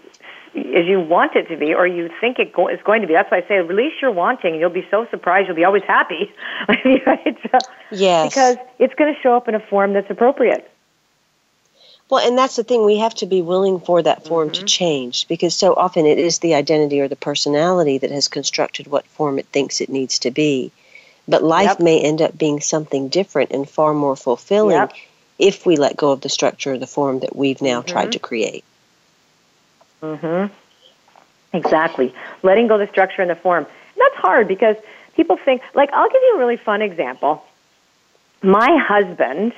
as 0.54 0.86
you 0.86 1.00
want 1.00 1.36
it 1.36 1.48
to 1.48 1.56
be 1.56 1.74
or 1.74 1.88
you 1.88 2.10
think 2.20 2.38
it 2.38 2.52
go- 2.52 2.68
is 2.68 2.80
going 2.84 3.02
to 3.02 3.08
be. 3.08 3.14
That's 3.14 3.32
why 3.32 3.38
I 3.38 3.48
say 3.48 3.60
release 3.60 3.94
your 4.02 4.12
wanting 4.12 4.52
and 4.52 4.60
you'll 4.60 4.70
be 4.70 4.86
so 4.92 5.08
surprised. 5.10 5.48
You'll 5.48 5.56
be 5.56 5.64
always 5.64 5.84
happy. 5.84 6.32
right? 6.68 7.38
yes. 7.92 8.30
Because 8.30 8.58
it's 8.78 8.94
going 8.96 9.14
to 9.14 9.20
show 9.22 9.36
up 9.36 9.48
in 9.48 9.56
a 9.56 9.60
form 9.60 9.94
that's 9.94 10.10
appropriate. 10.10 10.71
Well, 12.12 12.28
and 12.28 12.38
that's 12.38 12.58
the 12.58 12.66
thing. 12.66 12.84
We 12.86 12.98
have 12.98 13.16
to 13.16 13.26
be 13.26 13.42
willing 13.42 13.80
for 13.80 14.02
that 14.02 14.26
form 14.26 14.50
mm-hmm. 14.50 14.60
to 14.60 14.66
change 14.66 15.30
because 15.30 15.56
so 15.56 15.74
often 15.74 16.06
it 16.06 16.20
is 16.20 16.40
the 16.40 16.56
identity 16.56 17.00
or 17.00 17.08
the 17.08 17.16
personality 17.16 18.00
that 18.00 18.12
has 18.12 18.28
constructed 18.28 18.86
what 18.86 19.08
form 19.08 19.40
it 19.40 19.46
thinks 19.46 19.80
it 19.80 19.88
needs 19.88 20.20
to 20.20 20.30
be. 20.30 20.74
But 21.26 21.42
life 21.42 21.68
yep. 21.68 21.80
may 21.80 22.02
end 22.02 22.22
up 22.22 22.38
being 22.38 22.60
something 22.60 23.08
different 23.08 23.52
and 23.52 23.68
far 23.68 23.94
more 23.94 24.18
fulfilling 24.18 24.76
yep. 24.76 24.92
if 25.40 25.66
we 25.66 25.78
let 25.78 25.96
go 25.96 26.12
of 26.12 26.20
the 26.20 26.28
structure 26.28 26.74
or 26.74 26.78
the 26.78 26.86
form 26.86 27.22
that 27.22 27.34
we've 27.34 27.62
now 27.62 27.80
mm-hmm. 27.80 27.92
tried 27.92 28.12
to 28.12 28.20
create. 28.20 28.66
Mhm. 30.04 30.52
Exactly. 31.54 32.14
Letting 32.44 32.68
go 32.68 32.74
of 32.74 32.82
the 32.82 32.88
structure 32.88 33.22
and 33.22 33.32
the 33.32 33.36
form. 33.36 33.64
And 33.66 34.02
that's 34.02 34.16
hard 34.16 34.50
because 34.50 34.76
people 35.16 35.38
think 35.38 35.62
like 35.74 35.94
I'll 35.94 36.10
give 36.10 36.22
you 36.22 36.36
a 36.36 36.40
really 36.40 36.58
fun 36.58 36.82
example. 36.82 37.42
My 38.42 38.76
husband 38.76 39.54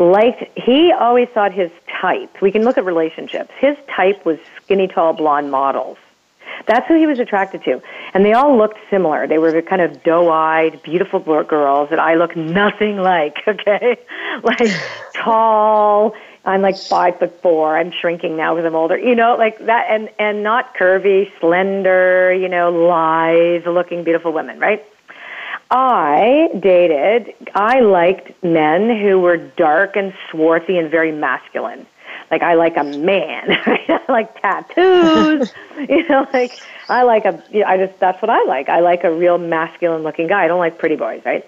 liked 0.00 0.42
he 0.56 0.92
always 0.92 1.28
thought 1.28 1.52
his 1.52 1.70
type 2.00 2.40
we 2.40 2.50
can 2.50 2.64
look 2.64 2.78
at 2.78 2.84
relationships 2.84 3.52
his 3.58 3.76
type 3.94 4.24
was 4.24 4.38
skinny 4.64 4.88
tall 4.88 5.12
blonde 5.12 5.50
models 5.50 5.98
That's 6.66 6.86
who 6.88 6.96
he 6.96 7.06
was 7.06 7.18
attracted 7.18 7.64
to. 7.64 7.80
And 8.12 8.24
they 8.24 8.32
all 8.32 8.56
looked 8.56 8.78
similar. 8.90 9.26
They 9.26 9.38
were 9.38 9.62
kind 9.62 9.80
of 9.80 10.02
doe-eyed, 10.02 10.82
beautiful 10.82 11.20
girls 11.20 11.90
that 11.90 11.98
I 11.98 12.14
look 12.14 12.36
nothing 12.36 12.98
like, 12.98 13.36
okay? 13.48 13.96
like 14.42 14.70
tall, 15.14 16.14
I'm 16.44 16.62
like 16.62 16.78
five 16.78 17.18
foot 17.18 17.40
four. 17.42 17.76
I'm 17.76 17.92
shrinking 17.92 18.36
now 18.36 18.54
because 18.54 18.66
I'm 18.66 18.74
older. 18.74 18.98
You 18.98 19.14
know, 19.14 19.36
like 19.36 19.58
that, 19.66 19.86
and 19.90 20.08
and 20.18 20.42
not 20.42 20.74
curvy, 20.74 21.30
slender. 21.38 22.32
You 22.32 22.48
know, 22.48 22.70
lithe 22.70 23.66
looking, 23.66 24.04
beautiful 24.04 24.32
women, 24.32 24.58
right? 24.58 24.84
I 25.70 26.48
dated. 26.58 27.32
I 27.54 27.80
liked 27.80 28.42
men 28.42 29.00
who 29.00 29.20
were 29.20 29.36
dark 29.36 29.96
and 29.96 30.12
swarthy 30.30 30.76
and 30.76 30.90
very 30.90 31.12
masculine. 31.12 31.86
Like 32.30 32.42
I 32.42 32.54
like 32.54 32.76
a 32.76 32.84
man. 32.84 33.50
I 33.66 34.00
like 34.08 34.40
tattoos. 34.40 35.52
you 35.88 36.08
know, 36.08 36.26
like 36.32 36.60
I 36.88 37.02
like 37.02 37.24
a. 37.24 37.42
You 37.50 37.60
know, 37.60 37.66
I 37.66 37.76
just 37.76 37.98
that's 38.00 38.20
what 38.20 38.30
I 38.30 38.44
like. 38.44 38.68
I 38.68 38.80
like 38.80 39.04
a 39.04 39.12
real 39.12 39.38
masculine 39.38 40.02
looking 40.02 40.26
guy. 40.26 40.44
I 40.44 40.48
don't 40.48 40.58
like 40.58 40.78
pretty 40.78 40.96
boys, 40.96 41.22
right? 41.24 41.44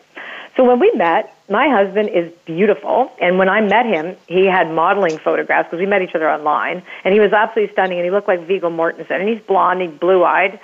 So 0.57 0.65
when 0.65 0.81
we 0.81 0.93
met, 0.95 1.35
my 1.49 1.69
husband 1.69 2.11
is 2.11 2.31
beautiful, 2.45 3.11
and 3.21 3.39
when 3.39 3.49
I 3.49 3.63
met 3.63 3.87
him, 3.87 4.17
he 4.27 4.45
had 4.45 4.71
modeling 4.71 5.19
photographs 5.19 5.69
because 5.71 5.81
we 5.81 5.87
met 5.87 6.03
each 6.03 6.15
other 6.15 6.31
online, 6.31 6.83
and 7.05 7.15
he 7.15 7.21
was 7.21 7.33
absolutely 7.33 7.73
stunning, 7.73 7.99
and 7.99 8.05
he 8.05 8.11
looked 8.11 8.29
like 8.29 8.47
Viggo 8.47 8.69
Mortensen, 8.69 9.21
and 9.21 9.29
he's 9.29 9.41
blonde, 9.41 9.81
he's 9.81 9.99
blue-eyed, 9.99 10.61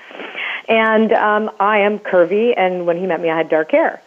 and 0.68 1.12
um, 1.12 1.50
I 1.58 1.80
am 1.80 1.98
curvy, 1.98 2.54
and 2.56 2.86
when 2.86 2.98
he 2.98 3.06
met 3.06 3.20
me, 3.20 3.30
I 3.30 3.36
had 3.36 3.48
dark 3.48 3.70
hair, 3.72 4.02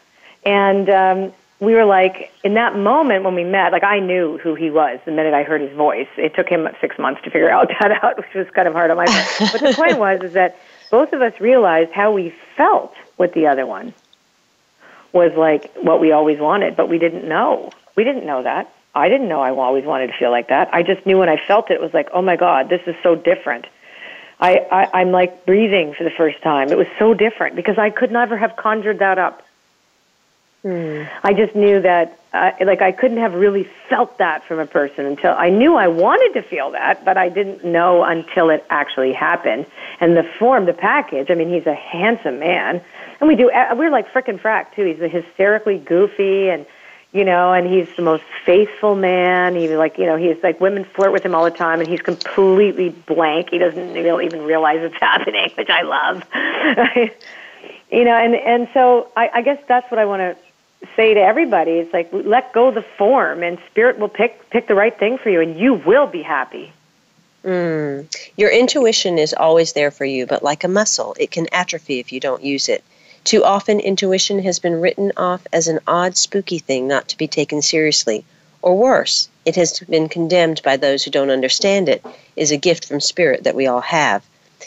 and 0.46 0.90
um, 0.90 1.34
we 1.62 1.76
were 1.76 1.86
like, 1.86 2.32
in 2.44 2.56
that 2.56 2.76
moment 2.76 3.24
when 3.24 3.36
we 3.36 3.44
met, 3.44 3.72
like 3.72 3.84
I 3.84 4.00
knew 4.00 4.40
who 4.40 4.56
he 4.56 4.72
was 4.72 5.00
the 5.06 5.12
minute 5.12 5.34
I 5.34 5.44
heard 5.44 5.62
his 5.62 5.72
voice. 5.78 6.08
It 6.18 6.34
took 6.34 6.50
him 6.50 6.68
six 6.82 6.98
months 6.98 7.22
to 7.24 7.30
figure 7.30 7.50
out 7.58 7.70
that 7.80 8.04
out, 8.04 8.18
which 8.18 8.34
was 8.34 8.50
kind 8.50 8.68
of 8.68 8.74
hard 8.74 8.92
on 8.92 8.98
my 8.98 9.06
part. 9.06 9.52
but 9.52 9.62
the 9.62 9.74
point 9.76 10.00
was 10.00 10.22
is 10.24 10.34
that 10.34 10.58
both 10.90 11.14
of 11.14 11.22
us 11.22 11.40
realized 11.40 11.92
how 11.92 12.12
we 12.12 12.34
felt 12.58 12.94
with 13.18 13.34
the 13.34 13.48
other 13.48 13.66
one 13.66 13.94
was 15.14 15.34
like 15.38 15.72
what 15.76 16.00
we 16.02 16.12
always 16.12 16.40
wanted, 16.40 16.76
but 16.76 16.90
we 16.90 16.98
didn't 16.98 17.28
know. 17.28 17.70
We 17.96 18.04
didn't 18.04 18.26
know 18.26 18.44
that. 18.44 18.74
I 18.96 19.08
didn't 19.08 19.30
know 19.30 19.42
I 19.42 19.52
always 19.52 19.86
wanted 19.86 20.08
to 20.08 20.14
feel 20.14 20.32
like 20.32 20.50
that. 20.50 20.74
I 20.74 20.84
just 20.84 21.06
knew 21.06 21.18
when 21.20 21.30
I 21.30 21.38
felt 21.48 21.70
it, 21.70 21.76
it 21.76 21.82
was 21.82 21.94
like, 21.94 22.10
oh 22.14 22.22
my 22.22 22.36
God, 22.36 22.70
this 22.70 22.82
is 22.88 22.96
so 23.04 23.16
different. 23.16 23.68
I, 24.42 24.66
I, 24.72 25.02
I'm 25.02 25.12
like 25.12 25.46
breathing 25.46 25.94
for 25.94 26.04
the 26.04 26.10
first 26.10 26.42
time. 26.42 26.70
It 26.70 26.78
was 26.78 26.88
so 26.98 27.14
different 27.14 27.56
because 27.56 27.78
I 27.78 27.92
could 27.92 28.12
never 28.12 28.36
have 28.36 28.56
conjured 28.56 29.00
that 29.00 29.20
up. 29.20 29.46
Hmm. 30.64 31.04
I 31.24 31.34
just 31.34 31.56
knew 31.56 31.82
that, 31.82 32.20
uh, 32.34 32.52
like, 32.62 32.82
I 32.82 32.92
couldn't 32.92 33.18
have 33.18 33.34
really 33.34 33.68
felt 33.90 34.18
that 34.20 34.44
from 34.44 34.60
a 34.60 34.68
person 34.68 35.06
until 35.06 35.34
I 35.34 35.50
knew 35.50 35.76
I 35.76 35.88
wanted 35.88 36.40
to 36.40 36.48
feel 36.48 36.72
that, 36.72 37.04
but 37.04 37.18
I 37.18 37.30
didn't 37.30 37.64
know 37.66 38.04
until 38.04 38.50
it 38.50 38.64
actually 38.70 39.14
happened. 39.14 39.66
And 40.00 40.16
the 40.16 40.24
form, 40.24 40.66
the 40.66 40.74
package, 40.74 41.32
I 41.32 41.36
mean, 41.36 41.50
he's 41.50 41.66
a 41.66 41.74
handsome 41.74 42.40
man. 42.40 42.82
And 43.20 43.28
we 43.28 43.36
do, 43.36 43.50
uh, 43.50 43.76
we're 43.76 43.90
like 43.90 44.12
frickin' 44.12 44.40
frack, 44.40 44.76
too. 44.76 44.86
He's 44.86 45.12
hysterically 45.12 45.78
goofy 45.80 46.50
and, 46.50 46.66
you 47.14 47.26
know, 47.26 47.52
and 47.52 47.68
he's 47.68 47.94
the 47.96 48.02
most 48.02 48.24
faithful 48.46 48.96
man. 48.96 49.56
He's 49.56 49.72
like, 49.72 49.98
you 49.98 50.06
know, 50.06 50.16
he's 50.16 50.42
like 50.42 50.62
women 50.62 50.86
flirt 50.86 51.12
with 51.12 51.24
him 51.24 51.36
all 51.36 51.44
the 51.44 51.52
time, 51.52 51.80
and 51.80 51.90
he's 51.90 52.02
completely 52.02 52.90
blank. 52.90 53.50
He 53.52 53.58
doesn't 53.58 53.98
even 53.98 54.44
realize 54.44 54.82
it's 54.82 54.96
happening, 55.00 55.52
which 55.56 55.70
I 55.70 55.82
love. 55.82 56.24
you 57.92 58.06
know, 58.06 58.16
and 58.16 58.36
and 58.36 58.70
so 58.74 59.10
I, 59.18 59.30
I 59.36 59.42
guess 59.42 59.62
that's 59.68 59.90
what 59.92 60.00
I 60.00 60.06
want 60.06 60.22
to 60.22 60.38
say 60.96 61.14
to 61.14 61.20
everybody 61.20 61.74
it's 61.74 61.94
like 61.94 62.10
let 62.12 62.54
go 62.54 62.72
the 62.72 62.82
form 62.82 63.44
and 63.44 63.60
spirit 63.70 64.00
will 64.00 64.10
pick 64.10 64.50
pick 64.50 64.68
the 64.68 64.76
right 64.76 64.98
thing 64.98 65.18
for 65.18 65.30
you 65.30 65.40
and 65.40 65.60
you 65.60 65.76
will 65.76 66.08
be 66.08 66.22
happy 66.22 66.74
mm. 67.44 68.32
your 68.36 68.50
intuition 68.50 69.18
is 69.18 69.34
always 69.34 69.74
there 69.74 69.92
for 69.92 70.06
you 70.06 70.26
but 70.26 70.42
like 70.42 70.64
a 70.64 70.68
muscle 70.68 71.16
it 71.20 71.30
can 71.32 71.48
atrophy 71.54 72.00
if 72.00 72.12
you 72.12 72.20
don't 72.20 72.44
use 72.44 72.68
it 72.68 72.84
too 73.24 73.44
often 73.44 73.80
intuition 73.80 74.40
has 74.40 74.60
been 74.60 74.82
written 74.82 75.12
off 75.18 75.46
as 75.54 75.68
an 75.68 75.80
odd 75.88 76.18
spooky 76.18 76.60
thing 76.60 76.88
not 76.88 77.08
to 77.08 77.18
be 77.18 77.28
taken 77.28 77.62
seriously 77.62 78.24
or 78.62 78.78
worse 78.78 79.30
it 79.46 79.56
has 79.56 79.80
been 79.82 80.10
condemned 80.10 80.62
by 80.64 80.78
those 80.78 81.04
who 81.04 81.12
don't 81.12 81.30
understand 81.30 81.90
it 81.90 82.04
is 82.36 82.52
a 82.52 82.58
gift 82.58 82.86
from 82.86 83.00
spirit 83.00 83.44
that 83.44 83.56
we 83.56 83.68
all 83.68 83.82
have 83.82 84.24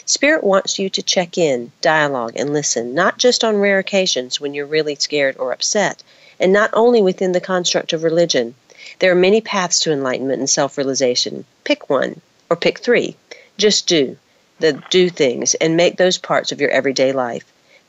Spirit 0.07 0.43
wants 0.43 0.77
you 0.77 0.89
to 0.89 1.01
check 1.01 1.37
in, 1.37 1.71
dialogue, 1.79 2.33
and 2.35 2.51
listen, 2.51 2.93
not 2.93 3.17
just 3.17 3.45
on 3.45 3.55
rare 3.55 3.79
occasions 3.79 4.41
when 4.41 4.53
you're 4.53 4.65
really 4.65 4.95
scared 4.95 5.37
or 5.37 5.53
upset, 5.53 6.03
and 6.37 6.51
not 6.51 6.69
only 6.73 7.01
within 7.01 7.31
the 7.31 7.39
construct 7.39 7.93
of 7.93 8.03
religion. 8.03 8.55
There 8.99 9.11
are 9.11 9.15
many 9.15 9.41
paths 9.41 9.79
to 9.79 9.91
enlightenment 9.91 10.39
and 10.39 10.49
self 10.49 10.77
realization. 10.77 11.45
Pick 11.63 11.89
one, 11.89 12.21
or 12.49 12.55
pick 12.55 12.79
three. 12.79 13.15
Just 13.57 13.87
do. 13.87 14.17
The 14.59 14.73
do 14.89 15.09
things 15.09 15.55
and 15.55 15.77
make 15.77 15.97
those 15.97 16.17
parts 16.17 16.51
of 16.51 16.59
your 16.59 16.69
everyday 16.69 17.11
life. 17.11 17.45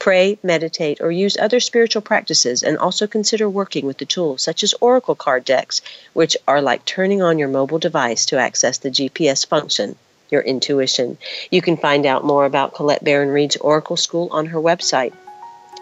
Pray, 0.07 0.39
meditate, 0.45 1.01
or 1.01 1.11
use 1.11 1.37
other 1.37 1.59
spiritual 1.59 2.01
practices, 2.01 2.63
and 2.63 2.79
also 2.79 3.09
consider 3.09 3.51
working 3.51 3.87
with 3.87 3.99
the 3.99 4.05
tools 4.05 4.41
such 4.41 4.63
as 4.63 4.73
oracle 4.81 5.17
card 5.17 5.45
decks, 5.45 5.83
which 6.13 6.37
are 6.47 6.63
like 6.63 6.85
turning 6.85 7.23
on 7.23 7.41
your 7.41 7.49
mobile 7.49 7.81
device 7.81 8.25
to 8.27 8.39
access 8.39 8.79
the 8.79 8.89
GPS 8.89 9.45
function 9.45 9.97
your 10.31 10.43
intuition. 10.43 11.19
You 11.51 11.61
can 11.61 11.77
find 11.77 12.07
out 12.07 12.23
more 12.23 12.45
about 12.45 12.73
Colette 12.73 13.03
Baron 13.03 13.31
Reid's 13.31 13.57
Oracle 13.57 13.97
School 13.97 14.29
on 14.31 14.47
her 14.47 14.61
website, 14.61 15.13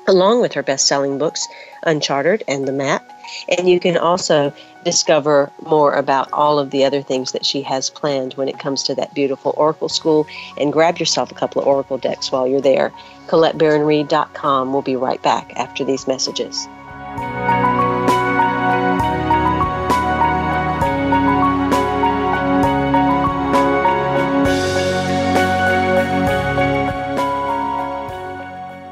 along 0.06 0.40
with 0.40 0.54
her 0.54 0.62
best 0.62 0.88
selling 0.88 1.18
books, 1.18 1.46
Uncharted 1.82 2.44
and 2.48 2.66
The 2.66 2.72
Map. 2.72 3.06
And 3.50 3.68
you 3.68 3.78
can 3.78 3.98
also 3.98 4.54
discover 4.84 5.50
more 5.62 5.92
about 5.92 6.32
all 6.32 6.58
of 6.58 6.70
the 6.70 6.84
other 6.84 7.02
things 7.02 7.32
that 7.32 7.44
she 7.44 7.62
has 7.62 7.90
planned 7.90 8.34
when 8.34 8.48
it 8.48 8.58
comes 8.58 8.84
to 8.84 8.94
that 8.94 9.14
beautiful 9.14 9.52
Oracle 9.56 9.88
School. 9.88 10.26
And 10.58 10.72
grab 10.72 10.98
yourself 10.98 11.30
a 11.30 11.34
couple 11.34 11.60
of 11.60 11.68
Oracle 11.68 11.98
decks 11.98 12.32
while 12.32 12.46
you're 12.46 12.60
there. 12.60 12.90
ColetteBaronReid.com. 13.26 14.72
We'll 14.72 14.82
be 14.82 14.96
right 14.96 15.22
back 15.22 15.52
after 15.56 15.84
these 15.84 16.06
messages. 16.06 16.66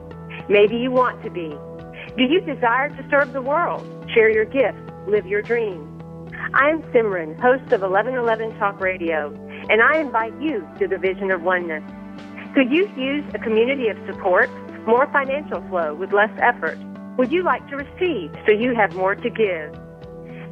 Maybe 0.48 0.76
you 0.76 0.90
want 0.90 1.22
to 1.24 1.30
be. 1.30 1.56
Do 2.16 2.22
you 2.22 2.40
desire 2.40 2.88
to 2.88 3.08
serve 3.10 3.34
the 3.34 3.42
world, 3.42 3.84
share 4.14 4.30
your 4.30 4.46
gifts, 4.46 4.80
live 5.06 5.26
your 5.26 5.42
dreams? 5.42 5.86
I 6.54 6.70
am 6.70 6.80
Simran, 6.84 7.38
host 7.38 7.70
of 7.74 7.82
1111 7.82 8.58
Talk 8.58 8.80
Radio, 8.80 9.34
and 9.68 9.82
I 9.82 9.98
invite 9.98 10.32
you 10.40 10.66
to 10.78 10.88
the 10.88 10.96
vision 10.96 11.30
of 11.30 11.42
oneness. 11.42 11.84
Could 12.54 12.72
you 12.72 12.88
use 12.96 13.22
a 13.34 13.38
community 13.38 13.88
of 13.88 13.98
support, 14.06 14.48
more 14.86 15.06
financial 15.12 15.60
flow 15.68 15.92
with 15.92 16.14
less 16.14 16.30
effort? 16.38 16.78
Would 17.18 17.30
you 17.30 17.42
like 17.42 17.68
to 17.68 17.76
receive 17.76 18.32
so 18.46 18.52
you 18.52 18.74
have 18.74 18.94
more 18.94 19.14
to 19.14 19.28
give? 19.28 19.78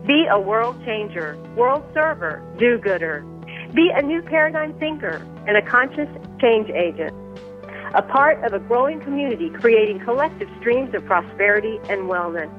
Be 0.06 0.26
a 0.30 0.38
world 0.38 0.76
changer, 0.84 1.38
world 1.56 1.82
server, 1.94 2.42
do-gooder. 2.58 3.24
Be 3.72 3.88
a 3.88 4.02
new 4.02 4.20
paradigm 4.20 4.78
thinker 4.78 5.26
and 5.46 5.56
a 5.56 5.62
conscious 5.62 6.10
change 6.42 6.68
agent. 6.68 7.16
A 7.94 8.02
part 8.02 8.42
of 8.42 8.52
a 8.52 8.58
growing 8.58 9.00
community 9.00 9.50
creating 9.50 10.00
collective 10.00 10.48
streams 10.58 10.92
of 10.96 11.04
prosperity 11.06 11.78
and 11.88 12.10
wellness. 12.10 12.50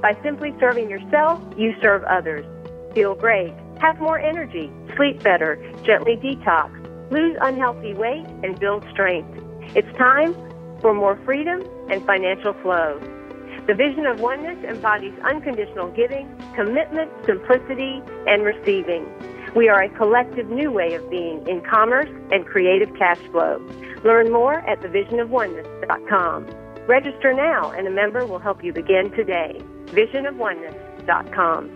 By 0.00 0.16
simply 0.22 0.54
serving 0.58 0.88
yourself, 0.88 1.42
you 1.58 1.74
serve 1.82 2.02
others. 2.04 2.46
Feel 2.94 3.14
great, 3.14 3.52
have 3.80 4.00
more 4.00 4.18
energy, 4.18 4.72
sleep 4.96 5.22
better, 5.22 5.56
gently 5.84 6.16
detox, 6.16 6.70
lose 7.10 7.36
unhealthy 7.42 7.92
weight, 7.92 8.24
and 8.42 8.58
build 8.58 8.82
strength. 8.90 9.28
It's 9.74 9.94
time 9.98 10.34
for 10.80 10.94
more 10.94 11.20
freedom 11.26 11.62
and 11.90 12.02
financial 12.06 12.54
flow. 12.62 12.98
The 13.66 13.74
vision 13.74 14.06
of 14.06 14.20
oneness 14.20 14.64
embodies 14.64 15.12
unconditional 15.22 15.90
giving, 15.90 16.34
commitment, 16.54 17.10
simplicity, 17.26 18.00
and 18.26 18.42
receiving. 18.42 19.04
We 19.56 19.70
are 19.70 19.82
a 19.82 19.88
collective 19.88 20.50
new 20.50 20.70
way 20.70 20.92
of 20.92 21.08
being 21.08 21.48
in 21.48 21.62
commerce 21.62 22.10
and 22.30 22.44
creative 22.44 22.94
cash 22.94 23.16
flow. 23.30 23.58
Learn 24.04 24.30
more 24.30 24.56
at 24.68 24.80
thevisionofoneness.com. 24.80 26.46
Register 26.86 27.32
now 27.32 27.70
and 27.70 27.88
a 27.88 27.90
member 27.90 28.26
will 28.26 28.38
help 28.38 28.62
you 28.62 28.74
begin 28.74 29.10
today. 29.12 29.58
Visionofoneness.com. 29.86 31.75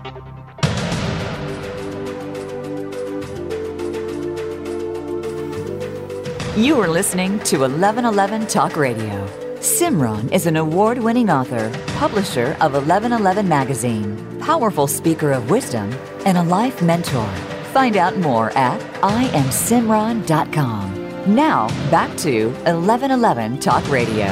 You 6.61 6.79
are 6.79 6.87
listening 6.87 7.39
to 7.39 7.61
1111 7.61 8.45
Talk 8.45 8.77
Radio. 8.77 9.27
Simran 9.57 10.31
is 10.31 10.45
an 10.45 10.57
award 10.57 10.99
winning 10.99 11.31
author, 11.31 11.71
publisher 11.97 12.55
of 12.61 12.73
1111 12.73 13.49
Magazine, 13.49 14.39
powerful 14.39 14.85
speaker 14.85 15.31
of 15.31 15.49
wisdom, 15.49 15.91
and 16.23 16.37
a 16.37 16.43
life 16.43 16.83
mentor. 16.83 17.25
Find 17.73 17.97
out 17.97 18.15
more 18.17 18.51
at 18.51 18.79
iamsimran.com. 19.01 21.35
Now, 21.35 21.67
back 21.89 22.15
to 22.17 22.49
1111 22.49 23.59
Talk 23.59 23.89
Radio. 23.89 24.27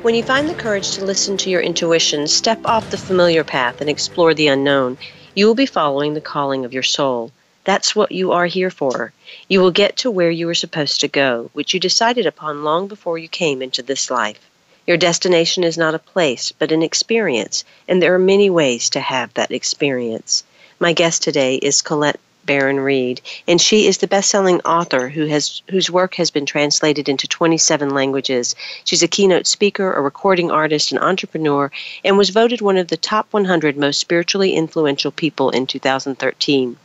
When 0.00 0.14
you 0.14 0.22
find 0.22 0.48
the 0.48 0.54
courage 0.54 0.92
to 0.92 1.04
listen 1.04 1.36
to 1.36 1.50
your 1.50 1.60
intuition, 1.60 2.26
step 2.26 2.64
off 2.64 2.90
the 2.90 2.96
familiar 2.96 3.44
path 3.44 3.82
and 3.82 3.90
explore 3.90 4.32
the 4.32 4.46
unknown, 4.46 4.96
you 5.34 5.46
will 5.46 5.54
be 5.54 5.66
following 5.66 6.14
the 6.14 6.22
calling 6.22 6.64
of 6.64 6.72
your 6.72 6.82
soul. 6.82 7.32
That's 7.66 7.96
what 7.96 8.12
you 8.12 8.30
are 8.30 8.46
here 8.46 8.70
for. 8.70 9.12
You 9.48 9.60
will 9.60 9.72
get 9.72 9.96
to 9.96 10.10
where 10.10 10.30
you 10.30 10.46
were 10.46 10.54
supposed 10.54 11.00
to 11.00 11.08
go, 11.08 11.50
which 11.52 11.74
you 11.74 11.80
decided 11.80 12.24
upon 12.24 12.62
long 12.62 12.86
before 12.86 13.18
you 13.18 13.26
came 13.26 13.60
into 13.60 13.82
this 13.82 14.08
life. 14.08 14.38
Your 14.86 14.96
destination 14.96 15.64
is 15.64 15.76
not 15.76 15.96
a 15.96 15.98
place, 15.98 16.52
but 16.52 16.70
an 16.70 16.84
experience, 16.84 17.64
and 17.88 18.00
there 18.00 18.14
are 18.14 18.20
many 18.20 18.50
ways 18.50 18.88
to 18.90 19.00
have 19.00 19.34
that 19.34 19.50
experience. 19.50 20.44
My 20.78 20.92
guest 20.92 21.24
today 21.24 21.56
is 21.56 21.82
Colette 21.82 22.20
Baron 22.44 22.78
Reid, 22.78 23.20
and 23.48 23.60
she 23.60 23.88
is 23.88 23.98
the 23.98 24.06
best-selling 24.06 24.60
author 24.60 25.08
who 25.08 25.26
has 25.26 25.60
whose 25.68 25.90
work 25.90 26.14
has 26.14 26.30
been 26.30 26.46
translated 26.46 27.08
into 27.08 27.26
27 27.26 27.90
languages. 27.90 28.54
She's 28.84 29.02
a 29.02 29.08
keynote 29.08 29.48
speaker, 29.48 29.92
a 29.92 30.00
recording 30.00 30.52
artist, 30.52 30.92
an 30.92 30.98
entrepreneur, 30.98 31.72
and 32.04 32.16
was 32.16 32.30
voted 32.30 32.60
one 32.60 32.76
of 32.76 32.86
the 32.86 32.96
top 32.96 33.26
100 33.32 33.76
most 33.76 33.98
spiritually 33.98 34.54
influential 34.54 35.10
people 35.10 35.50
in 35.50 35.66
2013. 35.66 36.76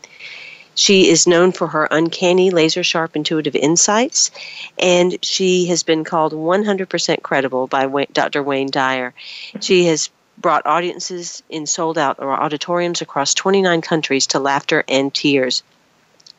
She 0.76 1.10
is 1.10 1.28
known 1.28 1.52
for 1.52 1.68
her 1.68 1.88
uncanny, 1.92 2.50
laser 2.50 2.84
sharp, 2.84 3.16
intuitive 3.16 3.56
insights, 3.56 4.32
and 4.80 5.18
she 5.24 5.66
has 5.68 5.84
been 5.84 6.04
called 6.04 6.34
100% 6.34 7.22
credible 7.22 7.68
by 7.68 8.08
Dr. 8.14 8.42
Wayne 8.42 8.72
Dyer. 8.72 9.14
She 9.60 9.86
has 9.86 10.10
brought 10.38 10.66
audiences 10.66 11.44
in 11.50 11.68
sold 11.68 11.98
out 11.98 12.18
or 12.20 12.32
auditoriums 12.34 13.02
across 13.02 13.34
29 13.34 13.82
countries 13.82 14.28
to 14.28 14.40
laughter 14.40 14.84
and 14.88 15.14
tears. 15.14 15.62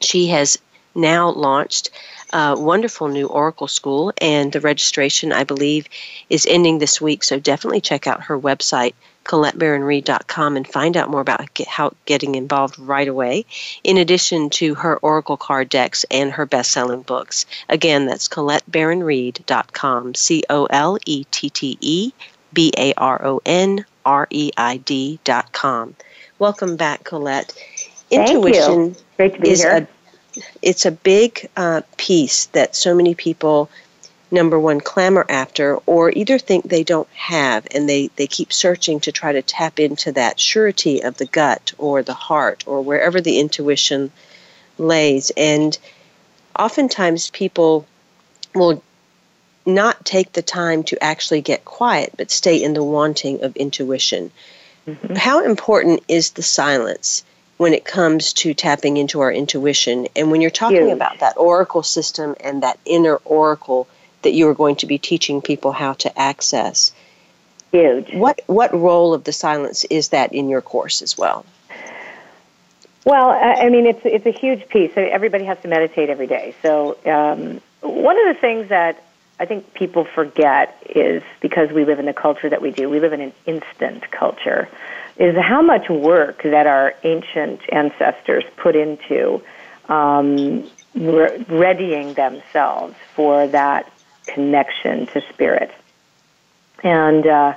She 0.01 0.29
has 0.29 0.59
now 0.95 1.31
launched 1.31 1.91
a 2.33 2.59
wonderful 2.59 3.09
new 3.09 3.27
Oracle 3.27 3.69
School, 3.69 4.13
and 4.19 4.53
the 4.53 4.61
registration, 4.61 5.33
I 5.33 5.45
believe, 5.45 5.87
is 6.31 6.47
ending 6.47 6.79
this 6.79 7.01
week. 7.01 7.23
So 7.25 7.39
definitely 7.39 7.81
check 7.81 8.07
out 8.07 8.25
her 8.25 8.39
website, 8.39 8.95
ColetteBaronReid.com 9.25 10.57
and 10.57 10.67
find 10.67 10.97
out 10.97 11.11
more 11.11 11.21
about 11.21 11.53
get, 11.55 11.69
how 11.69 11.93
getting 12.05 12.35
involved 12.35 12.79
right 12.79 13.09
away, 13.09 13.45
in 13.85 13.97
addition 13.97 14.51
to 14.51 14.75
her 14.75 14.97
Oracle 14.99 15.37
card 15.37 15.69
decks 15.69 16.05
and 16.11 16.33
her 16.33 16.47
best 16.47 16.71
selling 16.71 17.03
books. 17.03 17.47
Again, 17.69 18.07
that's 18.07 18.29
ColetteBaronReid.com, 18.29 20.15
C 20.15 20.43
O 20.51 20.67
L 20.67 20.99
E 21.07 21.25
T 21.31 21.51
T 21.51 21.79
E 21.81 22.13
B 22.53 22.73
A 22.77 22.93
R 22.95 23.25
O 23.25 23.41
N 23.45 23.85
R 24.05 24.27
E 24.31 24.51
I 24.57 24.79
D.com. 24.79 25.95
Welcome 26.39 26.77
back, 26.77 27.05
Colette. 27.05 27.53
Thank 28.11 28.31
Intuition 28.31 28.87
you. 28.87 28.97
Great 29.17 29.35
to 29.35 29.41
be 29.41 29.51
is 29.51 29.63
here. 29.63 29.77
a 29.77 29.89
it's 30.63 30.87
a 30.87 30.91
big 30.91 31.49
uh, 31.57 31.83
piece 31.97 32.47
that 32.47 32.75
so 32.75 32.95
many 32.95 33.15
people 33.15 33.71
number 34.33 34.59
one 34.59 34.81
clamor 34.81 35.27
after 35.29 35.77
or 35.87 36.11
either 36.11 36.39
think 36.39 36.69
they 36.69 36.83
don't 36.83 37.09
have 37.11 37.67
and 37.75 37.89
they, 37.89 38.09
they 38.17 38.27
keep 38.27 38.53
searching 38.53 38.99
to 39.01 39.13
try 39.13 39.33
to 39.33 39.43
tap 39.43 39.79
into 39.79 40.13
that 40.13 40.41
surety 40.41 41.03
of 41.03 41.17
the 41.19 41.27
gut 41.27 41.73
or 41.79 42.03
the 42.03 42.15
heart 42.15 42.65
or 42.67 42.81
wherever 42.83 43.21
the 43.21 43.39
intuition 43.39 44.11
lays 44.79 45.31
and 45.37 45.79
oftentimes 46.59 47.31
people 47.31 47.87
will 48.55 48.83
not 49.67 50.05
take 50.05 50.33
the 50.33 50.43
time 50.43 50.83
to 50.83 51.03
actually 51.05 51.41
get 51.41 51.65
quiet 51.65 52.13
but 52.17 52.31
stay 52.31 52.63
in 52.63 52.75
the 52.75 52.83
wanting 52.83 53.45
of 53.45 53.55
intuition 53.57 54.31
Mm-hmm. 54.85 55.15
how 55.15 55.45
important 55.45 56.03
is 56.09 56.31
the 56.31 56.43
silence 56.43 57.23
when 57.63 57.73
it 57.73 57.85
comes 57.85 58.33
to 58.33 58.55
tapping 58.55 58.97
into 58.97 59.21
our 59.21 59.33
intuition. 59.33 60.09
And 60.17 60.33
when 60.33 60.41
you're 60.41 60.51
talking 60.51 60.89
Huge. 60.89 60.93
about 60.93 61.21
that 61.21 61.37
oracle 61.37 61.85
system 61.85 62.35
and 62.41 62.65
that 62.65 62.77
inner 62.85 63.17
oracle 63.25 63.87
that 64.23 64.33
you 64.33 64.49
are 64.49 64.55
going 64.55 64.77
to 64.77 64.87
be 64.87 64.99
teaching 64.99 65.41
people 65.41 65.73
how 65.73 65.93
to 65.95 66.19
access, 66.19 66.93
Huge. 67.73 68.13
what 68.15 68.41
what 68.47 68.73
role 68.75 69.15
of 69.15 69.25
the 69.25 69.33
silence 69.33 69.85
is 69.85 70.09
that 70.09 70.33
in 70.33 70.49
your 70.49 70.61
course 70.61 71.03
as 71.03 71.17
well? 71.17 71.45
Well, 73.05 73.31
I 73.31 73.67
I 73.67 73.69
mean, 73.71 73.87
it's 73.87 74.01
it's 74.05 74.27
a 74.27 74.31
huge 74.31 74.69
piece. 74.69 74.93
Everybody 74.97 75.45
has 75.45 75.59
to 75.63 75.69
meditate 75.69 76.11
every 76.11 76.27
day. 76.27 76.55
So 76.63 76.97
um, 77.07 77.61
one 77.81 78.19
of 78.19 78.35
the 78.35 78.41
things 78.41 78.69
that 78.69 79.03
I 79.41 79.47
think 79.47 79.75
people 79.75 80.05
forget 80.05 80.77
is 80.95 81.23
because 81.41 81.73
we 81.73 81.85
live 81.85 81.99
in 81.99 82.07
the 82.07 82.13
culture 82.13 82.49
that 82.49 82.63
we 82.63 82.71
do. 82.71 82.89
We 82.89 83.01
live 83.01 83.13
in 83.13 83.21
an 83.21 83.33
instant 83.47 84.11
culture. 84.11 84.69
Is 85.17 85.37
how 85.37 85.63
much 85.63 85.89
work 85.91 86.43
that 86.43 86.67
our 86.67 86.95
ancient 87.03 87.61
ancestors 87.71 88.45
put 88.57 88.77
into 88.77 89.43
um, 89.89 90.71
re- 90.95 91.45
readying 91.49 92.15
themselves 92.15 92.95
for 93.15 93.47
that 93.49 93.93
connection 94.27 95.07
to 95.09 95.23
spirit, 95.33 95.71
and 96.83 97.27
uh, 97.27 97.55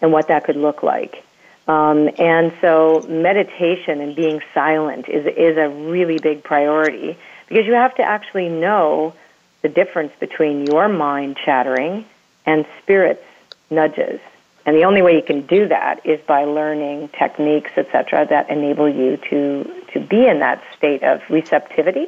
and 0.00 0.12
what 0.12 0.28
that 0.28 0.44
could 0.44 0.56
look 0.56 0.82
like. 0.82 1.24
Um, 1.68 2.10
and 2.18 2.52
so 2.60 3.06
meditation 3.08 4.00
and 4.00 4.16
being 4.16 4.40
silent 4.52 5.08
is 5.08 5.26
is 5.26 5.56
a 5.56 5.68
really 5.68 6.18
big 6.18 6.42
priority 6.42 7.16
because 7.48 7.66
you 7.66 7.74
have 7.74 7.94
to 7.96 8.02
actually 8.02 8.48
know 8.48 9.14
the 9.62 9.68
difference 9.68 10.12
between 10.18 10.66
your 10.66 10.88
mind 10.88 11.36
chattering 11.44 12.04
and 12.44 12.66
spirit's 12.82 13.24
nudges. 13.70 14.20
And 14.64 14.76
the 14.76 14.84
only 14.84 15.02
way 15.02 15.16
you 15.16 15.22
can 15.22 15.42
do 15.46 15.68
that 15.68 16.04
is 16.04 16.20
by 16.20 16.44
learning 16.44 17.08
techniques, 17.08 17.72
etc., 17.76 18.26
that 18.26 18.50
enable 18.50 18.88
you 18.88 19.16
to 19.30 19.82
to 19.92 20.00
be 20.00 20.26
in 20.26 20.40
that 20.40 20.62
state 20.76 21.02
of 21.02 21.20
receptivity. 21.28 22.06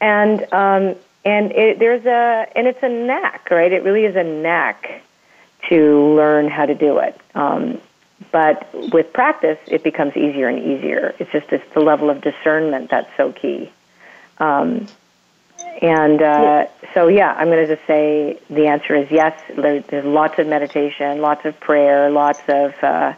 And 0.00 0.52
um, 0.52 0.96
and 1.24 1.52
it, 1.52 1.78
there's 1.78 2.04
a 2.06 2.46
and 2.56 2.66
it's 2.66 2.82
a 2.82 2.88
knack, 2.88 3.50
right? 3.50 3.72
It 3.72 3.82
really 3.82 4.04
is 4.04 4.16
a 4.16 4.24
knack 4.24 5.02
to 5.68 6.14
learn 6.14 6.48
how 6.48 6.66
to 6.66 6.74
do 6.74 6.98
it. 6.98 7.20
Um, 7.34 7.80
but 8.32 8.68
with 8.92 9.12
practice, 9.12 9.58
it 9.66 9.82
becomes 9.82 10.16
easier 10.16 10.48
and 10.48 10.58
easier. 10.58 11.14
It's 11.18 11.30
just 11.30 11.52
it's 11.52 11.74
the 11.74 11.80
level 11.80 12.10
of 12.10 12.20
discernment 12.20 12.90
that's 12.90 13.10
so 13.16 13.32
key. 13.32 13.70
Um, 14.38 14.86
and 15.80 16.20
uh, 16.20 16.66
so, 16.94 17.08
yeah, 17.08 17.32
I'm 17.34 17.48
going 17.48 17.66
to 17.66 17.76
just 17.76 17.86
say 17.86 18.38
the 18.50 18.66
answer 18.66 18.94
is 18.94 19.10
yes. 19.10 19.40
There, 19.56 19.80
there's 19.80 20.04
lots 20.04 20.38
of 20.38 20.46
meditation, 20.46 21.20
lots 21.20 21.44
of 21.44 21.58
prayer, 21.60 22.10
lots 22.10 22.40
of 22.48 22.74
uh, 22.82 23.14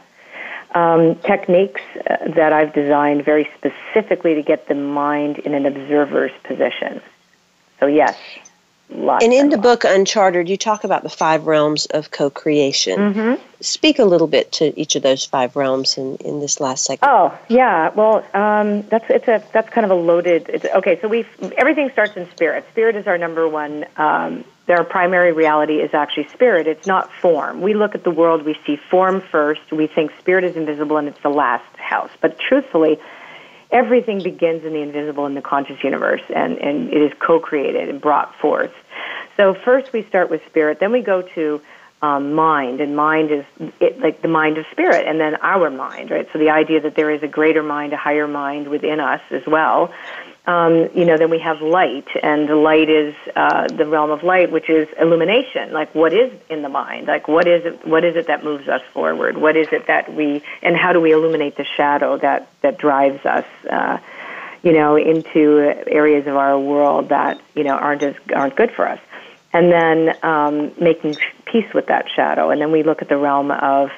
um, 0.74 1.16
techniques 1.16 1.80
uh, 1.98 2.28
that 2.34 2.52
I've 2.52 2.74
designed 2.74 3.24
very 3.24 3.48
specifically 3.56 4.34
to 4.34 4.42
get 4.42 4.68
the 4.68 4.74
mind 4.74 5.38
in 5.38 5.54
an 5.54 5.64
observer's 5.64 6.32
position. 6.44 7.00
So, 7.80 7.86
yes, 7.86 8.16
lots. 8.90 9.24
And 9.24 9.32
in 9.32 9.48
the 9.48 9.56
lots. 9.56 9.82
book 9.82 9.84
Uncharted, 9.84 10.48
you 10.48 10.56
talk 10.56 10.84
about 10.84 11.02
the 11.02 11.08
five 11.08 11.46
realms 11.46 11.86
of 11.86 12.10
co-creation. 12.10 13.14
Mhm. 13.14 13.40
Speak 13.60 13.98
a 13.98 14.04
little 14.04 14.26
bit 14.26 14.52
to 14.52 14.78
each 14.78 14.96
of 14.96 15.02
those 15.02 15.24
five 15.24 15.56
realms 15.56 15.98
in, 15.98 16.16
in 16.16 16.40
this 16.40 16.60
last 16.60 16.84
segment. 16.84 17.10
Oh 17.12 17.38
yeah, 17.48 17.90
well 17.94 18.24
um, 18.34 18.82
that's 18.82 19.04
it's 19.08 19.28
a 19.28 19.42
that's 19.52 19.68
kind 19.70 19.84
of 19.84 19.90
a 19.90 19.94
loaded. 19.94 20.48
It's, 20.48 20.64
okay, 20.64 20.98
so 21.00 21.08
we 21.08 21.26
everything 21.56 21.90
starts 21.90 22.16
in 22.16 22.30
spirit. 22.30 22.64
Spirit 22.70 22.96
is 22.96 23.06
our 23.06 23.18
number 23.18 23.48
one. 23.48 23.86
Um, 23.96 24.44
their 24.66 24.84
primary 24.84 25.32
reality 25.32 25.80
is 25.80 25.92
actually 25.94 26.28
spirit. 26.28 26.68
It's 26.68 26.86
not 26.86 27.12
form. 27.12 27.60
We 27.60 27.74
look 27.74 27.96
at 27.96 28.04
the 28.04 28.10
world, 28.10 28.44
we 28.44 28.56
see 28.64 28.76
form 28.76 29.20
first. 29.20 29.72
We 29.72 29.88
think 29.88 30.12
spirit 30.20 30.44
is 30.44 30.54
invisible 30.54 30.96
and 30.96 31.08
it's 31.08 31.20
the 31.22 31.28
last 31.28 31.64
house. 31.76 32.10
But 32.20 32.38
truthfully, 32.38 33.00
everything 33.72 34.22
begins 34.22 34.64
in 34.64 34.72
the 34.72 34.80
invisible 34.80 35.26
in 35.26 35.34
the 35.34 35.42
conscious 35.42 35.82
universe, 35.82 36.22
and 36.34 36.58
and 36.58 36.92
it 36.92 37.02
is 37.02 37.12
co-created 37.18 37.88
and 37.88 38.00
brought 38.00 38.34
forth. 38.36 38.72
So 39.36 39.54
first 39.64 39.92
we 39.92 40.02
start 40.04 40.30
with 40.30 40.42
spirit, 40.46 40.78
then 40.80 40.92
we 40.92 41.02
go 41.02 41.22
to 41.22 41.60
um, 42.02 42.34
mind, 42.34 42.80
and 42.80 42.96
mind 42.96 43.30
is 43.30 43.44
it, 43.80 44.00
like 44.00 44.22
the 44.22 44.28
mind 44.28 44.58
of 44.58 44.64
spirit, 44.70 45.06
and 45.06 45.20
then 45.20 45.36
our 45.36 45.70
mind, 45.70 46.10
right? 46.10 46.26
So 46.32 46.38
the 46.38 46.50
idea 46.50 46.80
that 46.80 46.96
there 46.96 47.10
is 47.10 47.22
a 47.22 47.28
greater 47.28 47.62
mind, 47.62 47.92
a 47.92 47.96
higher 47.96 48.26
mind 48.26 48.68
within 48.68 49.00
us 49.00 49.20
as 49.30 49.42
well. 49.46 49.92
Um, 50.46 50.88
you 50.94 51.04
know, 51.04 51.16
then 51.16 51.30
we 51.30 51.38
have 51.40 51.60
light, 51.60 52.08
and 52.22 52.48
the 52.48 52.56
light 52.56 52.88
is 52.88 53.14
uh, 53.36 53.68
the 53.68 53.86
realm 53.86 54.10
of 54.10 54.22
light, 54.22 54.50
which 54.50 54.70
is 54.70 54.88
illumination. 54.98 55.72
Like, 55.72 55.94
what 55.94 56.12
is 56.12 56.32
in 56.48 56.62
the 56.62 56.68
mind? 56.68 57.06
Like, 57.06 57.28
what 57.28 57.46
is 57.46 57.64
it? 57.64 57.86
What 57.86 58.04
is 58.04 58.16
it 58.16 58.26
that 58.28 58.42
moves 58.42 58.66
us 58.66 58.82
forward? 58.92 59.36
What 59.36 59.56
is 59.56 59.68
it 59.70 59.86
that 59.86 60.12
we, 60.12 60.42
and 60.62 60.76
how 60.76 60.92
do 60.92 61.00
we 61.00 61.12
illuminate 61.12 61.56
the 61.56 61.66
shadow 61.76 62.16
that 62.18 62.48
that 62.62 62.78
drives 62.78 63.24
us? 63.26 63.44
Uh, 63.68 63.98
you 64.62 64.72
know, 64.72 64.96
into 64.96 65.58
areas 65.86 66.26
of 66.26 66.36
our 66.36 66.58
world 66.58 67.10
that 67.10 67.40
you 67.54 67.64
know 67.64 67.74
aren't 67.74 68.02
as 68.02 68.14
aren't 68.34 68.56
good 68.56 68.70
for 68.72 68.88
us 68.88 69.00
and 69.52 69.72
then 69.72 70.16
um, 70.22 70.72
making 70.80 71.16
peace 71.44 71.72
with 71.74 71.86
that 71.86 72.06
shadow. 72.14 72.50
And 72.50 72.60
then 72.60 72.70
we 72.70 72.82
look 72.82 73.02
at 73.02 73.08
the 73.08 73.16
realm 73.16 73.50
of 73.50 73.90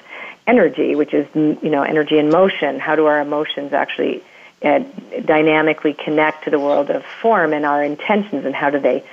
energy, 0.47 0.95
which 0.95 1.14
is 1.14 1.26
you 1.34 1.70
know 1.70 1.82
energy 1.82 2.18
in 2.18 2.30
motion. 2.30 2.78
How 2.78 2.97
do 2.97 3.07
our 3.07 3.20
emotions 3.20 3.72
actually 3.72 4.22
uh, 4.64 4.80
dynamically 5.24 5.94
connect 5.94 6.44
to 6.44 6.50
the 6.50 6.58
world 6.58 6.90
of 6.90 7.04
form 7.20 7.52
and 7.52 7.64
our 7.64 7.82
intentions, 7.82 8.44
and 8.44 8.54
how 8.54 8.70
do 8.70 8.78
they 8.78 9.04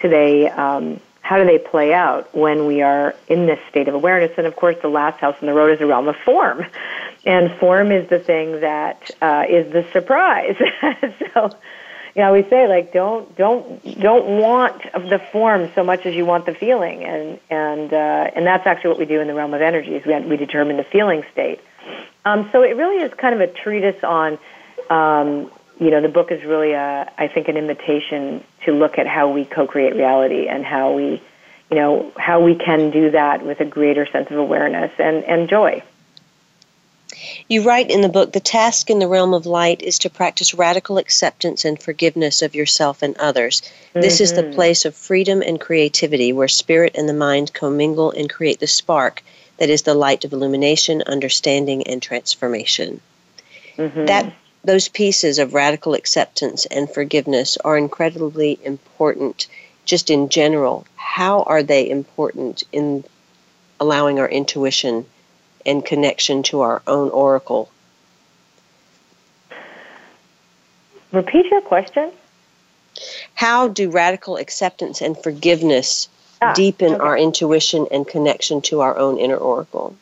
do 0.00 0.08
they 0.08 0.48
um, 0.48 1.00
how 1.20 1.36
do 1.36 1.44
they 1.44 1.58
play 1.58 1.92
out 1.92 2.34
when 2.34 2.66
we 2.66 2.80
are 2.82 3.14
in 3.28 3.46
this 3.46 3.58
state 3.68 3.88
of 3.88 3.94
awareness? 3.94 4.32
And 4.38 4.46
of 4.46 4.56
course, 4.56 4.76
the 4.80 4.88
last 4.88 5.20
house 5.20 5.36
in 5.40 5.46
the 5.46 5.52
road 5.52 5.72
is 5.72 5.78
the 5.78 5.86
realm 5.86 6.08
of 6.08 6.16
form, 6.24 6.64
and 7.26 7.50
form 7.58 7.92
is 7.92 8.08
the 8.08 8.18
thing 8.18 8.60
that 8.60 9.10
uh, 9.20 9.44
is 9.48 9.72
the 9.72 9.86
surprise. 9.92 10.56
so 11.34 11.50
you 12.14 12.22
know, 12.22 12.32
we 12.32 12.42
say 12.50 12.66
like 12.66 12.92
don't 12.92 13.36
don't 13.36 14.00
don't 14.00 14.40
want 14.40 14.82
the 14.92 15.20
form 15.30 15.70
so 15.74 15.84
much 15.84 16.04
as 16.06 16.14
you 16.14 16.26
want 16.26 16.46
the 16.46 16.54
feeling, 16.54 17.04
and 17.04 17.38
and 17.50 17.92
uh, 17.92 18.30
and 18.34 18.46
that's 18.46 18.66
actually 18.66 18.90
what 18.90 18.98
we 18.98 19.04
do 19.04 19.20
in 19.20 19.28
the 19.28 19.34
realm 19.34 19.54
of 19.54 19.62
energies. 19.62 20.02
We 20.04 20.18
we 20.20 20.36
determine 20.36 20.78
the 20.78 20.84
feeling 20.84 21.22
state. 21.32 21.60
Um, 22.24 22.48
so 22.52 22.62
it 22.62 22.76
really 22.76 23.04
is 23.04 23.12
kind 23.14 23.34
of 23.34 23.40
a 23.40 23.46
treatise 23.46 24.02
on. 24.02 24.38
Um, 24.90 25.50
you 25.80 25.90
know, 25.90 26.00
the 26.00 26.08
book 26.08 26.32
is 26.32 26.44
really, 26.44 26.72
a, 26.72 27.12
I 27.16 27.28
think, 27.28 27.48
an 27.48 27.56
invitation 27.56 28.42
to 28.64 28.72
look 28.72 28.98
at 28.98 29.06
how 29.06 29.30
we 29.30 29.44
co-create 29.44 29.94
reality 29.94 30.48
and 30.48 30.64
how 30.64 30.92
we, 30.92 31.22
you 31.70 31.76
know, 31.76 32.12
how 32.16 32.40
we 32.40 32.56
can 32.56 32.90
do 32.90 33.10
that 33.12 33.44
with 33.44 33.60
a 33.60 33.64
greater 33.64 34.06
sense 34.06 34.30
of 34.30 34.38
awareness 34.38 34.90
and, 34.98 35.24
and 35.24 35.48
joy. 35.48 35.82
You 37.48 37.62
write 37.62 37.90
in 37.90 38.02
the 38.02 38.08
book 38.08 38.32
the 38.32 38.40
task 38.40 38.90
in 38.90 38.98
the 38.98 39.08
realm 39.08 39.32
of 39.32 39.46
light 39.46 39.82
is 39.82 39.98
to 40.00 40.10
practice 40.10 40.52
radical 40.54 40.98
acceptance 40.98 41.64
and 41.64 41.80
forgiveness 41.80 42.42
of 42.42 42.54
yourself 42.54 43.02
and 43.02 43.16
others. 43.18 43.62
This 43.94 44.20
is 44.20 44.34
the 44.34 44.42
Mhm. 44.42 44.54
place 44.54 44.84
of 44.84 44.94
freedom 44.94 45.42
and 45.42 45.60
creativity 45.60 46.32
where 46.32 46.48
spirit 46.48 46.94
and 46.96 47.08
the 47.08 47.14
mind 47.14 47.54
commingle 47.54 48.10
and 48.10 48.28
create 48.28 48.60
the 48.60 48.66
spark 48.66 49.22
that 49.56 49.70
is 49.70 49.82
the 49.82 49.94
light 49.94 50.24
of 50.24 50.32
illumination, 50.32 51.02
understanding, 51.06 51.86
and 51.86 52.02
transformation. 52.02 53.00
Mhm. 53.78 54.06
That 54.06 54.32
those 54.64 54.88
pieces 54.88 55.38
of 55.38 55.54
radical 55.54 55.94
acceptance 55.94 56.66
and 56.66 56.90
forgiveness 56.90 57.56
are 57.64 57.78
incredibly 57.78 58.58
important 58.64 59.46
just 59.84 60.10
in 60.10 60.28
general. 60.28 60.86
How 60.96 61.42
are 61.44 61.62
they 61.62 61.88
important 61.88 62.64
in 62.72 63.04
allowing 63.80 64.18
our 64.18 64.28
intuition 64.28 65.06
and 65.64 65.84
connection 65.84 66.42
to 66.44 66.60
our 66.60 66.82
own 66.86 67.10
oracle? 67.10 67.70
Repeat 71.12 71.46
your 71.50 71.62
question. 71.62 72.12
How 73.34 73.68
do 73.68 73.90
radical 73.90 74.36
acceptance 74.36 75.00
and 75.00 75.16
forgiveness 75.16 76.08
Ah, 76.40 76.52
deepen 76.52 76.92
okay. 76.94 77.00
our 77.02 77.18
intuition 77.18 77.88
and 77.90 78.06
connection 78.06 78.60
to 78.62 78.80
our 78.80 78.96
own 78.96 79.18
inner 79.18 79.36
oracle? 79.36 79.96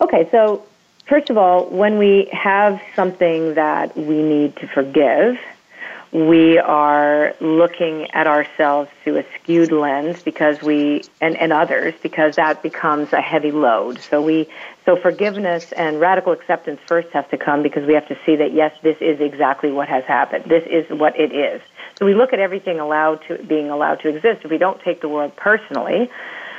Okay, 0.00 0.28
so 0.30 0.64
first 1.06 1.30
of 1.30 1.36
all, 1.36 1.66
when 1.66 1.98
we 1.98 2.28
have 2.32 2.80
something 2.94 3.54
that 3.54 3.96
we 3.96 4.22
need 4.22 4.56
to 4.56 4.68
forgive, 4.68 5.38
we 6.14 6.58
are 6.58 7.34
looking 7.40 8.08
at 8.12 8.28
ourselves 8.28 8.88
through 9.02 9.18
a 9.18 9.24
skewed 9.34 9.72
lens 9.72 10.22
because 10.22 10.62
we 10.62 11.02
and, 11.20 11.36
and 11.36 11.52
others 11.52 11.92
because 12.02 12.36
that 12.36 12.62
becomes 12.62 13.12
a 13.12 13.20
heavy 13.20 13.50
load. 13.50 14.00
So 14.00 14.22
we 14.22 14.48
so 14.84 14.94
forgiveness 14.94 15.72
and 15.72 15.98
radical 15.98 16.32
acceptance 16.32 16.80
first 16.86 17.08
has 17.08 17.24
to 17.30 17.36
come 17.36 17.64
because 17.64 17.84
we 17.84 17.94
have 17.94 18.06
to 18.06 18.18
see 18.24 18.36
that 18.36 18.52
yes, 18.52 18.72
this 18.82 18.96
is 19.00 19.20
exactly 19.20 19.72
what 19.72 19.88
has 19.88 20.04
happened. 20.04 20.44
This 20.44 20.64
is 20.70 20.88
what 20.88 21.18
it 21.18 21.32
is. 21.32 21.60
So 21.98 22.06
we 22.06 22.14
look 22.14 22.32
at 22.32 22.38
everything 22.38 22.78
allowed 22.78 23.20
to 23.26 23.42
being 23.42 23.70
allowed 23.70 23.96
to 24.00 24.08
exist. 24.08 24.44
If 24.44 24.50
we 24.52 24.58
don't 24.58 24.80
take 24.82 25.00
the 25.00 25.08
world 25.08 25.34
personally, 25.34 26.10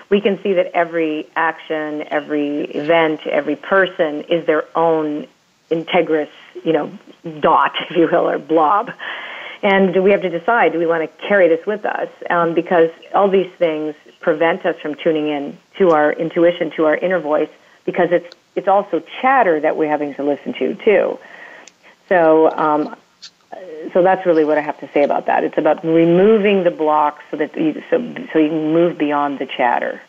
we 0.09 0.21
can 0.21 0.41
see 0.43 0.53
that 0.53 0.67
every 0.73 1.27
action, 1.35 2.03
every 2.07 2.65
event, 2.65 3.25
every 3.27 3.55
person 3.55 4.21
is 4.23 4.45
their 4.45 4.65
own 4.77 5.27
integrous, 5.71 6.29
you 6.63 6.73
know, 6.73 6.91
dot, 7.39 7.73
if 7.89 7.97
you 7.97 8.07
will, 8.11 8.29
or 8.29 8.39
blob. 8.39 8.91
And 9.63 10.03
we 10.03 10.11
have 10.11 10.21
to 10.21 10.29
decide, 10.29 10.73
do 10.73 10.79
we 10.79 10.85
want 10.85 11.09
to 11.09 11.27
carry 11.27 11.47
this 11.47 11.65
with 11.65 11.85
us? 11.85 12.09
Um, 12.29 12.53
because 12.53 12.91
all 13.13 13.29
these 13.29 13.51
things 13.53 13.95
prevent 14.19 14.65
us 14.65 14.79
from 14.79 14.95
tuning 14.95 15.27
in 15.27 15.57
to 15.77 15.91
our 15.91 16.11
intuition, 16.13 16.71
to 16.71 16.85
our 16.85 16.95
inner 16.95 17.19
voice, 17.19 17.49
because 17.83 18.11
it's, 18.11 18.35
it's 18.55 18.67
also 18.67 19.01
chatter 19.21 19.59
that 19.59 19.75
we're 19.75 19.89
having 19.89 20.13
to 20.15 20.23
listen 20.23 20.53
to, 20.53 20.75
too. 20.75 21.19
So, 22.09 22.51
um, 22.51 22.95
so 23.93 24.01
that's 24.01 24.25
really 24.25 24.43
what 24.43 24.57
I 24.57 24.61
have 24.61 24.79
to 24.79 24.89
say 24.93 25.03
about 25.03 25.25
that. 25.27 25.43
It's 25.43 25.57
about 25.57 25.83
removing 25.83 26.63
the 26.63 26.71
blocks 26.71 27.23
so 27.31 27.37
that 27.37 27.55
you, 27.55 27.81
so 27.89 27.97
so 28.33 28.39
you 28.39 28.49
can 28.49 28.73
move 28.73 28.97
beyond 28.97 29.39
the 29.39 29.45
chatter. 29.45 30.01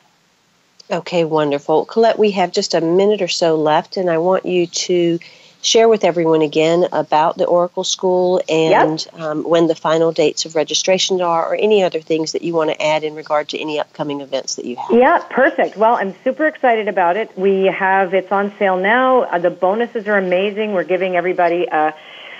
Okay, 0.91 1.25
wonderful. 1.25 1.85
Colette, 1.85 2.19
we 2.19 2.31
have 2.33 2.53
just 2.53 2.75
a 2.75 2.81
minute 2.81 3.21
or 3.21 3.29
so 3.29 3.57
left, 3.57 3.97
and 3.97 4.09
I 4.09 4.19
want 4.19 4.47
you 4.47 4.67
to 4.67 5.19
share 5.63 5.89
with 5.89 6.05
everyone 6.05 6.43
again 6.43 6.87
about 6.93 7.37
the 7.39 7.45
Oracle 7.45 7.83
School 7.83 8.41
and 8.49 9.05
yep. 9.05 9.21
um, 9.21 9.43
when 9.43 9.67
the 9.67 9.75
final 9.75 10.13
dates 10.13 10.45
of 10.45 10.55
registration 10.55 11.21
are, 11.21 11.45
or 11.45 11.57
any 11.57 11.83
other 11.83 12.01
things 12.01 12.33
that 12.33 12.43
you 12.43 12.55
want 12.55 12.71
to 12.71 12.81
add 12.81 13.03
in 13.03 13.17
regard 13.17 13.49
to 13.49 13.59
any 13.59 13.81
upcoming 13.81 14.21
events 14.21 14.55
that 14.55 14.65
you 14.65 14.77
have. 14.77 14.91
Yeah, 14.93 15.19
perfect. 15.29 15.77
Well, 15.77 15.97
I'm 15.97 16.15
super 16.23 16.47
excited 16.47 16.87
about 16.87 17.17
it. 17.17 17.37
We 17.37 17.65
have 17.65 18.15
it's 18.15 18.31
on 18.31 18.53
sale 18.59 18.77
now. 18.77 19.23
Uh, 19.23 19.39
the 19.39 19.51
bonuses 19.51 20.07
are 20.07 20.19
amazing. 20.19 20.73
We're 20.73 20.85
giving 20.85 21.17
everybody 21.17 21.67
a 21.67 21.95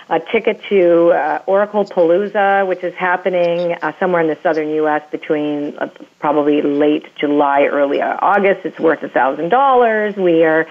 a 0.09 0.21
ticket 0.21 0.61
to 0.69 1.11
uh, 1.11 1.43
Oracle 1.47 1.85
Palooza, 1.85 2.67
which 2.67 2.85
is 2.85 2.95
happening 2.95 3.73
uh, 3.83 3.93
somewhere 3.99 4.21
in 4.21 4.29
the 4.29 4.39
southern 4.43 4.69
U.S. 4.71 5.03
between 5.11 5.77
uh, 5.79 5.89
probably 6.21 6.63
late 6.63 7.07
July, 7.17 7.65
early 7.65 8.01
August. 8.01 8.65
It's 8.65 8.79
worth 8.79 9.03
a 9.03 9.09
thousand 9.09 9.49
dollars. 9.49 10.15
We 10.17 10.45
are, 10.45 10.67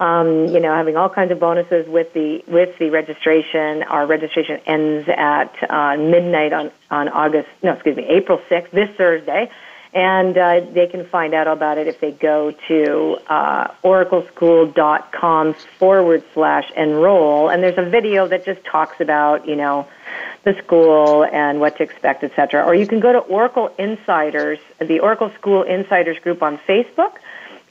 um, 0.00 0.46
you 0.46 0.58
know, 0.58 0.74
having 0.74 0.96
all 0.96 1.08
kinds 1.08 1.30
of 1.30 1.38
bonuses 1.38 1.86
with 1.88 2.12
the 2.14 2.42
with 2.48 2.76
the 2.78 2.90
registration. 2.90 3.84
Our 3.84 4.06
registration 4.06 4.60
ends 4.66 5.08
at 5.08 5.54
uh, 5.70 5.96
midnight 5.96 6.52
on 6.52 6.72
on 6.90 7.08
August. 7.08 7.48
No, 7.62 7.74
excuse 7.74 7.96
me, 7.96 8.06
April 8.08 8.40
sixth, 8.48 8.72
this 8.72 8.90
Thursday 8.96 9.50
and 9.92 10.38
uh, 10.38 10.60
they 10.72 10.86
can 10.86 11.04
find 11.06 11.34
out 11.34 11.48
about 11.48 11.78
it 11.78 11.88
if 11.88 12.00
they 12.00 12.12
go 12.12 12.52
to 12.68 13.18
uh, 13.28 13.68
oracleschool.com 13.82 15.54
forward 15.78 16.22
slash 16.32 16.70
enroll. 16.76 17.48
And 17.48 17.62
there's 17.62 17.78
a 17.78 17.88
video 17.90 18.28
that 18.28 18.44
just 18.44 18.64
talks 18.64 19.00
about, 19.00 19.48
you 19.48 19.56
know, 19.56 19.88
the 20.44 20.54
school 20.64 21.24
and 21.24 21.60
what 21.60 21.76
to 21.78 21.82
expect, 21.82 22.22
etc. 22.22 22.64
Or 22.64 22.74
you 22.74 22.86
can 22.86 23.00
go 23.00 23.12
to 23.12 23.18
Oracle 23.18 23.74
Insiders, 23.78 24.58
the 24.78 25.00
Oracle 25.00 25.32
School 25.38 25.62
Insiders 25.64 26.18
group 26.20 26.42
on 26.42 26.58
Facebook 26.58 27.16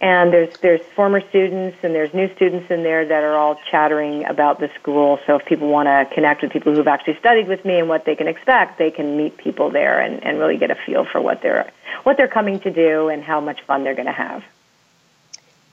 and 0.01 0.31
there's 0.31 0.57
there's 0.59 0.81
former 0.95 1.21
students 1.29 1.77
and 1.83 1.93
there's 1.93 2.13
new 2.13 2.33
students 2.35 2.71
in 2.71 2.83
there 2.83 3.05
that 3.05 3.23
are 3.23 3.35
all 3.35 3.59
chattering 3.69 4.25
about 4.25 4.59
the 4.59 4.69
school. 4.79 5.19
So 5.25 5.35
if 5.35 5.45
people 5.45 5.67
want 5.67 5.87
to 5.87 6.13
connect 6.13 6.41
with 6.41 6.51
people 6.51 6.73
who've 6.73 6.87
actually 6.87 7.17
studied 7.17 7.47
with 7.47 7.65
me 7.65 7.79
and 7.79 7.89
what 7.89 8.05
they 8.05 8.15
can 8.15 8.27
expect, 8.27 8.77
they 8.77 8.91
can 8.91 9.17
meet 9.17 9.37
people 9.37 9.69
there 9.69 9.99
and, 9.99 10.23
and 10.23 10.39
really 10.39 10.57
get 10.57 10.71
a 10.71 10.75
feel 10.75 11.05
for 11.05 11.19
what 11.19 11.41
they're 11.41 11.69
what 12.03 12.15
they're 12.15 12.29
coming 12.29 12.59
to 12.61 12.71
do 12.71 13.09
and 13.09 13.23
how 13.23 13.41
much 13.41 13.61
fun 13.63 13.83
they're 13.83 13.95
going 13.95 14.05
to 14.05 14.11
have. 14.11 14.43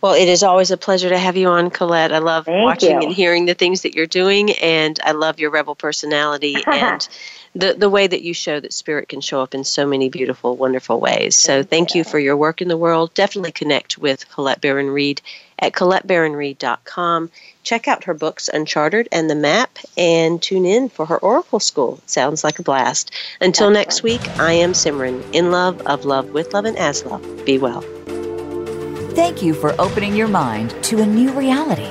Well, 0.00 0.14
it 0.14 0.28
is 0.28 0.42
always 0.42 0.70
a 0.70 0.76
pleasure 0.76 1.08
to 1.08 1.18
have 1.18 1.36
you 1.36 1.48
on, 1.48 1.70
Colette. 1.70 2.12
I 2.12 2.18
love 2.18 2.44
Thank 2.44 2.64
watching 2.64 3.00
you. 3.00 3.08
and 3.08 3.12
hearing 3.12 3.46
the 3.46 3.54
things 3.54 3.82
that 3.82 3.94
you're 3.94 4.06
doing, 4.06 4.52
and 4.52 4.98
I 5.02 5.12
love 5.12 5.40
your 5.40 5.50
rebel 5.50 5.74
personality 5.74 6.56
and 6.66 7.08
the, 7.56 7.74
the 7.74 7.88
way 7.88 8.06
that 8.06 8.22
you 8.22 8.34
show 8.34 8.60
that 8.60 8.72
spirit 8.72 9.08
can 9.08 9.20
show 9.20 9.40
up 9.40 9.54
in 9.54 9.64
so 9.64 9.86
many 9.86 10.10
beautiful, 10.10 10.56
wonderful 10.56 11.00
ways. 11.00 11.36
So 11.36 11.62
thank 11.62 11.94
you 11.94 12.04
for 12.04 12.18
your 12.18 12.36
work 12.36 12.60
in 12.60 12.68
the 12.68 12.76
world. 12.76 13.14
Definitely 13.14 13.52
connect 13.52 13.96
with 13.96 14.28
Colette 14.30 14.60
Baron 14.60 14.90
Reid 14.90 15.22
at 15.58 15.72
colettebaronreid.com. 15.72 17.30
Check 17.62 17.88
out 17.88 18.04
her 18.04 18.14
books, 18.14 18.50
Uncharted 18.52 19.08
and 19.10 19.30
The 19.30 19.34
Map, 19.34 19.78
and 19.96 20.40
tune 20.40 20.66
in 20.66 20.90
for 20.90 21.06
her 21.06 21.18
Oracle 21.18 21.58
School. 21.58 21.98
Sounds 22.06 22.44
like 22.44 22.58
a 22.58 22.62
blast. 22.62 23.10
Until 23.40 23.70
next 23.70 24.02
week, 24.02 24.20
I 24.38 24.52
am 24.52 24.72
Simran, 24.72 25.24
in 25.32 25.50
love, 25.50 25.80
of 25.86 26.04
love, 26.04 26.30
with 26.30 26.52
love, 26.52 26.66
and 26.66 26.76
as 26.76 27.04
love. 27.06 27.22
Be 27.46 27.58
well. 27.58 27.82
Thank 29.16 29.42
you 29.42 29.54
for 29.54 29.74
opening 29.80 30.14
your 30.14 30.28
mind 30.28 30.74
to 30.84 31.00
a 31.00 31.06
new 31.06 31.32
reality, 31.32 31.90